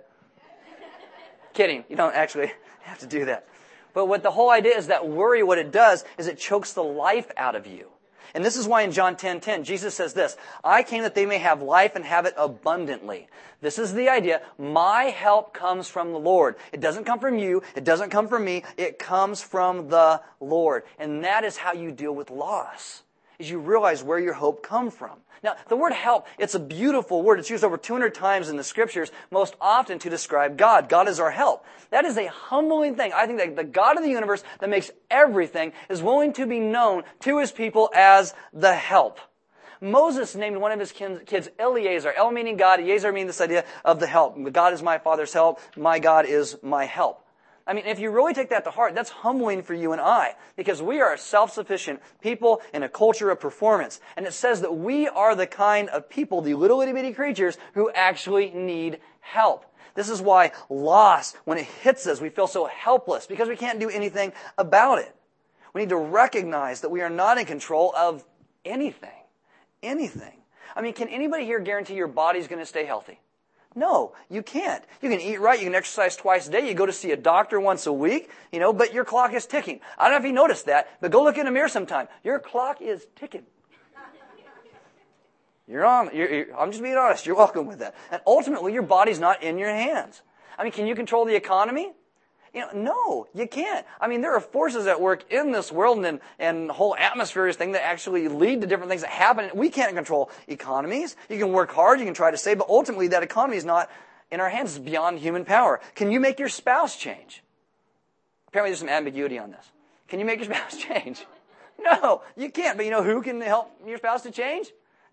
Kidding. 1.54 1.86
You 1.90 1.96
don't 1.96 2.16
actually 2.16 2.52
have 2.82 2.98
to 2.98 3.06
do 3.06 3.26
that. 3.26 3.48
But 3.94 4.08
what 4.08 4.24
the 4.24 4.32
whole 4.32 4.50
idea 4.50 4.76
is 4.76 4.88
that 4.88 5.08
worry, 5.08 5.44
what 5.44 5.60
it 5.60 5.72
does 5.72 6.04
is 6.18 6.26
it 6.26 6.40
chokes 6.40 6.74
the 6.74 6.84
life 6.84 7.30
out 7.38 7.56
of 7.56 7.68
you. 7.68 7.93
And 8.34 8.44
this 8.44 8.56
is 8.56 8.68
why 8.68 8.82
in 8.82 8.92
John 8.92 9.16
10:10 9.16 9.20
10, 9.20 9.40
10, 9.42 9.64
Jesus 9.64 9.94
says 9.94 10.14
this, 10.14 10.36
I 10.64 10.82
came 10.84 11.04
that 11.04 11.14
they 11.14 11.26
may 11.26 11.38
have 11.38 11.62
life 11.62 11.96
and 11.96 12.04
have 12.04 12.26
it 12.26 12.34
abundantly. 12.36 13.28
This 13.62 13.78
is 13.78 13.94
the 13.94 14.10
idea. 14.10 14.42
My 14.58 15.06
help 15.06 15.54
comes 15.54 15.88
from 15.88 16.12
the 16.12 16.20
Lord. 16.20 16.56
It 16.72 16.82
doesn't 16.82 17.06
come 17.06 17.20
from 17.20 17.38
you. 17.38 17.62
It 17.76 17.84
doesn't 17.84 18.10
come 18.10 18.28
from 18.28 18.44
me. 18.44 18.64
It 18.76 19.00
comes 19.00 19.42
from 19.42 19.88
the 19.90 20.22
Lord. 20.40 20.84
And 20.98 21.24
that 21.24 21.44
is 21.44 21.58
how 21.58 21.74
you 21.74 21.92
deal 21.92 22.14
with 22.14 22.30
loss. 22.30 23.04
Is 23.44 23.50
you 23.50 23.60
realize 23.60 24.02
where 24.04 24.20
your 24.20 24.34
hope 24.34 24.64
comes 24.64 24.94
from. 24.94 25.20
Now, 25.44 25.56
the 25.68 25.76
word 25.76 25.92
help, 25.92 26.28
it's 26.40 26.56
a 26.56 26.60
beautiful 26.60 27.22
word. 27.22 27.40
It's 27.40 27.50
used 27.50 27.66
over 27.66 27.78
200 27.78 28.16
times 28.16 28.48
in 28.48 28.56
the 28.56 28.64
scriptures, 28.64 29.12
most 29.30 29.56
often 29.60 30.00
to 30.00 30.10
describe 30.10 30.58
God. 30.58 30.88
God 30.88 31.10
is 31.10 31.20
our 31.20 31.32
help. 31.32 31.66
That 31.90 32.06
is 32.06 32.18
a 32.18 32.28
humbling 32.28 32.96
thing. 32.96 33.12
I 33.14 33.28
think 33.28 33.40
that 33.40 33.56
the 33.58 33.66
God 33.66 33.98
of 33.98 34.04
the 34.04 34.10
universe 34.10 34.42
that 34.62 34.70
makes 34.70 34.90
everything 35.12 35.74
is 35.90 36.02
willing 36.02 36.32
to 36.34 36.48
be 36.48 36.62
known 36.62 37.04
to 37.22 37.40
his 37.40 37.52
people 37.52 37.90
as 37.94 38.34
the 38.54 38.74
help. 38.74 39.20
Moses 39.82 40.34
named 40.34 40.56
one 40.58 40.72
of 40.72 40.80
his 40.80 40.94
kids 40.94 41.50
Eliezer. 41.60 42.14
El 42.14 42.32
meaning 42.32 42.56
God, 42.56 42.80
Eliezer 42.80 43.12
meaning 43.12 43.28
this 43.28 43.42
idea 43.42 43.66
of 43.84 44.00
the 44.00 44.08
help. 44.08 44.38
God 44.54 44.72
is 44.72 44.82
my 44.82 44.98
father's 44.98 45.34
help. 45.34 45.60
My 45.76 46.00
God 46.00 46.26
is 46.26 46.56
my 46.64 46.86
help. 46.86 47.23
I 47.66 47.74
mean, 47.74 47.86
if 47.86 48.00
you 48.00 48.12
really 48.12 48.34
take 48.34 48.50
that 48.50 48.66
to 48.66 48.72
heart, 48.72 48.94
that's 48.94 49.10
humbling 49.10 49.64
for 49.64 49.74
you 49.74 49.94
and 49.94 50.02
I 50.02 50.36
because 50.58 50.82
we 50.82 51.00
are 51.00 51.16
self-sufficient 51.16 52.02
people 52.22 52.62
in 52.74 52.84
a 52.84 52.90
culture 52.90 53.30
of 53.30 53.40
performance. 53.40 54.02
And 54.18 54.26
it 54.26 54.34
says 54.34 54.62
that 54.62 54.76
we 54.76 55.08
are 55.08 55.36
the 55.36 55.48
kind 55.48 55.88
of 55.90 56.10
people, 56.10 56.42
the 56.42 56.56
little 56.56 56.82
itty 56.82 56.92
bitty 56.92 57.14
creatures 57.14 57.58
who 57.74 57.90
actually 57.92 58.50
need 58.52 59.00
help. 59.22 59.66
This 59.96 60.10
is 60.10 60.22
why 60.22 60.52
loss, 60.70 61.36
when 61.46 61.58
it 61.58 61.66
hits 61.66 62.06
us, 62.08 62.20
we 62.20 62.30
feel 62.30 62.48
so 62.48 62.66
helpless 62.66 63.28
because 63.28 63.48
we 63.48 63.56
can't 63.56 63.80
do 63.80 63.90
anything 63.90 64.34
about 64.58 65.00
it. 65.00 65.16
We 65.74 65.82
need 65.82 65.90
to 65.90 65.98
recognize 65.98 66.82
that 66.82 66.90
we 66.90 67.02
are 67.02 67.10
not 67.10 67.38
in 67.38 67.46
control 67.46 67.94
of 67.96 68.26
anything. 68.66 69.10
Anything. 69.82 70.38
I 70.76 70.82
mean, 70.82 70.94
can 70.94 71.08
anybody 71.08 71.46
here 71.46 71.60
guarantee 71.60 71.96
your 71.96 72.08
body's 72.08 72.48
going 72.48 72.60
to 72.60 72.66
stay 72.66 72.86
healthy? 72.86 73.20
No, 73.76 74.14
you 74.30 74.44
can't. 74.44 74.84
You 75.02 75.10
can 75.10 75.20
eat 75.20 75.40
right, 75.40 75.60
you 75.60 75.66
can 75.66 75.76
exercise 75.76 76.16
twice 76.16 76.48
a 76.48 76.52
day, 76.52 76.68
you 76.68 76.74
go 76.74 76.86
to 76.86 76.94
see 76.94 77.12
a 77.12 77.18
doctor 77.18 77.60
once 77.60 77.88
a 77.88 77.94
week, 77.94 78.30
you 78.52 78.60
know, 78.60 78.72
but 78.72 78.94
your 78.94 79.04
clock 79.04 79.34
is 79.34 79.46
ticking. 79.46 79.80
I 79.98 80.04
don't 80.04 80.14
know 80.14 80.18
if 80.20 80.26
you 80.26 80.34
noticed 80.34 80.66
that, 80.68 80.90
but 81.02 81.12
go 81.12 81.24
look 81.24 81.38
in 81.38 81.46
the 81.46 81.52
mirror 81.52 81.70
sometime. 81.70 82.08
Your 82.24 82.40
clock 82.40 82.82
is 82.82 83.08
ticking. 83.16 83.44
You're 85.68 85.86
on, 85.86 86.10
you're, 86.14 86.32
you're, 86.32 86.60
I'm 86.60 86.72
just 86.72 86.84
being 86.84 86.96
honest, 86.96 87.26
you're 87.26 87.38
welcome 87.38 87.68
with 87.68 87.80
that. 87.80 87.96
And 88.12 88.22
ultimately, 88.28 88.74
your 88.74 88.82
body's 88.82 89.20
not 89.20 89.42
in 89.42 89.58
your 89.58 89.70
hands. 89.70 90.22
I 90.58 90.64
mean, 90.64 90.74
can 90.74 90.86
you 90.86 90.94
control 90.94 91.26
the 91.26 91.36
economy? 91.36 91.94
You 92.54 92.62
know, 92.62 92.70
no, 92.74 93.28
you 93.34 93.48
can't. 93.48 93.86
I 94.00 94.08
mean, 94.08 94.22
there 94.22 94.36
are 94.36 94.40
forces 94.40 94.86
at 94.86 95.02
work 95.02 95.32
in 95.32 95.52
this 95.52 95.72
world 95.72 96.06
and, 96.06 96.20
and 96.38 96.70
whole 96.70 96.96
atmospheres 96.96 97.56
thing 97.56 97.72
that 97.72 97.84
actually 97.84 98.28
lead 98.28 98.62
to 98.62 98.68
different 98.68 98.92
things 98.92 99.02
that 99.02 99.10
happen. 99.10 99.50
We 99.56 99.70
can't 99.70 99.96
control 99.96 100.30
economies. 100.48 101.16
You 101.30 101.40
can 101.40 101.52
work 101.52 101.72
hard, 101.72 102.00
you 102.00 102.06
can 102.06 102.14
try 102.14 102.30
to 102.30 102.38
save, 102.38 102.60
but 102.60 102.70
ultimately 102.70 103.08
that 103.08 103.24
economy 103.24 103.58
is 103.58 103.66
not 103.66 103.90
in 104.30 104.40
our 104.40 104.50
hands. 104.50 104.76
It's 104.76 104.86
beyond 104.86 105.18
human 105.20 105.46
power. 105.46 105.82
Can 105.96 106.12
you 106.12 106.20
make 106.20 106.38
your 106.38 106.50
spouse 106.50 106.96
change? 106.96 107.42
Apparently 108.50 108.70
there's 108.70 108.80
some 108.80 108.90
ambiguity 108.90 109.40
on 109.40 109.50
this. 109.50 109.72
Can 110.08 110.20
you 110.20 110.26
make 110.26 110.40
your 110.40 110.54
spouse 110.56 110.78
change? 110.78 111.26
No, 111.80 112.22
you 112.38 112.52
can't. 112.52 112.78
But 112.78 112.86
you 112.86 112.92
know 112.92 113.04
who 113.04 113.24
can 113.24 113.42
help 113.42 113.72
your 113.84 113.98
spouse 113.98 114.22
to 114.24 114.32
change? 114.32 114.68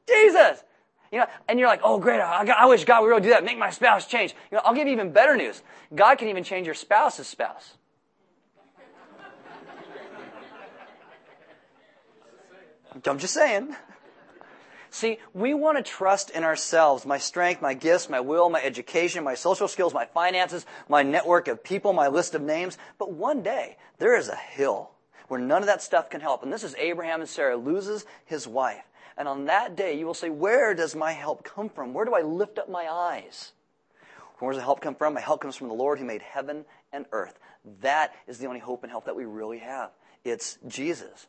Jesus. 0.07 0.63
You 1.11 1.19
know, 1.21 1.27
and 1.49 1.59
you're 1.59 1.69
like, 1.69 1.81
oh, 1.83 1.99
great, 1.99 2.21
I, 2.21 2.45
I 2.57 2.67
wish 2.67 2.85
God 2.85 3.03
would 3.03 3.09
really 3.09 3.23
do 3.23 3.31
that, 3.31 3.45
make 3.45 3.59
my 3.59 3.71
spouse 3.71 4.07
change. 4.07 4.35
You 4.51 4.57
know, 4.57 4.63
I'll 4.65 4.75
give 4.75 4.87
you 4.87 4.93
even 4.93 5.13
better 5.13 5.37
news. 5.37 5.61
God 5.95 6.19
can 6.19 6.29
even 6.29 6.45
change 6.45 6.67
your 6.67 6.75
spouse's 6.75 7.27
spouse. 7.27 7.75
I'm 13.07 13.19
just 13.19 13.35
saying. 13.35 13.75
See, 14.93 15.19
we 15.33 15.55
want 15.55 15.79
to 15.79 15.83
trust 15.83 16.31
in 16.31 16.43
ourselves, 16.43 17.07
my 17.07 17.19
strength, 17.19 17.63
my 17.63 17.75
gifts, 17.75 18.09
my 18.09 18.19
will, 18.19 18.51
my 18.51 18.61
education, 18.61 19.23
my 19.23 19.35
social 19.35 19.69
skills, 19.69 19.95
my 19.95 20.05
finances, 20.07 20.67
my 20.89 21.05
network 21.05 21.47
of 21.47 21.63
people, 21.63 21.93
my 21.93 22.09
list 22.09 22.35
of 22.35 22.43
names. 22.43 22.77
But 22.99 23.13
one 23.13 23.43
day, 23.43 23.77
there 23.99 24.17
is 24.17 24.29
a 24.29 24.35
hill 24.35 24.91
where 25.29 25.39
none 25.39 25.63
of 25.63 25.67
that 25.67 25.81
stuff 25.81 26.11
can 26.11 26.21
help. 26.21 26.43
And 26.43 26.53
this 26.53 26.65
is 26.65 26.75
Abraham 26.77 27.21
and 27.21 27.29
Sarah 27.29 27.57
loses 27.57 28.05
his 28.25 28.49
wife. 28.49 28.83
And 29.17 29.29
on 29.29 29.47
that 29.47 29.77
day, 29.77 29.99
you 29.99 30.07
will 30.07 30.15
say, 30.15 30.31
Where 30.31 30.75
does 30.75 30.95
my 30.95 31.13
help 31.13 31.45
come 31.45 31.69
from? 31.69 31.93
Where 31.93 32.05
do 32.05 32.15
I 32.15 32.23
lift 32.23 32.59
up 32.59 32.69
my 32.69 32.87
eyes? 32.91 33.53
Where 34.39 34.53
does 34.53 34.59
the 34.59 34.65
help 34.65 34.81
come 34.81 34.95
from? 34.95 35.15
My 35.15 35.21
help 35.21 35.43
comes 35.43 35.57
from 35.57 35.69
the 35.69 35.75
Lord 35.75 35.99
who 35.99 36.05
made 36.05 36.23
heaven 36.23 36.65
and 36.93 37.07
earth. 37.13 37.39
That 37.83 38.15
is 38.27 38.39
the 38.39 38.47
only 38.47 38.61
hope 38.61 38.83
and 38.83 38.91
help 38.91 39.05
that 39.05 39.17
we 39.17 39.25
really 39.25 39.59
have. 39.59 39.91
It's 40.25 40.59
Jesus. 40.67 41.27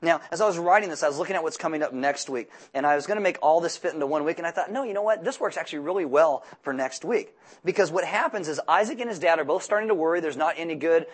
Now, 0.00 0.20
as 0.30 0.40
I 0.40 0.46
was 0.46 0.58
writing 0.58 0.90
this, 0.90 1.02
I 1.02 1.08
was 1.08 1.18
looking 1.18 1.34
at 1.34 1.42
what's 1.42 1.56
coming 1.56 1.82
up 1.82 1.92
next 1.92 2.28
week, 2.28 2.50
and 2.72 2.86
I 2.86 2.94
was 2.94 3.06
going 3.06 3.16
to 3.16 3.22
make 3.22 3.38
all 3.42 3.60
this 3.60 3.76
fit 3.76 3.94
into 3.94 4.06
one 4.06 4.24
week, 4.24 4.38
and 4.38 4.46
I 4.46 4.52
thought, 4.52 4.70
no, 4.70 4.84
you 4.84 4.94
know 4.94 5.02
what? 5.02 5.24
This 5.24 5.40
works 5.40 5.56
actually 5.56 5.80
really 5.80 6.04
well 6.04 6.44
for 6.62 6.72
next 6.72 7.04
week. 7.04 7.34
Because 7.64 7.90
what 7.90 8.04
happens 8.04 8.46
is 8.46 8.60
Isaac 8.68 9.00
and 9.00 9.08
his 9.08 9.18
dad 9.18 9.40
are 9.40 9.44
both 9.44 9.64
starting 9.64 9.88
to 9.88 9.94
worry 9.94 10.20
there's 10.20 10.36
not 10.36 10.54
any 10.56 10.76
good 10.76 11.06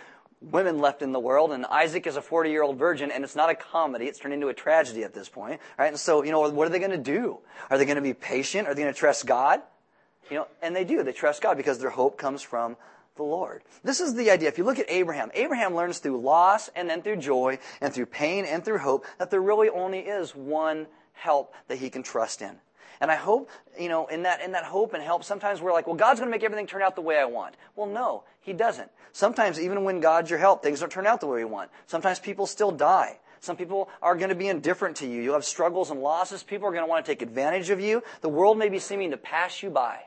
women 0.51 0.79
left 0.79 1.03
in 1.03 1.13
the 1.13 1.21
world, 1.21 1.53
and 1.53 1.65
Isaac 1.67 2.07
is 2.07 2.17
a 2.17 2.23
40 2.23 2.51
year 2.51 2.63
old 2.63 2.79
virgin, 2.79 3.11
and 3.11 3.25
it's 3.25 3.37
not 3.37 3.51
a 3.51 3.55
comedy. 3.55 4.07
It's 4.07 4.19
turned 4.19 4.35
into 4.35 4.49
a 4.49 4.55
tragedy 4.55 5.05
at 5.05 5.15
this 5.15 5.29
point. 5.29 5.61
Right? 5.79 5.89
And 5.89 5.99
so, 5.99 6.23
you 6.23 6.31
know, 6.31 6.49
what 6.49 6.67
are 6.67 6.71
they 6.71 6.79
going 6.79 6.91
to 6.91 6.99
do? 6.99 7.39
Are 7.71 7.79
they 7.79 7.85
going 7.85 7.97
to 7.97 8.03
be 8.03 8.15
patient? 8.15 8.69
Are 8.69 8.75
they 8.75 8.83
going 8.83 8.93
to 8.93 8.99
trust 8.99 9.27
God? 9.27 9.61
You 10.31 10.39
know, 10.39 10.49
and 10.63 10.75
they 10.75 10.85
do. 10.85 11.03
They 11.03 11.13
trust 11.13 11.43
God 11.43 11.57
because 11.57 11.79
their 11.79 11.91
hope 11.91 12.17
comes 12.17 12.43
from 12.43 12.77
the 13.17 13.23
Lord. 13.23 13.63
This 13.83 14.01
is 14.01 14.15
the 14.15 14.31
idea. 14.31 14.49
If 14.49 14.59
you 14.59 14.65
look 14.65 14.79
at 14.79 14.87
Abraham, 14.89 15.31
Abraham 15.35 15.75
learns 15.75 15.99
through 15.99 16.21
loss 16.21 16.69
and 16.75 16.89
then 16.89 17.03
through 17.03 17.17
joy 17.17 17.59
and 17.81 17.93
through 17.93 18.07
pain 18.07 18.45
and 18.45 18.65
through 18.65 18.79
hope 18.79 19.05
that 19.19 19.31
there 19.31 19.41
really 19.41 19.69
only 19.69 20.01
is 20.01 20.35
one 20.35 20.87
help 21.13 21.55
that 21.69 21.79
he 21.79 21.91
can 21.91 22.03
trust 22.03 22.43
in. 22.43 22.59
And 23.01 23.11
I 23.11 23.17
hope, 23.17 23.51
you 23.79 23.89
know, 23.89 24.07
in 24.07 24.23
that, 24.23 24.41
in 24.41 24.53
that 24.53 24.65
hope 24.65 24.95
and 24.95 25.03
help, 25.03 25.25
sometimes 25.25 25.61
we're 25.61 25.73
like, 25.73 25.87
well, 25.87 25.97
God's 25.97 26.21
going 26.21 26.31
to 26.31 26.37
make 26.37 26.45
everything 26.45 26.67
turn 26.67 26.83
out 26.83 26.95
the 26.95 27.03
way 27.03 27.19
I 27.19 27.25
want. 27.25 27.57
Well, 27.77 27.87
no, 27.87 28.25
He 28.41 28.53
doesn't. 28.53 28.91
Sometimes, 29.13 29.61
even 29.61 29.85
when 29.85 30.01
God's 30.01 30.31
your 30.31 30.39
help, 30.39 30.63
things 30.63 30.81
don't 30.81 30.91
turn 30.91 31.07
out 31.07 31.21
the 31.21 31.27
way 31.27 31.39
we 31.39 31.45
want. 31.45 31.71
Sometimes 31.87 32.19
people 32.19 32.47
still 32.47 32.71
die. 32.71 33.19
Some 33.41 33.57
people 33.57 33.91
are 34.01 34.17
going 34.17 34.31
to 34.31 34.35
be 34.35 34.49
indifferent 34.49 34.97
to 34.97 35.07
you. 35.07 35.21
You'll 35.21 35.35
have 35.35 35.45
struggles 35.45 35.91
and 35.91 36.01
losses. 36.01 36.43
People 36.43 36.67
are 36.67 36.73
going 36.73 36.83
to 36.83 36.89
want 36.89 37.05
to 37.05 37.11
take 37.11 37.21
advantage 37.21 37.71
of 37.71 37.79
you. 37.79 38.03
The 38.23 38.29
world 38.29 38.59
may 38.59 38.71
be 38.71 38.79
seeming 38.79 39.11
to 39.11 39.19
pass 39.19 39.63
you 39.63 39.71
by. 39.71 40.01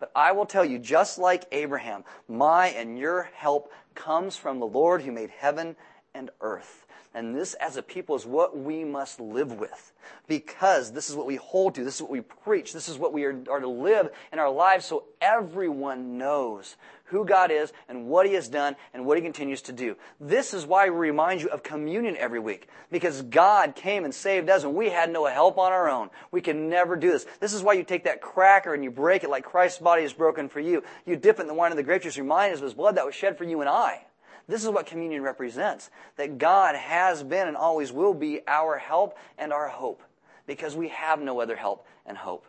But 0.00 0.10
I 0.16 0.32
will 0.32 0.46
tell 0.46 0.64
you, 0.64 0.80
just 0.80 1.16
like 1.16 1.44
Abraham, 1.52 2.02
my 2.28 2.68
and 2.70 2.98
your 2.98 3.30
help 3.34 3.72
comes 3.94 4.36
from 4.36 4.58
the 4.58 4.66
Lord 4.66 5.02
who 5.02 5.12
made 5.12 5.30
heaven 5.30 5.76
and 6.12 6.30
earth. 6.40 6.81
And 7.14 7.34
this, 7.36 7.54
as 7.54 7.76
a 7.76 7.82
people, 7.82 8.16
is 8.16 8.24
what 8.24 8.56
we 8.56 8.84
must 8.84 9.20
live 9.20 9.52
with. 9.52 9.92
Because 10.26 10.92
this 10.92 11.10
is 11.10 11.16
what 11.16 11.26
we 11.26 11.36
hold 11.36 11.74
to. 11.74 11.84
This 11.84 11.96
is 11.96 12.02
what 12.02 12.10
we 12.10 12.22
preach. 12.22 12.72
This 12.72 12.88
is 12.88 12.98
what 12.98 13.12
we 13.12 13.24
are, 13.24 13.38
are, 13.50 13.60
to 13.60 13.68
live 13.68 14.10
in 14.32 14.38
our 14.38 14.50
lives 14.50 14.86
so 14.86 15.04
everyone 15.20 16.16
knows 16.16 16.76
who 17.04 17.26
God 17.26 17.50
is 17.50 17.72
and 17.88 18.06
what 18.06 18.26
He 18.26 18.32
has 18.32 18.48
done 18.48 18.76
and 18.94 19.04
what 19.04 19.18
He 19.18 19.22
continues 19.22 19.60
to 19.62 19.72
do. 19.72 19.96
This 20.20 20.54
is 20.54 20.64
why 20.64 20.88
we 20.88 20.96
remind 20.96 21.42
you 21.42 21.50
of 21.50 21.62
communion 21.62 22.16
every 22.16 22.40
week. 22.40 22.68
Because 22.90 23.20
God 23.20 23.76
came 23.76 24.04
and 24.04 24.14
saved 24.14 24.48
us 24.48 24.64
and 24.64 24.74
we 24.74 24.88
had 24.88 25.12
no 25.12 25.26
help 25.26 25.58
on 25.58 25.70
our 25.70 25.90
own. 25.90 26.08
We 26.30 26.40
can 26.40 26.70
never 26.70 26.96
do 26.96 27.10
this. 27.10 27.26
This 27.40 27.52
is 27.52 27.62
why 27.62 27.74
you 27.74 27.84
take 27.84 28.04
that 28.04 28.22
cracker 28.22 28.72
and 28.72 28.82
you 28.82 28.90
break 28.90 29.22
it 29.22 29.30
like 29.30 29.44
Christ's 29.44 29.80
body 29.80 30.02
is 30.02 30.14
broken 30.14 30.48
for 30.48 30.60
you. 30.60 30.82
You 31.04 31.16
dip 31.16 31.38
it 31.38 31.42
in 31.42 31.48
the 31.48 31.54
wine 31.54 31.72
of 31.72 31.76
the 31.76 31.82
grape 31.82 32.02
juice, 32.02 32.16
remind 32.16 32.54
us 32.54 32.60
of 32.60 32.64
His 32.64 32.74
blood 32.74 32.96
that 32.96 33.04
was 33.04 33.14
shed 33.14 33.36
for 33.36 33.44
you 33.44 33.60
and 33.60 33.68
I. 33.68 34.06
This 34.48 34.64
is 34.64 34.70
what 34.70 34.86
communion 34.86 35.22
represents. 35.22 35.90
That 36.16 36.38
God 36.38 36.74
has 36.74 37.22
been 37.22 37.48
and 37.48 37.56
always 37.56 37.92
will 37.92 38.14
be 38.14 38.40
our 38.46 38.78
help 38.78 39.16
and 39.38 39.52
our 39.52 39.68
hope. 39.68 40.02
Because 40.46 40.74
we 40.74 40.88
have 40.88 41.20
no 41.20 41.40
other 41.40 41.56
help 41.56 41.86
and 42.04 42.16
hope. 42.16 42.44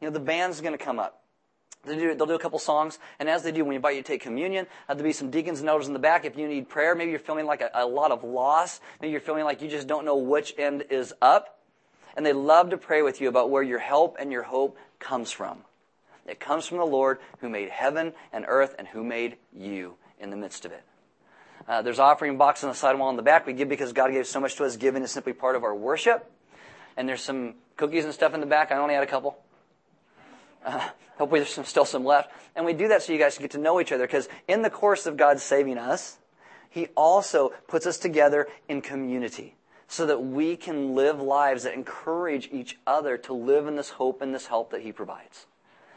You 0.00 0.08
know, 0.08 0.12
the 0.12 0.20
band's 0.20 0.60
going 0.60 0.76
to 0.76 0.84
come 0.84 0.98
up. 0.98 1.22
They'll 1.84 1.98
do, 1.98 2.14
they'll 2.14 2.26
do, 2.26 2.34
a 2.34 2.38
couple 2.38 2.60
songs, 2.60 2.98
and 3.18 3.28
as 3.28 3.42
they 3.42 3.50
do, 3.50 3.64
we 3.64 3.74
invite 3.74 3.96
you 3.96 4.02
to 4.02 4.06
take 4.06 4.20
communion. 4.20 4.66
Uh, 4.88 4.94
there'll 4.94 5.08
be 5.08 5.12
some 5.12 5.30
deacons 5.30 5.58
and 5.58 5.68
elders 5.68 5.88
in 5.88 5.92
the 5.92 5.98
back 5.98 6.24
if 6.24 6.36
you 6.36 6.46
need 6.46 6.68
prayer. 6.68 6.94
Maybe 6.94 7.10
you're 7.10 7.18
feeling 7.18 7.44
like 7.44 7.60
a, 7.60 7.70
a 7.74 7.86
lot 7.86 8.12
of 8.12 8.22
loss. 8.22 8.80
Maybe 9.00 9.10
you're 9.10 9.20
feeling 9.20 9.44
like 9.44 9.62
you 9.62 9.68
just 9.68 9.88
don't 9.88 10.04
know 10.04 10.16
which 10.16 10.54
end 10.58 10.84
is 10.90 11.12
up. 11.20 11.58
And 12.16 12.24
they 12.24 12.32
love 12.32 12.70
to 12.70 12.76
pray 12.76 13.02
with 13.02 13.20
you 13.20 13.28
about 13.28 13.50
where 13.50 13.64
your 13.64 13.80
help 13.80 14.16
and 14.20 14.30
your 14.30 14.44
hope 14.44 14.78
comes 15.00 15.32
from. 15.32 15.58
It 16.26 16.38
comes 16.38 16.66
from 16.66 16.78
the 16.78 16.84
Lord 16.84 17.18
who 17.40 17.48
made 17.48 17.68
heaven 17.68 18.12
and 18.32 18.44
earth 18.46 18.76
and 18.78 18.86
who 18.86 19.02
made 19.02 19.36
you 19.52 19.94
in 20.20 20.30
the 20.30 20.36
midst 20.36 20.64
of 20.64 20.70
it. 20.70 20.84
Uh, 21.68 21.82
there's 21.82 21.98
offering 21.98 22.36
box 22.36 22.64
on 22.64 22.70
the 22.70 22.74
side 22.74 22.98
wall 22.98 23.10
in 23.10 23.16
the 23.16 23.22
back. 23.22 23.46
We 23.46 23.52
give 23.52 23.68
because 23.68 23.92
God 23.92 24.10
gave 24.10 24.26
so 24.26 24.40
much 24.40 24.56
to 24.56 24.64
us. 24.64 24.76
Giving 24.76 25.02
is 25.02 25.10
simply 25.10 25.32
part 25.32 25.56
of 25.56 25.64
our 25.64 25.74
worship. 25.74 26.30
And 26.96 27.08
there's 27.08 27.22
some 27.22 27.54
cookies 27.76 28.04
and 28.04 28.12
stuff 28.12 28.34
in 28.34 28.40
the 28.40 28.46
back. 28.46 28.72
I 28.72 28.76
only 28.76 28.94
had 28.94 29.02
a 29.02 29.06
couple. 29.06 29.38
Uh, 30.64 30.88
hopefully 31.16 31.40
there's 31.40 31.52
some, 31.52 31.64
still 31.64 31.84
some 31.84 32.04
left. 32.04 32.30
And 32.56 32.64
we 32.64 32.72
do 32.72 32.88
that 32.88 33.02
so 33.02 33.12
you 33.12 33.18
guys 33.18 33.36
can 33.36 33.44
get 33.44 33.52
to 33.52 33.58
know 33.58 33.80
each 33.80 33.92
other 33.92 34.06
because 34.06 34.28
in 34.48 34.62
the 34.62 34.70
course 34.70 35.06
of 35.06 35.16
God 35.16 35.40
saving 35.40 35.78
us, 35.78 36.18
He 36.68 36.88
also 36.96 37.52
puts 37.68 37.86
us 37.86 37.98
together 37.98 38.48
in 38.68 38.82
community 38.82 39.56
so 39.88 40.06
that 40.06 40.18
we 40.22 40.56
can 40.56 40.94
live 40.94 41.20
lives 41.20 41.64
that 41.64 41.74
encourage 41.74 42.48
each 42.50 42.78
other 42.86 43.18
to 43.18 43.32
live 43.32 43.66
in 43.66 43.76
this 43.76 43.90
hope 43.90 44.22
and 44.22 44.34
this 44.34 44.46
help 44.46 44.70
that 44.70 44.82
He 44.82 44.92
provides. 44.92 45.46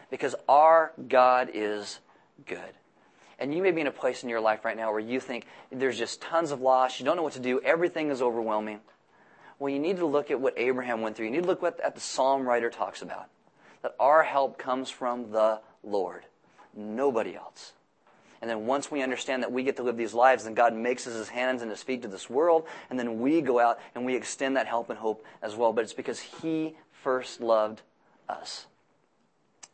Because 0.10 0.36
our 0.48 0.92
God 1.08 1.50
is 1.54 2.00
good. 2.46 2.60
And 3.40 3.54
you 3.54 3.62
may 3.62 3.72
be 3.72 3.82
in 3.82 3.88
a 3.88 3.92
place 3.92 4.24
in 4.24 4.30
your 4.30 4.40
life 4.40 4.64
right 4.64 4.78
now 4.78 4.92
where 4.92 5.00
you 5.00 5.20
think 5.20 5.46
there's 5.72 5.98
just 5.98 6.22
tons 6.22 6.52
of 6.52 6.62
loss, 6.62 7.00
you 7.00 7.06
don't 7.06 7.18
know 7.18 7.24
what 7.24 7.34
to 7.34 7.40
do, 7.40 7.60
everything 7.62 8.10
is 8.10 8.22
overwhelming. 8.22 8.80
Well, 9.60 9.72
you 9.72 9.80
need 9.80 9.98
to 9.98 10.06
look 10.06 10.32
at 10.32 10.40
what 10.40 10.54
Abraham 10.58 11.02
went 11.02 11.16
through. 11.16 11.28
You 11.28 11.32
need 11.32 11.44
to 11.44 11.48
look 11.48 11.60
at 11.60 11.80
what 11.84 11.96
the 11.96 12.02
psalm 12.02 12.48
writer 12.48 12.70
talks 12.70 13.02
about. 13.02 13.30
That 13.82 13.96
our 14.00 14.24
help 14.24 14.58
comes 14.58 14.90
from 14.90 15.32
the 15.32 15.60
Lord, 15.84 16.26
nobody 16.76 17.36
else. 17.36 17.74
And 18.42 18.50
then 18.50 18.66
once 18.66 18.92
we 18.92 19.02
understand 19.02 19.44
that 19.44 19.52
we 19.52 19.64
get 19.64 19.78
to 19.78 19.84
live 19.84 19.98
these 19.98 20.14
lives, 20.14 20.44
then 20.44 20.54
God 20.54 20.74
makes 20.74 21.08
us 21.08 21.14
his 21.14 21.30
hands 21.30 21.62
and 21.62 21.72
his 21.72 21.82
feet 21.82 22.02
to 22.02 22.08
this 22.08 22.30
world, 22.30 22.66
and 22.90 23.00
then 23.00 23.20
we 23.20 23.42
go 23.42 23.60
out 23.60 23.80
and 23.96 24.06
we 24.06 24.16
extend 24.16 24.58
that 24.58 24.68
help 24.68 24.90
and 24.90 25.00
hope 25.00 25.26
as 25.42 25.56
well. 25.56 25.72
But 25.72 25.84
it's 25.84 25.94
because 25.94 26.20
he 26.20 26.76
first 26.92 27.42
loved 27.42 27.82
us. 28.28 28.66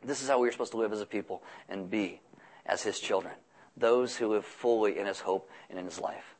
This 0.04 0.22
is 0.22 0.28
how 0.28 0.40
we're 0.40 0.52
supposed 0.52 0.72
to 0.72 0.78
live 0.78 0.92
as 0.92 1.00
a 1.00 1.06
people 1.06 1.42
and 1.68 1.90
be 1.90 2.20
as 2.66 2.82
his 2.82 3.00
children 3.00 3.34
those 3.76 4.16
who 4.16 4.28
live 4.28 4.44
fully 4.44 4.98
in 4.98 5.06
his 5.06 5.20
hope 5.20 5.48
and 5.70 5.78
in 5.78 5.84
his 5.84 6.00
life. 6.00 6.34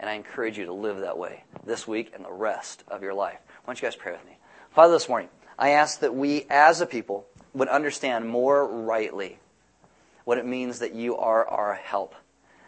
And 0.00 0.08
I 0.08 0.14
encourage 0.14 0.58
you 0.58 0.66
to 0.66 0.72
live 0.72 0.98
that 1.00 1.18
way 1.18 1.44
this 1.64 1.88
week 1.88 2.12
and 2.14 2.24
the 2.24 2.32
rest 2.32 2.84
of 2.88 3.02
your 3.02 3.14
life. 3.14 3.38
Why 3.64 3.72
don't 3.72 3.82
you 3.82 3.86
guys 3.86 3.96
pray 3.96 4.12
with 4.12 4.24
me? 4.24 4.38
Father, 4.70 4.92
this 4.92 5.08
morning, 5.08 5.28
I 5.58 5.70
ask 5.70 6.00
that 6.00 6.14
we 6.14 6.46
as 6.48 6.80
a 6.80 6.86
people 6.86 7.26
would 7.52 7.68
understand 7.68 8.28
more 8.28 8.66
rightly 8.66 9.38
what 10.24 10.38
it 10.38 10.46
means 10.46 10.78
that 10.80 10.94
you 10.94 11.16
are 11.16 11.46
our 11.46 11.74
help. 11.74 12.14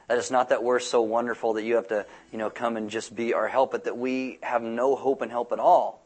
That 0.09 0.19
it's 0.19 0.31
not 0.31 0.49
that 0.49 0.65
we're 0.65 0.81
so 0.81 1.03
wonderful 1.03 1.53
that 1.53 1.63
you 1.63 1.77
have 1.77 1.89
to, 1.89 2.05
you 2.33 2.39
know, 2.39 2.51
come 2.51 2.77
and 2.77 2.91
just 2.91 3.15
be 3.15 3.33
our 3.33 3.47
help, 3.47 3.71
but 3.71 3.85
that 3.85 3.97
we 3.97 4.39
have 4.43 4.63
no 4.63 4.97
hope 4.97 5.23
and 5.23 5.31
help 5.31 5.53
at 5.53 5.61
all 5.61 6.03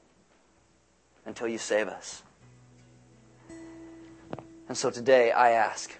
until 1.25 1.49
you 1.49 1.57
save 1.57 1.89
us. 1.89 2.23
And 4.69 4.77
so 4.77 4.91
today 4.91 5.33
I 5.33 5.53
ask 5.53 5.99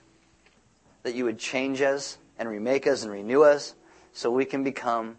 that 1.05 1.15
you 1.15 1.25
would 1.25 1.39
change 1.39 1.81
us 1.81 2.19
and 2.39 2.49
remake 2.49 2.87
us 2.89 3.05
and 3.05 3.13
renew 3.13 3.43
us 3.43 3.75
so 4.13 4.31
we 4.31 4.45
can 4.45 4.65
become 4.65 5.17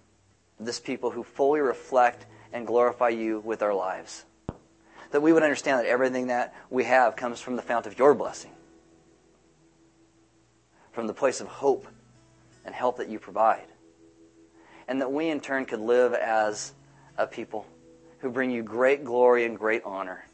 this 0.59 0.79
people 0.79 1.11
who 1.11 1.23
fully 1.23 1.61
reflect 1.61 2.25
and 2.51 2.67
glorify 2.67 3.09
you 3.09 3.39
with 3.39 3.61
our 3.61 3.73
lives. 3.73 4.25
That 5.11 5.21
we 5.21 5.31
would 5.31 5.43
understand 5.43 5.79
that 5.79 5.85
everything 5.85 6.27
that 6.27 6.53
we 6.69 6.83
have 6.85 7.15
comes 7.15 7.39
from 7.39 7.55
the 7.55 7.61
fount 7.61 7.85
of 7.85 7.97
your 7.97 8.13
blessing, 8.13 8.51
from 10.91 11.07
the 11.07 11.13
place 11.13 11.39
of 11.39 11.47
hope 11.47 11.87
and 12.65 12.73
help 12.73 12.97
that 12.97 13.07
you 13.07 13.19
provide. 13.19 13.67
And 14.87 15.01
that 15.01 15.11
we 15.11 15.29
in 15.29 15.39
turn 15.39 15.65
could 15.65 15.79
live 15.79 16.13
as 16.13 16.73
a 17.17 17.27
people 17.27 17.65
who 18.19 18.29
bring 18.29 18.49
you 18.49 18.63
great 18.63 19.03
glory 19.03 19.45
and 19.45 19.57
great 19.57 19.83
honor 19.85 20.25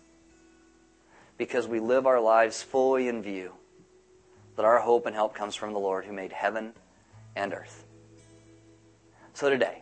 because 1.38 1.68
we 1.68 1.80
live 1.80 2.06
our 2.06 2.22
lives 2.22 2.62
fully 2.62 3.08
in 3.08 3.22
view 3.22 3.52
that 4.56 4.66
our 4.66 4.80
hope 4.80 5.06
and 5.06 5.16
help 5.16 5.34
comes 5.34 5.56
from 5.56 5.74
the 5.74 5.80
Lord 5.80 6.06
who 6.06 6.14
made 6.14 6.32
heaven 6.32 6.74
and 7.36 7.54
earth. 7.54 7.86
So 9.34 9.50
today, 9.50 9.82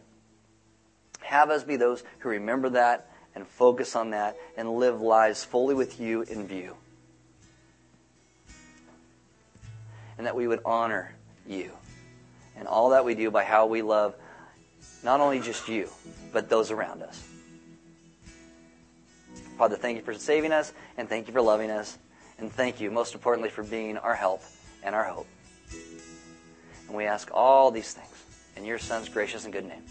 have 1.22 1.50
us 1.50 1.64
be 1.64 1.76
those 1.76 2.04
who 2.20 2.30
remember 2.30 2.70
that 2.70 3.10
and 3.36 3.48
focus 3.48 3.96
on 3.96 4.12
that 4.12 4.38
and 4.58 4.78
live 4.78 5.02
lives 5.02 5.44
fully 5.44 5.76
with 5.76 6.00
you 6.00 6.22
in 6.24 6.48
view. 6.48 6.76
And 10.18 10.28
that 10.28 10.36
we 10.36 10.48
would 10.48 10.60
honor 10.66 11.16
you 11.48 11.72
and 12.58 12.68
all 12.68 12.90
that 12.90 13.06
we 13.06 13.16
do 13.16 13.32
by 13.32 13.44
how 13.44 13.68
we 13.68 13.82
love 13.82 14.16
not 15.04 15.22
only 15.22 15.40
just 15.40 15.68
you, 15.68 15.90
but 16.34 16.50
those 16.50 16.72
around 16.72 17.02
us. 17.02 17.26
Father, 19.58 19.76
thank 19.76 19.98
you 19.98 20.04
for 20.04 20.14
saving 20.14 20.52
us 20.52 20.74
and 20.98 21.08
thank 21.08 21.28
you 21.28 21.34
for 21.34 21.42
loving 21.42 21.70
us. 21.70 21.98
And 22.38 22.52
thank 22.52 22.80
you, 22.80 22.92
most 22.92 23.14
importantly, 23.14 23.50
for 23.50 23.64
being 23.64 23.98
our 23.98 24.16
help 24.16 24.42
and 24.84 24.96
our 24.96 25.04
hope. 25.04 25.28
And 26.88 26.96
we 26.96 27.06
ask 27.06 27.30
all 27.34 27.72
these 27.72 27.94
things 27.94 28.10
in 28.56 28.66
your 28.66 28.78
Son's 28.80 29.10
gracious 29.10 29.46
and 29.46 29.54
good 29.54 29.66
name. 29.66 29.84